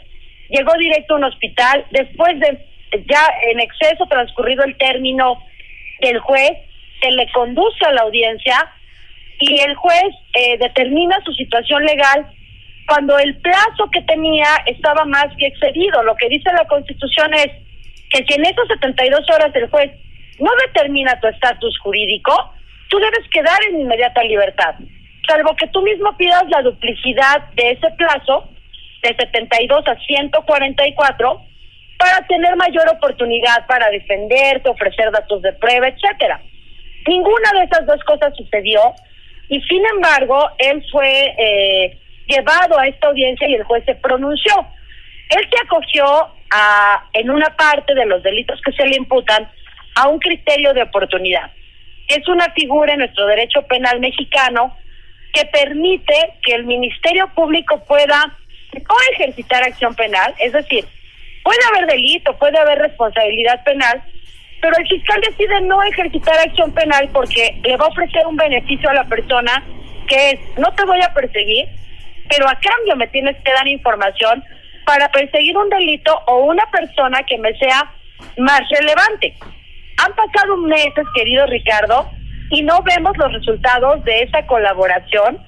llegó 0.49 0.73
directo 0.77 1.13
a 1.13 1.17
un 1.17 1.23
hospital, 1.25 1.85
después 1.91 2.39
de 2.39 2.59
ya 3.07 3.27
en 3.51 3.59
exceso 3.59 4.05
transcurrido 4.07 4.63
el 4.63 4.77
término 4.77 5.41
del 6.01 6.19
juez, 6.19 6.51
se 7.01 7.11
le 7.11 7.29
conduce 7.31 7.85
a 7.85 7.91
la 7.91 8.01
audiencia 8.01 8.71
y 9.39 9.59
el 9.59 9.75
juez 9.75 10.13
eh, 10.33 10.57
determina 10.57 11.17
su 11.25 11.33
situación 11.33 11.83
legal 11.85 12.27
cuando 12.87 13.17
el 13.17 13.35
plazo 13.37 13.89
que 13.91 14.01
tenía 14.01 14.47
estaba 14.65 15.05
más 15.05 15.27
que 15.37 15.47
excedido. 15.47 16.03
Lo 16.03 16.15
que 16.15 16.29
dice 16.29 16.51
la 16.53 16.67
Constitución 16.67 17.33
es 17.33 17.47
que 18.11 18.23
si 18.25 18.33
en 18.33 18.45
esas 18.45 18.67
72 18.67 19.21
horas 19.31 19.55
el 19.55 19.69
juez 19.69 19.91
no 20.39 20.51
determina 20.67 21.19
tu 21.19 21.27
estatus 21.27 21.77
jurídico, 21.79 22.53
tú 22.89 22.97
debes 22.99 23.27
quedar 23.31 23.57
en 23.69 23.81
inmediata 23.81 24.23
libertad, 24.23 24.75
salvo 25.27 25.55
que 25.55 25.67
tú 25.67 25.81
mismo 25.81 26.15
pidas 26.17 26.43
la 26.49 26.61
duplicidad 26.61 27.49
de 27.55 27.71
ese 27.71 27.89
plazo 27.91 28.49
de 29.01 29.15
72 29.15 29.87
a 29.87 29.95
144 29.95 31.41
para 31.97 32.27
tener 32.27 32.55
mayor 32.55 32.87
oportunidad 32.89 33.65
para 33.67 33.89
defenderte, 33.89 34.69
ofrecer 34.69 35.11
datos 35.11 35.41
de 35.41 35.53
prueba, 35.53 35.87
etcétera. 35.87 36.41
Ninguna 37.07 37.51
de 37.53 37.63
esas 37.65 37.85
dos 37.85 38.03
cosas 38.03 38.33
sucedió 38.35 38.81
y 39.47 39.61
sin 39.61 39.83
embargo 39.95 40.49
él 40.57 40.83
fue 40.91 41.35
eh, 41.37 41.97
llevado 42.27 42.79
a 42.79 42.87
esta 42.87 43.07
audiencia 43.07 43.47
y 43.47 43.55
el 43.55 43.63
juez 43.63 43.83
se 43.85 43.95
pronunció. 43.95 44.53
Él 45.29 45.47
se 45.49 45.65
acogió 45.65 46.05
a, 46.51 47.05
en 47.13 47.29
una 47.29 47.55
parte 47.55 47.93
de 47.93 48.05
los 48.05 48.21
delitos 48.23 48.59
que 48.61 48.71
se 48.73 48.85
le 48.85 48.97
imputan 48.97 49.49
a 49.95 50.07
un 50.07 50.19
criterio 50.19 50.73
de 50.73 50.83
oportunidad. 50.83 51.51
Es 52.07 52.27
una 52.27 52.51
figura 52.51 52.93
en 52.93 52.99
nuestro 52.99 53.25
derecho 53.25 53.61
penal 53.63 53.99
mexicano 53.99 54.75
que 55.33 55.45
permite 55.45 56.33
que 56.43 56.53
el 56.53 56.65
Ministerio 56.65 57.27
Público 57.33 57.83
pueda 57.85 58.37
no 58.73 58.95
ejercitar 59.13 59.63
acción 59.63 59.95
penal, 59.95 60.33
es 60.39 60.53
decir, 60.53 60.85
puede 61.43 61.59
haber 61.69 61.87
delito, 61.87 62.37
puede 62.37 62.57
haber 62.57 62.79
responsabilidad 62.79 63.63
penal, 63.63 64.03
pero 64.61 64.77
el 64.77 64.87
fiscal 64.87 65.21
decide 65.21 65.61
no 65.61 65.81
ejercitar 65.83 66.39
acción 66.39 66.73
penal 66.73 67.09
porque 67.13 67.59
le 67.63 67.77
va 67.77 67.85
a 67.85 67.89
ofrecer 67.89 68.25
un 68.25 68.35
beneficio 68.35 68.89
a 68.89 68.93
la 68.93 69.03
persona 69.05 69.63
que 70.07 70.31
es, 70.31 70.39
no 70.57 70.71
te 70.73 70.85
voy 70.85 70.99
a 71.01 71.13
perseguir, 71.13 71.67
pero 72.29 72.47
a 72.47 72.59
cambio 72.59 72.95
me 72.95 73.07
tienes 73.07 73.35
que 73.43 73.51
dar 73.51 73.67
información 73.67 74.43
para 74.85 75.09
perseguir 75.09 75.57
un 75.57 75.69
delito 75.69 76.13
o 76.27 76.45
una 76.45 76.63
persona 76.71 77.23
que 77.23 77.37
me 77.37 77.57
sea 77.57 77.91
más 78.37 78.61
relevante. 78.69 79.35
Han 79.97 80.13
pasado 80.13 80.57
meses, 80.57 81.05
querido 81.15 81.45
Ricardo, 81.47 82.09
y 82.51 82.61
no 82.61 82.81
vemos 82.83 83.17
los 83.17 83.33
resultados 83.33 84.03
de 84.03 84.23
esa 84.23 84.45
colaboración 84.45 85.43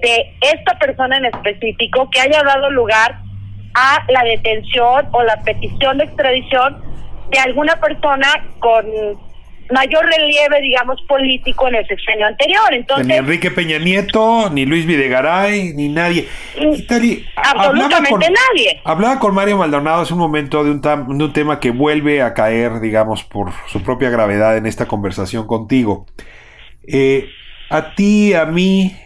de 0.00 0.34
esta 0.40 0.78
persona 0.78 1.18
en 1.18 1.26
específico 1.26 2.08
que 2.10 2.20
haya 2.20 2.42
dado 2.42 2.70
lugar 2.70 3.18
a 3.74 4.04
la 4.08 4.24
detención 4.24 5.08
o 5.12 5.22
la 5.22 5.36
petición 5.42 5.98
de 5.98 6.04
extradición 6.04 6.82
de 7.30 7.38
alguna 7.38 7.76
persona 7.76 8.28
con 8.58 8.84
mayor 9.72 10.04
relieve, 10.04 10.60
digamos, 10.62 11.00
político 11.02 11.68
en 11.68 11.76
el 11.76 11.86
sexenio 11.86 12.26
anterior. 12.26 12.72
Entonces, 12.72 13.06
ni 13.06 13.14
Enrique 13.14 13.50
Peña 13.50 13.78
Nieto, 13.78 14.50
ni 14.50 14.66
Luis 14.66 14.86
Videgaray, 14.86 15.72
ni 15.74 15.88
nadie. 15.88 16.28
absolutamente 17.36 18.26
nadie. 18.30 18.80
Hablaba 18.84 19.18
con 19.18 19.34
Mario 19.34 19.56
Maldonado 19.58 20.02
hace 20.02 20.12
un 20.12 20.18
momento 20.18 20.64
de 20.64 20.70
un, 20.70 20.80
de 20.80 21.24
un 21.24 21.32
tema 21.32 21.60
que 21.60 21.70
vuelve 21.70 22.22
a 22.22 22.34
caer, 22.34 22.80
digamos, 22.80 23.24
por 23.24 23.52
su 23.68 23.82
propia 23.82 24.10
gravedad 24.10 24.56
en 24.56 24.66
esta 24.66 24.86
conversación 24.86 25.46
contigo. 25.46 26.06
Eh, 26.86 27.28
a 27.70 27.94
ti, 27.94 28.34
a 28.34 28.46
mí, 28.46 28.96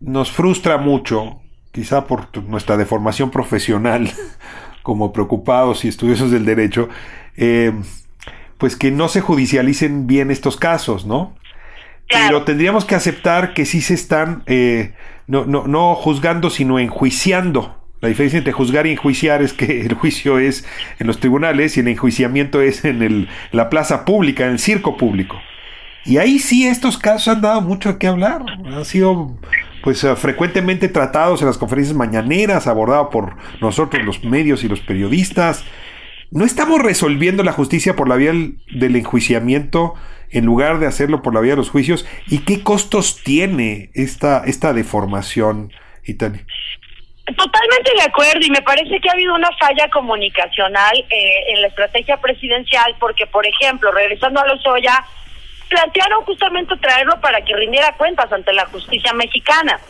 nos 0.00 0.30
frustra 0.30 0.78
mucho, 0.78 1.40
quizá 1.72 2.06
por 2.06 2.36
nuestra 2.44 2.76
deformación 2.76 3.30
profesional, 3.30 4.10
como 4.82 5.12
preocupados 5.12 5.84
y 5.84 5.88
estudiosos 5.88 6.30
del 6.30 6.44
derecho, 6.44 6.88
eh, 7.36 7.72
pues 8.58 8.76
que 8.76 8.90
no 8.90 9.08
se 9.08 9.20
judicialicen 9.20 10.06
bien 10.06 10.30
estos 10.30 10.56
casos, 10.56 11.06
¿no? 11.06 11.34
Pero 12.08 12.44
tendríamos 12.44 12.84
que 12.84 12.94
aceptar 12.94 13.54
que 13.54 13.64
sí 13.64 13.80
se 13.80 13.94
están 13.94 14.42
eh, 14.46 14.92
no, 15.26 15.44
no, 15.46 15.66
no 15.66 15.94
juzgando, 15.94 16.50
sino 16.50 16.78
enjuiciando. 16.78 17.80
La 18.00 18.08
diferencia 18.08 18.38
entre 18.38 18.52
juzgar 18.52 18.86
y 18.86 18.92
enjuiciar 18.92 19.42
es 19.42 19.54
que 19.54 19.80
el 19.80 19.94
juicio 19.94 20.38
es 20.38 20.66
en 20.98 21.06
los 21.06 21.20
tribunales 21.20 21.76
y 21.76 21.80
el 21.80 21.88
enjuiciamiento 21.88 22.60
es 22.60 22.84
en 22.84 23.02
el, 23.02 23.28
la 23.50 23.70
plaza 23.70 24.04
pública, 24.04 24.44
en 24.44 24.52
el 24.52 24.58
circo 24.58 24.96
público. 24.96 25.40
Y 26.04 26.18
ahí 26.18 26.38
sí 26.38 26.66
estos 26.66 26.98
casos 26.98 27.28
han 27.28 27.40
dado 27.40 27.62
mucho 27.62 27.98
que 27.98 28.06
hablar. 28.06 28.44
Han 28.66 28.84
sido 28.84 29.38
pues 29.82 30.04
eh, 30.04 30.14
frecuentemente 30.16 30.88
tratados 30.88 31.40
en 31.40 31.46
las 31.46 31.56
conferencias 31.56 31.96
mañaneras, 31.96 32.66
abordados 32.66 33.08
por 33.10 33.36
nosotros 33.62 34.04
los 34.04 34.22
medios 34.22 34.64
y 34.64 34.68
los 34.68 34.80
periodistas. 34.80 35.64
¿No 36.30 36.44
estamos 36.44 36.80
resolviendo 36.80 37.42
la 37.42 37.52
justicia 37.52 37.94
por 37.94 38.08
la 38.08 38.16
vía 38.16 38.32
del 38.74 38.96
enjuiciamiento 38.96 39.94
en 40.30 40.44
lugar 40.44 40.78
de 40.78 40.86
hacerlo 40.86 41.22
por 41.22 41.34
la 41.34 41.40
vía 41.40 41.52
de 41.52 41.58
los 41.58 41.70
juicios? 41.70 42.06
¿Y 42.26 42.40
qué 42.40 42.62
costos 42.62 43.22
tiene 43.22 43.90
esta, 43.94 44.42
esta 44.44 44.72
deformación, 44.72 45.72
Itani? 46.04 46.40
Totalmente 47.24 47.90
de 47.96 48.02
acuerdo 48.02 48.40
y 48.42 48.50
me 48.50 48.60
parece 48.60 49.00
que 49.00 49.08
ha 49.08 49.12
habido 49.12 49.34
una 49.34 49.50
falla 49.58 49.88
comunicacional 49.88 50.94
eh, 51.08 51.52
en 51.54 51.62
la 51.62 51.68
estrategia 51.68 52.18
presidencial 52.18 52.94
porque, 53.00 53.26
por 53.26 53.46
ejemplo, 53.46 53.90
regresando 53.92 54.40
a 54.40 54.46
los 54.46 54.66
Oya, 54.66 55.04
plantearon 55.68 56.22
justamente 56.24 56.76
traerlo 56.76 57.18
para 57.20 57.40
que 57.42 57.56
rindiera 57.56 57.94
cuentas 57.96 58.30
ante 58.30 58.52
la 58.52 58.66
justicia 58.66 59.12
mexicana 59.14 59.80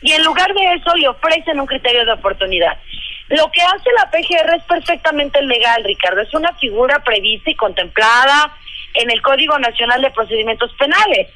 y 0.00 0.12
en 0.12 0.24
lugar 0.24 0.52
de 0.54 0.74
eso 0.74 0.94
le 0.96 1.08
ofrecen 1.08 1.60
un 1.60 1.66
criterio 1.66 2.04
de 2.04 2.12
oportunidad. 2.12 2.78
Lo 3.28 3.50
que 3.50 3.60
hace 3.60 3.90
la 3.96 4.10
PGR 4.10 4.54
es 4.54 4.64
perfectamente 4.64 5.42
legal, 5.42 5.84
Ricardo. 5.84 6.22
Es 6.22 6.32
una 6.32 6.52
figura 6.54 6.98
prevista 7.04 7.50
y 7.50 7.54
contemplada 7.54 8.56
en 8.94 9.10
el 9.10 9.20
Código 9.20 9.58
Nacional 9.58 10.00
de 10.00 10.10
Procedimientos 10.10 10.72
Penales. 10.78 11.28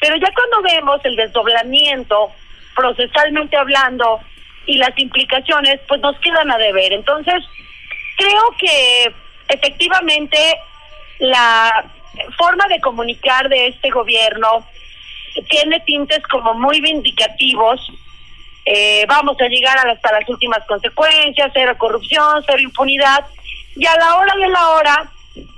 Pero 0.00 0.16
ya 0.16 0.32
cuando 0.34 0.62
vemos 0.62 1.00
el 1.04 1.16
desdoblamiento, 1.16 2.30
procesalmente 2.74 3.56
hablando, 3.56 4.20
y 4.66 4.76
las 4.76 4.96
implicaciones, 4.98 5.80
pues 5.88 6.00
nos 6.00 6.18
quedan 6.20 6.50
a 6.50 6.58
deber. 6.58 6.92
Entonces, 6.92 7.42
creo 8.16 8.42
que 8.58 9.14
efectivamente 9.48 10.38
la 11.18 11.84
forma 12.36 12.66
de 12.68 12.80
comunicar 12.80 13.48
de 13.48 13.68
este 13.68 13.90
gobierno 13.90 14.66
tiene 15.48 15.80
tintes 15.80 16.22
como 16.24 16.54
muy 16.54 16.80
vindicativos 16.80 17.80
eh, 18.74 19.04
vamos 19.06 19.36
a 19.38 19.48
llegar 19.48 19.76
hasta 19.86 20.12
las 20.12 20.26
últimas 20.30 20.64
consecuencias, 20.66 21.50
cero 21.52 21.74
corrupción, 21.76 22.42
cero 22.46 22.58
impunidad, 22.58 23.26
y 23.76 23.84
a 23.84 23.94
la 23.96 24.16
hora 24.16 24.34
de 24.34 24.48
la 24.48 24.68
hora 24.70 25.10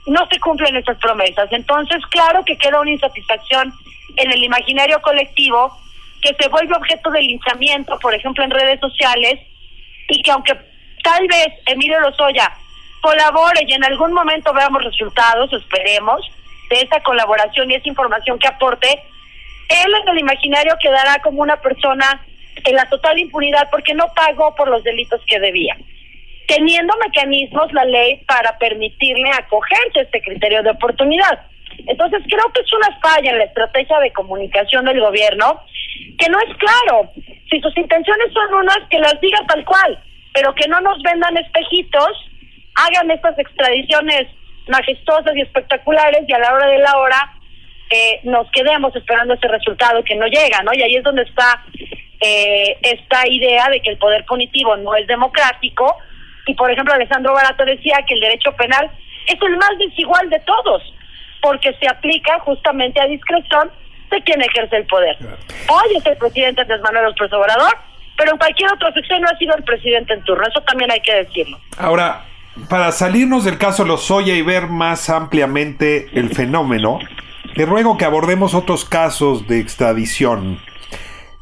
no 0.07 0.27
se 0.27 0.41
cumplen 0.41 0.75
esas 0.75 0.99
promesas. 0.99 1.47
Entonces, 1.53 2.05
claro 2.11 2.45
que 2.45 2.57
queda 2.57 2.81
una 2.81 2.91
insatisfacción 2.91 3.73
en 4.17 4.33
el 4.33 4.43
imaginario 4.43 5.01
colectivo 5.01 5.79
que 6.23 6.35
se 6.41 6.49
vuelve 6.49 6.75
objeto 6.75 7.09
de 7.13 7.21
linchamiento, 7.21 7.97
por 8.01 8.15
ejemplo, 8.15 8.43
en 8.43 8.51
redes 8.51 8.81
sociales, 8.81 9.39
y 10.09 10.21
que 10.21 10.33
aunque 10.33 10.55
tal 11.05 11.25
vez 11.29 11.49
Emilio 11.67 12.01
Lozoya 12.01 12.53
colabore 13.01 13.65
y 13.65 13.75
en 13.75 13.85
algún 13.85 14.13
momento 14.13 14.53
veamos 14.53 14.83
resultados, 14.83 15.53
esperemos, 15.53 16.21
de 16.69 16.81
esa 16.81 17.01
colaboración 17.01 17.71
y 17.71 17.75
esa 17.75 17.89
información 17.89 18.41
que 18.41 18.49
aporte, 18.49 18.89
él 19.69 19.93
en 20.03 20.09
el 20.09 20.19
imaginario 20.19 20.75
quedará 20.81 21.21
como 21.23 21.43
una 21.43 21.57
persona 21.59 22.27
en 22.65 22.75
la 22.75 22.89
total 22.89 23.19
impunidad 23.19 23.69
porque 23.71 23.95
no 23.95 24.07
pagó 24.15 24.55
por 24.55 24.69
los 24.69 24.83
delitos 24.85 25.21
que 25.27 25.41
debía, 25.41 25.77
teniendo 26.47 26.95
mecanismos 27.05 27.73
la 27.73 27.85
ley 27.85 28.23
para 28.27 28.57
permitirle 28.59 29.31
acogerse 29.31 30.01
a 30.01 30.03
este 30.03 30.23
criterio 30.23 30.63
de 30.63 30.71
oportunidad. 30.71 31.47
Entonces 31.87 32.23
creo 32.29 32.53
que 32.53 32.61
es 32.61 32.73
una 32.73 32.99
falla 33.01 33.31
en 33.31 33.39
la 33.39 33.45
estrategia 33.45 33.99
de 33.99 34.13
comunicación 34.13 34.85
del 34.85 35.01
gobierno, 35.01 35.61
que 36.19 36.29
no 36.29 36.39
es 36.39 36.57
claro. 36.57 37.11
Si 37.51 37.61
sus 37.61 37.77
intenciones 37.77 38.33
son 38.33 38.55
unas, 38.55 38.79
que 38.89 38.99
las 38.99 39.21
diga 39.21 39.39
tal 39.47 39.65
cual, 39.65 39.99
pero 40.33 40.55
que 40.55 40.69
no 40.69 40.81
nos 40.81 41.03
vendan 41.03 41.37
espejitos, 41.37 42.31
hagan 42.75 43.11
estas 43.11 43.39
extradiciones 43.39 44.29
majestuosas 44.69 45.37
y 45.37 45.43
espectaculares 45.43 46.23
y 46.27 46.33
a 46.33 46.39
la 46.39 46.55
hora 46.55 46.67
de 46.69 46.79
la 46.79 46.97
hora 46.97 47.35
eh, 47.91 48.21
nos 48.25 48.51
quedemos 48.51 48.95
esperando 48.97 49.35
ese 49.35 49.47
resultado 49.49 50.03
que 50.05 50.17
no 50.17 50.27
llega, 50.27 50.63
¿no? 50.63 50.73
Y 50.75 50.83
ahí 50.83 50.97
es 50.97 51.05
donde 51.05 51.23
está 51.23 51.63
eh, 52.21 52.79
esta 52.83 53.27
idea 53.29 53.69
de 53.69 53.81
que 53.81 53.91
el 53.91 53.99
poder 53.99 54.25
punitivo 54.25 54.77
no 54.77 54.95
es 54.95 55.07
democrático. 55.07 55.97
Y 56.47 56.55
por 56.55 56.71
ejemplo, 56.71 56.95
Alejandro 56.95 57.35
Barato 57.35 57.65
decía 57.65 57.99
que 58.07 58.15
el 58.15 58.21
derecho 58.21 58.53
penal 58.53 58.91
es 59.27 59.41
el 59.41 59.57
más 59.57 59.71
desigual 59.79 60.29
de 60.31 60.39
todos, 60.41 60.83
porque 61.41 61.73
se 61.81 61.89
aplica 61.89 62.39
justamente 62.41 63.01
a 63.01 63.07
discreción 63.07 63.71
de 64.11 64.23
quien 64.23 64.43
ejerce 64.43 64.77
el 64.77 64.87
poder. 64.87 65.17
Hoy 65.69 65.97
es 65.97 66.07
el 66.07 66.17
presidente 66.17 66.61
Andrés 66.63 66.81
Manuel 66.83 67.07
López 67.07 67.33
Obrador, 67.33 67.75
pero 68.17 68.33
en 68.33 68.39
cualquier 68.39 68.73
otro 68.73 68.89
no 69.21 69.29
ha 69.29 69.39
sido 69.39 69.57
el 69.57 69.65
presidente 69.65 70.15
en 70.15 70.23
turno. 70.25 70.47
Eso 70.47 70.61
también 70.63 70.91
hay 70.91 71.01
que 71.01 71.15
decirlo. 71.15 71.59
Ahora, 71.79 72.25
para 72.69 72.93
salirnos 72.93 73.45
del 73.45 73.59
caso 73.59 73.85
Lozoya 73.85 74.35
y 74.35 74.43
ver 74.43 74.69
más 74.69 75.11
ampliamente 75.11 76.09
el 76.15 76.31
fenómeno, 76.31 77.01
le 77.55 77.67
ruego 77.67 77.97
que 77.97 78.05
abordemos 78.05 78.55
otros 78.55 78.85
casos 78.85 79.47
de 79.47 79.61
extradición 79.61 80.61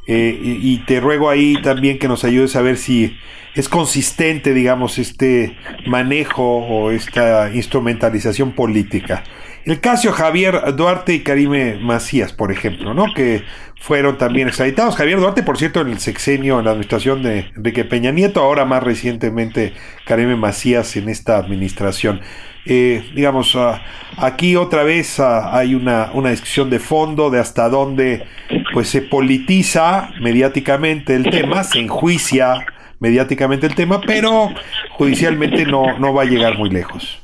eh, 0.07 0.39
y, 0.43 0.79
te 0.79 1.01
ruego 1.01 1.31
ahí 1.31 1.61
también 1.63 1.99
que 1.99 2.09
nos 2.09 2.25
ayudes 2.25 2.57
a 2.57 2.63
ver 2.63 2.77
si 2.77 3.17
es 3.55 3.69
consistente, 3.69 4.53
digamos, 4.53 4.99
este 4.99 5.57
manejo 5.87 6.43
o 6.43 6.91
esta 6.91 7.55
instrumentalización 7.55 8.53
política. 8.53 9.23
El 9.65 9.79
caso 9.79 10.11
Javier 10.11 10.75
Duarte 10.75 11.15
y 11.15 11.21
Karime 11.21 11.77
Macías, 11.77 12.33
por 12.33 12.51
ejemplo, 12.51 12.95
¿no? 12.95 13.15
Que 13.15 13.45
fueron 13.77 14.19
también 14.19 14.49
extraditados. 14.49 14.97
Javier 14.97 15.21
Duarte, 15.21 15.45
por 15.45 15.57
cierto, 15.57 15.81
en 15.83 15.89
el 15.89 16.01
sexenio, 16.01 16.59
en 16.59 16.65
la 16.65 16.73
administración 16.73 17.23
de 17.23 17.53
Enrique 17.57 17.85
Peña 17.85 18.11
Nieto, 18.11 18.41
ahora 18.41 18.65
más 18.65 18.83
recientemente 18.83 19.73
Karime 20.05 20.35
Macías 20.35 20.97
en 20.97 21.09
esta 21.09 21.37
administración. 21.37 22.21
Eh, 22.65 23.05
digamos, 23.15 23.57
ah, 23.57 23.83
aquí 24.17 24.55
otra 24.57 24.85
vez 24.85 25.19
ah, 25.19 25.57
hay 25.57 25.75
una, 25.75 26.11
una 26.13 26.31
discusión 26.31 26.71
de 26.71 26.79
fondo 26.79 27.31
de 27.31 27.41
hasta 27.41 27.69
dónde 27.69 28.25
pues 28.73 28.89
se 28.89 29.03
politiza 29.03 30.11
mediáticamente 30.21 31.15
el 31.15 31.31
tema, 31.31 31.65
se 31.65 31.79
enjuicia 31.79 32.67
mediáticamente 33.01 33.67
el 33.67 33.75
tema, 33.75 34.01
pero 34.01 34.51
judicialmente 34.91 35.65
no, 35.67 35.99
no 35.99 36.15
va 36.15 36.23
a 36.23 36.27
llegar 36.27 36.57
muy 36.57 36.71
lejos. 36.71 37.21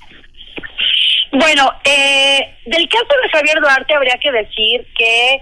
Bueno, 1.33 1.71
eh, 1.85 2.55
del 2.67 2.89
caso 2.89 3.07
de 3.23 3.29
Javier 3.31 3.61
Duarte 3.61 3.95
habría 3.95 4.19
que 4.19 4.33
decir 4.33 4.87
que 4.97 5.41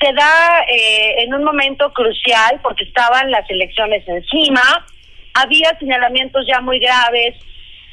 se 0.00 0.12
da 0.12 0.64
eh, 0.68 1.22
en 1.22 1.34
un 1.34 1.44
momento 1.44 1.92
crucial 1.92 2.60
porque 2.62 2.84
estaban 2.84 3.30
las 3.30 3.48
elecciones 3.48 4.06
encima, 4.06 4.86
había 5.34 5.76
señalamientos 5.78 6.44
ya 6.46 6.60
muy 6.60 6.78
graves 6.78 7.34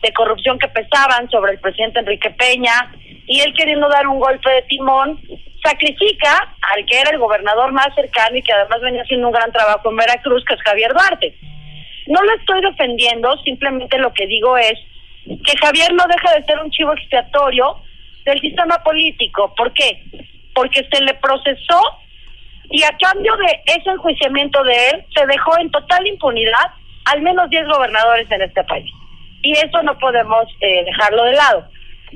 de 0.02 0.14
corrupción 0.14 0.58
que 0.60 0.68
pesaban 0.68 1.30
sobre 1.30 1.54
el 1.54 1.60
presidente 1.60 2.00
Enrique 2.00 2.32
Peña 2.32 2.92
y 3.28 3.39
él 3.39 3.54
queriendo 3.54 3.88
dar 3.88 4.08
un 4.08 4.20
golpe 4.20 4.50
de 4.50 4.62
timón 4.64 5.22
sacrifica 5.64 6.55
al 6.74 6.86
que 6.86 6.99
era 6.99 7.12
el 7.12 7.20
gobernador 7.20 7.72
más 7.72 7.93
cercano 7.95 8.38
y 8.38 8.41
que 8.41 8.53
además 8.53 8.82
venía 8.82 9.01
haciendo 9.01 9.28
un 9.28 9.34
gran 9.34 9.51
trabajo 9.51 9.89
en 9.89 9.95
Veracruz, 9.95 10.43
que 10.45 10.55
es 10.55 10.62
Javier 10.62 10.91
Duarte. 10.93 11.36
No 12.07 12.22
lo 12.24 12.34
estoy 12.36 12.62
defendiendo, 12.62 13.38
simplemente 13.43 13.97
lo 13.99 14.14
que 14.14 14.28
digo 14.28 14.57
es 14.57 14.74
que 15.26 15.57
Javier 15.62 15.93
no 15.93 16.03
deja 16.07 16.36
de 16.36 16.43
ser 16.45 16.59
un 16.59 16.72
chivo 16.72 16.93
expiatorio 16.93 17.78
del 18.26 18.39
sistema 18.41 18.82
político. 18.84 19.53
¿Por 19.55 19.72
qué? 19.74 20.03
Porque 20.53 20.88
se 20.91 21.03
le 21.03 21.14
procesó 21.16 21.80
y 22.72 22.84
a 22.84 22.97
cambio 22.97 23.36
de 23.36 23.62
ese 23.66 23.89
enjuiciamiento 23.89 24.64
de 24.64 24.89
él, 24.89 25.05
se 25.14 25.26
dejó 25.26 25.57
en 25.59 25.70
total 25.72 26.07
impunidad 26.07 26.72
al 27.05 27.22
menos 27.22 27.49
10 27.49 27.68
gobernadores 27.68 28.30
en 28.32 28.41
este 28.41 28.64
país. 28.64 28.89
Y 29.41 29.51
eso 29.53 29.84
no 29.84 29.97
podemos 29.99 30.45
eh, 30.62 30.84
dejarlo 30.86 31.26
de 31.26 31.34
lado. 31.34 31.68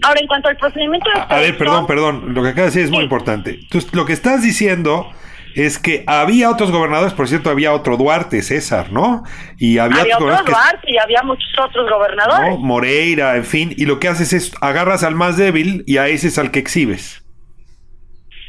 Ahora, 0.03 0.19
en 0.19 0.27
cuanto 0.27 0.49
al 0.49 0.57
procedimiento 0.57 1.09
de... 1.09 1.21
A, 1.21 1.39
ver, 1.39 1.57
perdón, 1.57 1.87
perdón, 1.87 2.33
lo 2.33 2.43
que 2.43 2.49
acaba 2.49 2.63
de 2.63 2.67
decir 2.67 2.83
es 2.83 2.91
muy 2.91 3.03
importante. 3.03 3.59
Entonces, 3.61 3.93
lo 3.93 4.05
que 4.05 4.13
estás 4.13 4.43
diciendo 4.43 5.11
es 5.55 5.79
que 5.79 6.03
había 6.05 6.49
otros 6.49 6.69
gobernadores, 6.69 7.13
por 7.13 7.29
cierto, 7.29 7.49
había 7.49 7.73
otro 7.73 7.95
Duarte, 7.95 8.41
César, 8.41 8.91
¿no? 8.91 9.23
Y 9.57 9.77
había, 9.77 10.01
había 10.01 10.17
otro 10.17 10.27
Duarte 10.27 10.91
y 10.91 10.97
había 10.97 11.23
muchos 11.23 11.49
otros 11.57 11.89
gobernadores. 11.89 12.59
Moreira, 12.59 13.37
en 13.37 13.45
fin, 13.45 13.73
y 13.75 13.85
lo 13.85 13.99
que 13.99 14.09
haces 14.09 14.33
es 14.33 14.53
agarras 14.61 15.03
al 15.03 15.15
más 15.15 15.37
débil 15.37 15.83
y 15.87 15.97
a 15.97 16.07
ese 16.07 16.27
es 16.27 16.37
al 16.37 16.51
que 16.51 16.59
exhibes. 16.59 17.23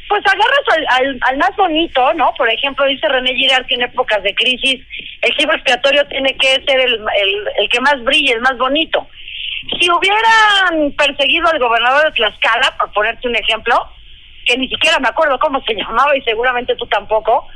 Pues 0.09 0.23
agarras 0.25 1.19
al, 1.29 1.37
más 1.37 1.51
bonito, 1.57 2.13
¿no? 2.13 2.33
Por 2.37 2.49
ejemplo, 2.49 2.85
dice 2.85 3.07
René 3.07 3.33
Girard 3.35 3.65
que 3.67 3.75
en 3.75 3.83
épocas 3.83 4.21
de 4.23 4.35
crisis 4.35 4.85
el 5.21 5.35
chivo 5.37 5.53
expiatorio 5.53 6.05
tiene 6.07 6.35
que 6.37 6.61
ser 6.65 6.79
el, 6.79 6.99
el 7.59 7.69
que 7.69 7.79
más 7.81 8.01
brille, 8.03 8.33
el 8.33 8.41
más 8.41 8.57
bonito. 8.57 9.07
Si 9.79 9.89
hubieran 9.91 10.91
perseguido 10.93 11.47
al 11.49 11.59
gobernador 11.59 12.05
de 12.05 12.11
Tlaxcala, 12.11 12.75
por 12.77 12.91
ponerte 12.93 13.27
un 13.27 13.35
ejemplo, 13.35 13.75
que 14.45 14.57
ni 14.57 14.67
siquiera 14.69 14.99
me 14.99 15.09
acuerdo 15.09 15.37
cómo 15.39 15.61
se 15.63 15.73
llamaba 15.75 16.15
y 16.15 16.21
seguramente 16.21 16.75
tú 16.75 16.87
tampoco, 16.87 17.47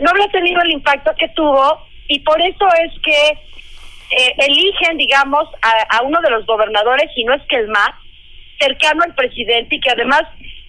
no 0.00 0.10
habría 0.10 0.28
tenido 0.28 0.62
el 0.62 0.70
impacto 0.70 1.12
que 1.18 1.28
tuvo 1.30 1.86
y 2.08 2.20
por 2.20 2.40
eso 2.40 2.66
es 2.84 2.92
que 3.02 3.38
eh, 4.10 4.34
eligen, 4.38 4.96
digamos, 4.96 5.48
a, 5.62 5.96
a, 5.96 6.02
uno 6.02 6.20
de 6.20 6.30
los 6.30 6.46
gobernadores, 6.46 7.10
y 7.16 7.24
no 7.24 7.34
es 7.34 7.42
que 7.48 7.56
el 7.56 7.68
más, 7.68 7.90
cercano 8.60 9.02
al 9.02 9.14
presidente 9.14 9.74
y 9.74 9.80
que 9.80 9.90
además, 9.90 10.22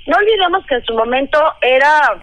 no 0.08 0.18
olvidemos 0.18 0.66
que 0.66 0.76
en 0.76 0.86
su 0.86 0.94
momento 0.94 1.40
era 1.62 2.20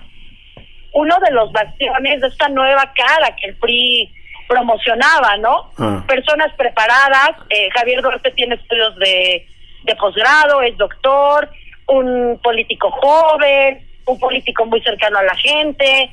uno 0.93 1.17
de 1.21 1.31
los 1.33 1.53
bastiones 1.53 2.21
de 2.21 2.29
esta 2.29 2.49
nueva 2.49 2.93
cara 2.95 3.35
que 3.37 3.49
el 3.49 3.57
PRI 3.57 4.11
promocionaba, 4.49 5.37
¿no? 5.39 5.71
Ah. 5.79 6.05
Personas 6.07 6.53
preparadas, 6.57 7.33
eh, 7.51 7.69
Javier 7.75 8.03
Duarte 8.03 8.31
tiene 8.33 8.57
estudios 8.57 8.97
de, 8.97 9.47
de 9.85 9.97
posgrado, 9.97 10.63
es 10.63 10.77
doctor, 10.77 11.49
un 11.87 12.39
político 12.43 12.91
joven, 12.91 13.87
un 14.07 14.19
político 14.19 14.67
muy 14.67 14.81
cercano 14.83 15.19
a 15.19 15.23
la 15.23 15.35
gente. 15.37 16.11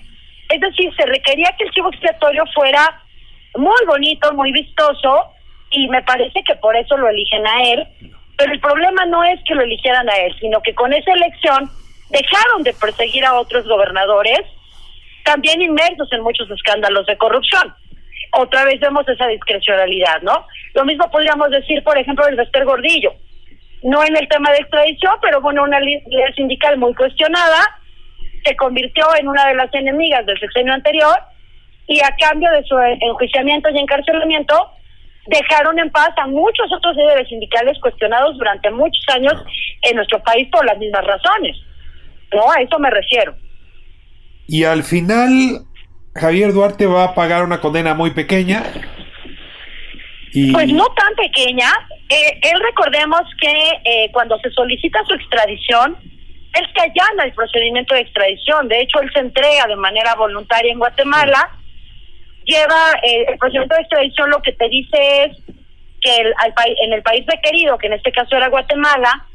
Es 0.50 0.60
decir, 0.60 0.94
se 0.96 1.06
requería 1.06 1.54
que 1.58 1.66
el 1.66 1.72
chivo 1.72 1.90
expiatorio 1.90 2.44
fuera 2.54 3.02
muy 3.56 3.86
bonito, 3.88 4.34
muy 4.34 4.52
vistoso, 4.52 5.34
y 5.72 5.88
me 5.88 6.02
parece 6.04 6.42
que 6.46 6.56
por 6.56 6.76
eso 6.76 6.98
lo 6.98 7.08
eligen 7.08 7.46
a 7.48 7.64
él. 7.64 7.88
Pero 8.38 8.54
el 8.54 8.60
problema 8.60 9.06
no 9.06 9.24
es 9.24 9.40
que 9.46 9.56
lo 9.56 9.62
eligieran 9.62 10.10
a 10.10 10.16
él, 10.18 10.36
sino 10.40 10.62
que 10.62 10.74
con 10.74 10.92
esa 10.94 11.14
elección 11.14 11.70
dejaron 12.10 12.64
de 12.64 12.74
perseguir 12.74 13.26
a 13.26 13.40
otros 13.40 13.68
gobernadores, 13.68 14.42
también 15.24 15.62
inmersos 15.62 16.12
en 16.12 16.22
muchos 16.22 16.50
escándalos 16.50 17.06
de 17.06 17.18
corrupción. 17.18 17.74
Otra 18.34 18.64
vez 18.66 18.80
vemos 18.80 19.08
esa 19.08 19.28
discrecionalidad, 19.28 20.22
¿no? 20.22 20.48
Lo 20.74 20.86
mismo 20.86 21.10
podríamos 21.12 21.50
decir, 21.50 21.84
por 21.84 21.98
ejemplo, 21.98 22.26
del 22.26 22.38
Vester 22.38 22.66
Gordillo 22.66 23.14
no 23.84 24.04
en 24.04 24.16
el 24.16 24.28
tema 24.28 24.52
de 24.52 24.58
extradición, 24.58 25.14
pero 25.22 25.42
bueno, 25.42 25.64
una 25.64 25.80
líder 25.80 26.36
sindical 26.36 26.78
muy 26.78 26.94
cuestionada, 26.94 27.80
se 28.44 28.56
convirtió 28.56 29.06
en 29.20 29.28
una 29.28 29.48
de 29.48 29.56
las 29.56 29.74
enemigas 29.74 30.26
del 30.26 30.40
sexenio 30.40 30.74
anterior 30.74 31.16
y 31.88 32.00
a 32.00 32.16
cambio 32.20 32.50
de 32.52 32.64
su 32.64 32.78
enjuiciamiento 32.78 33.70
y 33.70 33.80
encarcelamiento 33.80 34.56
dejaron 35.28 35.78
en 35.80 35.90
paz 35.92 36.10
a 36.18 36.28
muchos 36.28 36.72
otros 36.76 36.96
líderes 36.96 37.28
sindicales 37.28 37.78
cuestionados 37.80 38.38
durante 38.38 38.70
muchos 38.72 39.04
años 39.14 39.34
en 39.84 39.96
nuestro 39.96 40.22
país 40.24 40.48
por 40.52 40.66
las 40.66 40.78
mismas 40.78 41.06
razones. 41.06 41.58
No, 42.34 42.52
a 42.52 42.62
eso 42.62 42.80
me 42.80 42.90
refiero. 42.90 43.36
Y 44.48 44.64
al 44.64 44.84
final, 44.84 45.66
Javier 46.16 46.52
Duarte 46.54 46.88
va 46.88 47.06
a 47.06 47.16
pagar 47.16 47.44
una 47.44 47.62
condena 47.62 47.94
muy 47.94 48.12
pequeña. 48.12 48.64
Pues 50.54 50.72
no 50.72 50.88
tan 50.90 51.14
pequeña, 51.16 51.70
eh, 52.10 52.40
él 52.42 52.60
recordemos 52.62 53.22
que 53.40 53.52
eh, 53.84 54.10
cuando 54.12 54.38
se 54.40 54.50
solicita 54.52 55.04
su 55.06 55.14
extradición, 55.14 55.98
él 56.54 56.68
se 56.74 56.82
allana 56.82 57.24
el 57.24 57.34
procedimiento 57.34 57.96
de 57.96 58.02
extradición. 58.02 58.68
De 58.68 58.82
hecho, 58.82 59.00
él 59.02 59.10
se 59.14 59.20
entrega 59.20 59.68
de 59.68 59.76
manera 59.76 60.16
voluntaria 60.16 60.72
en 60.72 60.80
Guatemala. 60.80 61.50
Lleva 62.46 62.94
eh, 63.04 63.26
el 63.30 63.38
procedimiento 63.38 63.76
de 63.76 63.82
extradición, 63.82 64.30
lo 64.30 64.42
que 64.42 64.52
te 64.54 64.68
dice 64.68 65.24
es 65.24 65.38
que 66.02 66.18
el, 66.18 66.34
al, 66.38 66.54
en 66.84 66.94
el 66.94 67.04
país 67.04 67.26
requerido, 67.28 67.78
que 67.78 67.88
en 67.88 67.94
este 67.94 68.12
caso 68.12 68.36
era 68.36 68.50
Guatemala, 68.50 69.26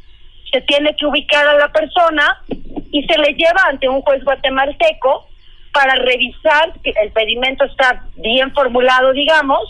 se 0.51 0.61
tiene 0.63 0.95
que 0.97 1.07
ubicar 1.07 1.47
a 1.47 1.59
la 1.59 1.73
persona 1.73 2.43
y 2.91 3.07
se 3.07 3.19
le 3.19 3.35
lleva 3.35 3.63
ante 3.69 3.89
un 3.89 4.03
juez 4.03 4.23
guatemalteco 4.25 5.29
para 5.77 5.95
revisar 5.97 6.73
que 6.83 6.91
el 7.03 7.13
pedimento 7.13 7.67
está 7.67 8.03
bien 8.17 8.51
formulado, 8.55 9.13
digamos, 9.13 9.61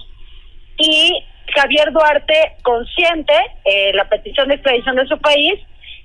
y 0.78 1.20
Javier 1.52 1.90
Duarte 1.90 2.52
consciente 2.62 3.34
eh, 3.64 3.90
la 3.92 4.08
petición 4.08 4.46
de 4.46 4.54
extradición 4.54 4.94
de 4.94 5.06
su 5.06 5.18
país 5.18 5.54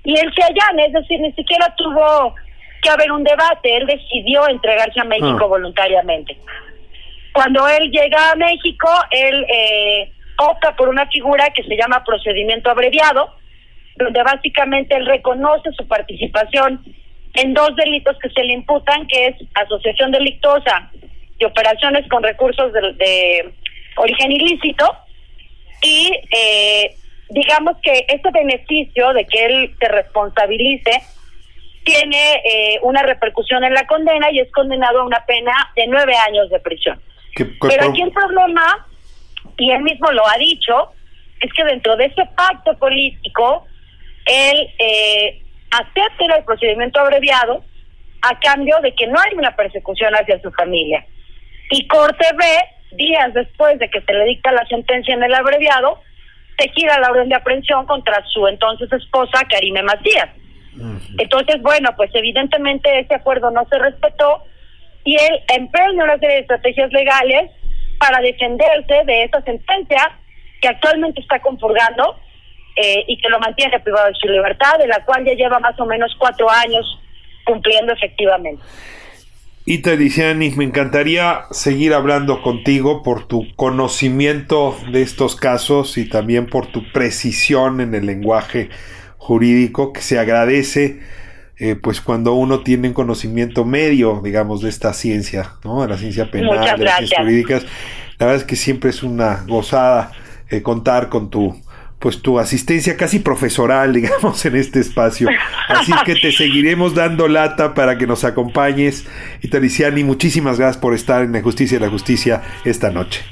y 0.02 0.18
él 0.18 0.28
se 0.34 0.42
allana, 0.42 0.86
es 0.86 0.92
decir, 0.92 1.20
ni 1.20 1.30
siquiera 1.34 1.72
tuvo 1.76 2.34
que 2.82 2.90
haber 2.90 3.12
un 3.12 3.22
debate, 3.22 3.76
él 3.76 3.86
decidió 3.86 4.48
entregarse 4.48 4.98
a 4.98 5.04
México 5.04 5.38
ah. 5.42 5.46
voluntariamente. 5.46 6.36
Cuando 7.32 7.68
él 7.68 7.88
llega 7.92 8.32
a 8.32 8.34
México, 8.34 8.88
él 9.12 9.46
eh, 9.54 10.10
opta 10.36 10.74
por 10.74 10.88
una 10.88 11.06
figura 11.06 11.50
que 11.50 11.62
se 11.62 11.76
llama 11.76 12.02
procedimiento 12.02 12.70
abreviado, 12.70 13.36
donde 13.94 14.20
básicamente 14.24 14.96
él 14.96 15.06
reconoce 15.06 15.70
su 15.78 15.86
participación 15.86 16.82
en 17.34 17.54
dos 17.54 17.74
delitos 17.76 18.16
que 18.18 18.30
se 18.30 18.44
le 18.44 18.52
imputan, 18.54 19.06
que 19.06 19.28
es 19.28 19.36
asociación 19.54 20.12
delictosa 20.12 20.90
y 21.38 21.44
operaciones 21.44 22.06
con 22.08 22.22
recursos 22.22 22.72
de 22.72 23.52
origen 23.96 24.32
ilícito, 24.32 24.96
y 25.82 26.12
eh, 26.30 26.94
digamos 27.30 27.76
que 27.82 28.06
este 28.08 28.30
beneficio 28.30 29.12
de 29.12 29.26
que 29.26 29.44
él 29.44 29.74
se 29.80 29.88
responsabilice 29.88 31.02
tiene 31.84 32.34
eh, 32.44 32.78
una 32.82 33.02
repercusión 33.02 33.64
en 33.64 33.74
la 33.74 33.86
condena 33.86 34.30
y 34.30 34.38
es 34.38 34.50
condenado 34.52 35.00
a 35.00 35.04
una 35.04 35.24
pena 35.26 35.52
de 35.74 35.86
nueve 35.88 36.14
años 36.28 36.48
de 36.50 36.60
prisión. 36.60 37.00
Pero 37.34 37.90
aquí 37.90 38.02
el 38.02 38.12
problema, 38.12 38.86
y 39.56 39.72
él 39.72 39.82
mismo 39.82 40.12
lo 40.12 40.26
ha 40.28 40.36
dicho, 40.38 40.92
es 41.40 41.52
que 41.54 41.64
dentro 41.64 41.96
de 41.96 42.06
ese 42.06 42.24
pacto 42.36 42.78
político, 42.78 43.66
él 44.26 44.68
eh, 44.78 45.41
acepta 45.72 46.36
el 46.36 46.44
procedimiento 46.44 47.00
abreviado 47.00 47.64
a 48.22 48.38
cambio 48.38 48.78
de 48.80 48.94
que 48.94 49.06
no 49.06 49.18
hay 49.18 49.34
una 49.36 49.56
persecución 49.56 50.14
hacia 50.14 50.40
su 50.40 50.50
familia. 50.52 51.04
Y 51.70 51.86
Corte 51.88 52.26
B 52.36 52.44
días 52.96 53.32
después 53.32 53.78
de 53.78 53.88
que 53.88 54.02
se 54.02 54.12
le 54.12 54.24
dicta 54.26 54.52
la 54.52 54.66
sentencia 54.66 55.14
en 55.14 55.22
el 55.22 55.34
abreviado, 55.34 56.00
se 56.58 56.68
gira 56.70 56.98
la 57.00 57.10
orden 57.10 57.28
de 57.28 57.34
aprehensión 57.34 57.86
contra 57.86 58.22
su 58.26 58.46
entonces 58.46 58.92
esposa, 58.92 59.44
Karime 59.48 59.82
Macías. 59.82 60.28
Entonces, 61.18 61.60
bueno, 61.60 61.90
pues 61.96 62.10
evidentemente 62.14 63.00
ese 63.00 63.14
acuerdo 63.14 63.50
no 63.50 63.66
se 63.68 63.78
respetó 63.78 64.44
y 65.04 65.16
él 65.16 65.40
empeña 65.54 66.04
una 66.04 66.18
serie 66.18 66.36
de 66.36 66.42
estrategias 66.42 66.92
legales 66.92 67.50
para 67.98 68.20
defenderse 68.20 69.04
de 69.04 69.24
esa 69.24 69.42
sentencia 69.42 70.18
que 70.60 70.68
actualmente 70.68 71.20
está 71.20 71.40
compurgando 71.40 72.16
eh, 72.76 73.04
y 73.06 73.18
que 73.20 73.28
lo 73.28 73.38
mantiene 73.40 73.80
privado 73.80 74.08
de 74.08 74.14
su 74.14 74.28
libertad, 74.28 74.78
de 74.78 74.86
la 74.86 75.04
cual 75.04 75.24
ya 75.24 75.34
lleva 75.34 75.58
más 75.58 75.78
o 75.78 75.86
menos 75.86 76.14
cuatro 76.18 76.50
años 76.50 76.98
cumpliendo 77.44 77.92
efectivamente. 77.92 78.62
Ita 79.64 79.94
Liciani, 79.94 80.50
me 80.50 80.64
encantaría 80.64 81.42
seguir 81.52 81.94
hablando 81.94 82.42
contigo 82.42 83.02
por 83.04 83.28
tu 83.28 83.46
conocimiento 83.54 84.76
de 84.90 85.02
estos 85.02 85.36
casos 85.36 85.98
y 85.98 86.08
también 86.08 86.46
por 86.46 86.66
tu 86.66 86.90
precisión 86.92 87.80
en 87.80 87.94
el 87.94 88.06
lenguaje 88.06 88.70
jurídico 89.18 89.92
que 89.92 90.00
se 90.00 90.18
agradece 90.18 91.00
eh, 91.64 91.76
pues 91.76 92.00
cuando 92.00 92.34
uno 92.34 92.64
tiene 92.64 92.88
un 92.88 92.94
conocimiento 92.94 93.64
medio, 93.64 94.20
digamos, 94.20 94.62
de 94.62 94.68
esta 94.68 94.92
ciencia, 94.92 95.52
¿no? 95.62 95.82
De 95.82 95.88
la 95.88 95.96
ciencia 95.96 96.28
penal, 96.28 96.58
de 96.76 96.84
las 96.84 96.96
ciencias 96.96 97.20
jurídicas. 97.20 97.62
La 98.18 98.26
verdad 98.26 98.42
es 98.42 98.44
que 98.44 98.56
siempre 98.56 98.90
es 98.90 99.04
una 99.04 99.44
gozada 99.46 100.10
eh, 100.50 100.60
contar 100.62 101.08
con 101.08 101.30
tu 101.30 101.54
pues 102.02 102.20
tu 102.20 102.38
asistencia 102.38 102.96
casi 102.96 103.20
profesoral, 103.20 103.92
digamos, 103.94 104.44
en 104.44 104.56
este 104.56 104.80
espacio. 104.80 105.28
Así 105.68 105.92
que 106.04 106.16
te 106.16 106.32
seguiremos 106.32 106.94
dando 106.94 107.28
lata 107.28 107.72
para 107.72 107.96
que 107.96 108.06
nos 108.06 108.24
acompañes. 108.24 109.06
Y 109.40 109.48
Tariciani, 109.48 110.04
muchísimas 110.04 110.58
gracias 110.58 110.78
por 110.78 110.92
estar 110.92 111.22
en 111.22 111.32
la 111.32 111.40
Justicia 111.40 111.76
y 111.76 111.80
la 111.80 111.88
Justicia 111.88 112.42
esta 112.64 112.90
noche. 112.90 113.22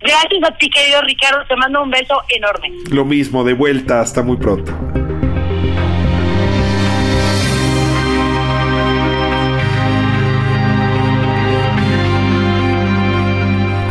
Gracias 0.00 0.42
a 0.46 0.56
ti, 0.58 0.68
querido 0.68 1.00
Ricardo. 1.00 1.38
Te 1.48 1.56
mando 1.56 1.82
un 1.82 1.90
beso 1.90 2.20
enorme. 2.28 2.70
Lo 2.90 3.06
mismo, 3.06 3.42
de 3.42 3.54
vuelta. 3.54 4.00
Hasta 4.00 4.22
muy 4.22 4.36
pronto. 4.36 4.70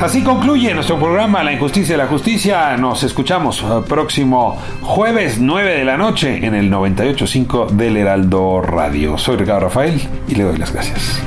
Así 0.04 0.22
concluye 0.22 0.74
nuestro 0.74 0.99
programa 0.99 1.43
La 1.43 1.54
Injusticia 1.54 1.95
y 1.95 1.97
la 1.97 2.08
Justicia. 2.08 2.76
Nos 2.76 3.04
escuchamos 3.04 3.62
eh, 3.62 3.66
próximo 3.88 4.60
jueves 4.82 5.39
9 5.39 5.78
de 5.78 5.86
la 5.86 5.97
noche 5.97 6.45
en 6.45 6.54
el 6.54 6.70
98.5 6.70 7.70
del 7.70 7.95
Heraldo 7.95 8.62
Radio. 8.62 9.18
Soy 9.18 9.38
Ricardo 9.38 9.62
Rafael 9.62 10.01
y 10.28 10.36
le 10.36 10.43
doy 10.43 10.58
las 10.58 10.74
gracias. 10.74 11.24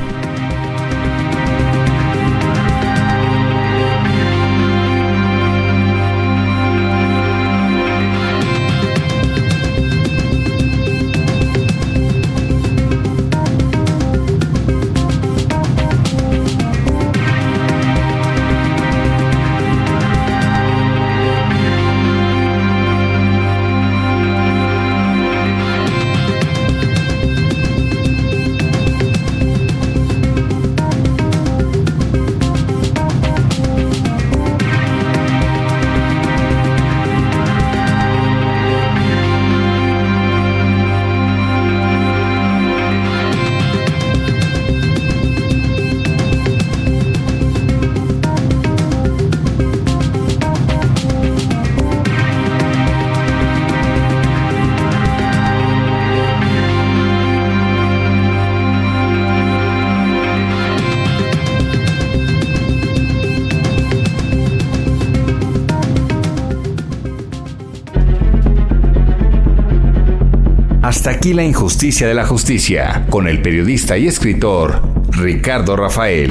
Aquí 71.07 71.35
la 71.35 71.45
injusticia 71.45 72.09
de 72.09 72.15
la 72.15 72.27
justicia 72.27 73.07
con 73.11 73.29
el 73.29 73.41
periodista 73.43 73.97
y 73.97 74.07
escritor 74.07 74.83
Ricardo 75.11 75.77
Rafael. 75.77 76.31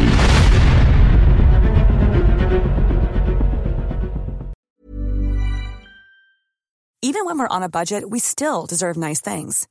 Even 7.02 7.26
when 7.26 7.38
we're 7.40 7.48
on 7.48 7.64
a 7.64 7.70
budget, 7.70 8.10
we 8.10 8.20
still 8.20 8.66
deserve 8.66 8.98
nice 8.98 9.22
things. 9.22 9.68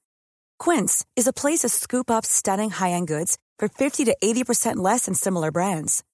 Quince 0.59 1.05
is 1.17 1.27
a 1.27 1.33
place 1.33 1.61
to 1.61 1.69
scoop 1.69 2.11
up 2.11 2.25
stunning 2.25 2.71
high-end 2.71 3.09
goods 3.09 3.37
for 3.59 3.69
50 3.69 4.05
to 4.05 4.17
80% 4.23 4.77
less 4.77 5.07
than 5.07 5.15
similar 5.15 5.51
brands. 5.51 6.05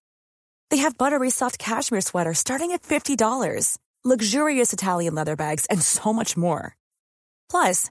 They 0.70 0.78
have 0.78 0.96
buttery 0.96 1.30
soft 1.30 1.58
cashmere 1.58 2.00
sweaters 2.00 2.38
starting 2.38 2.72
at 2.72 2.82
$50, 2.82 3.78
luxurious 4.04 4.72
Italian 4.72 5.14
leather 5.14 5.36
bags, 5.36 5.66
and 5.66 5.82
so 5.82 6.12
much 6.12 6.36
more. 6.36 6.74
Plus, 7.50 7.90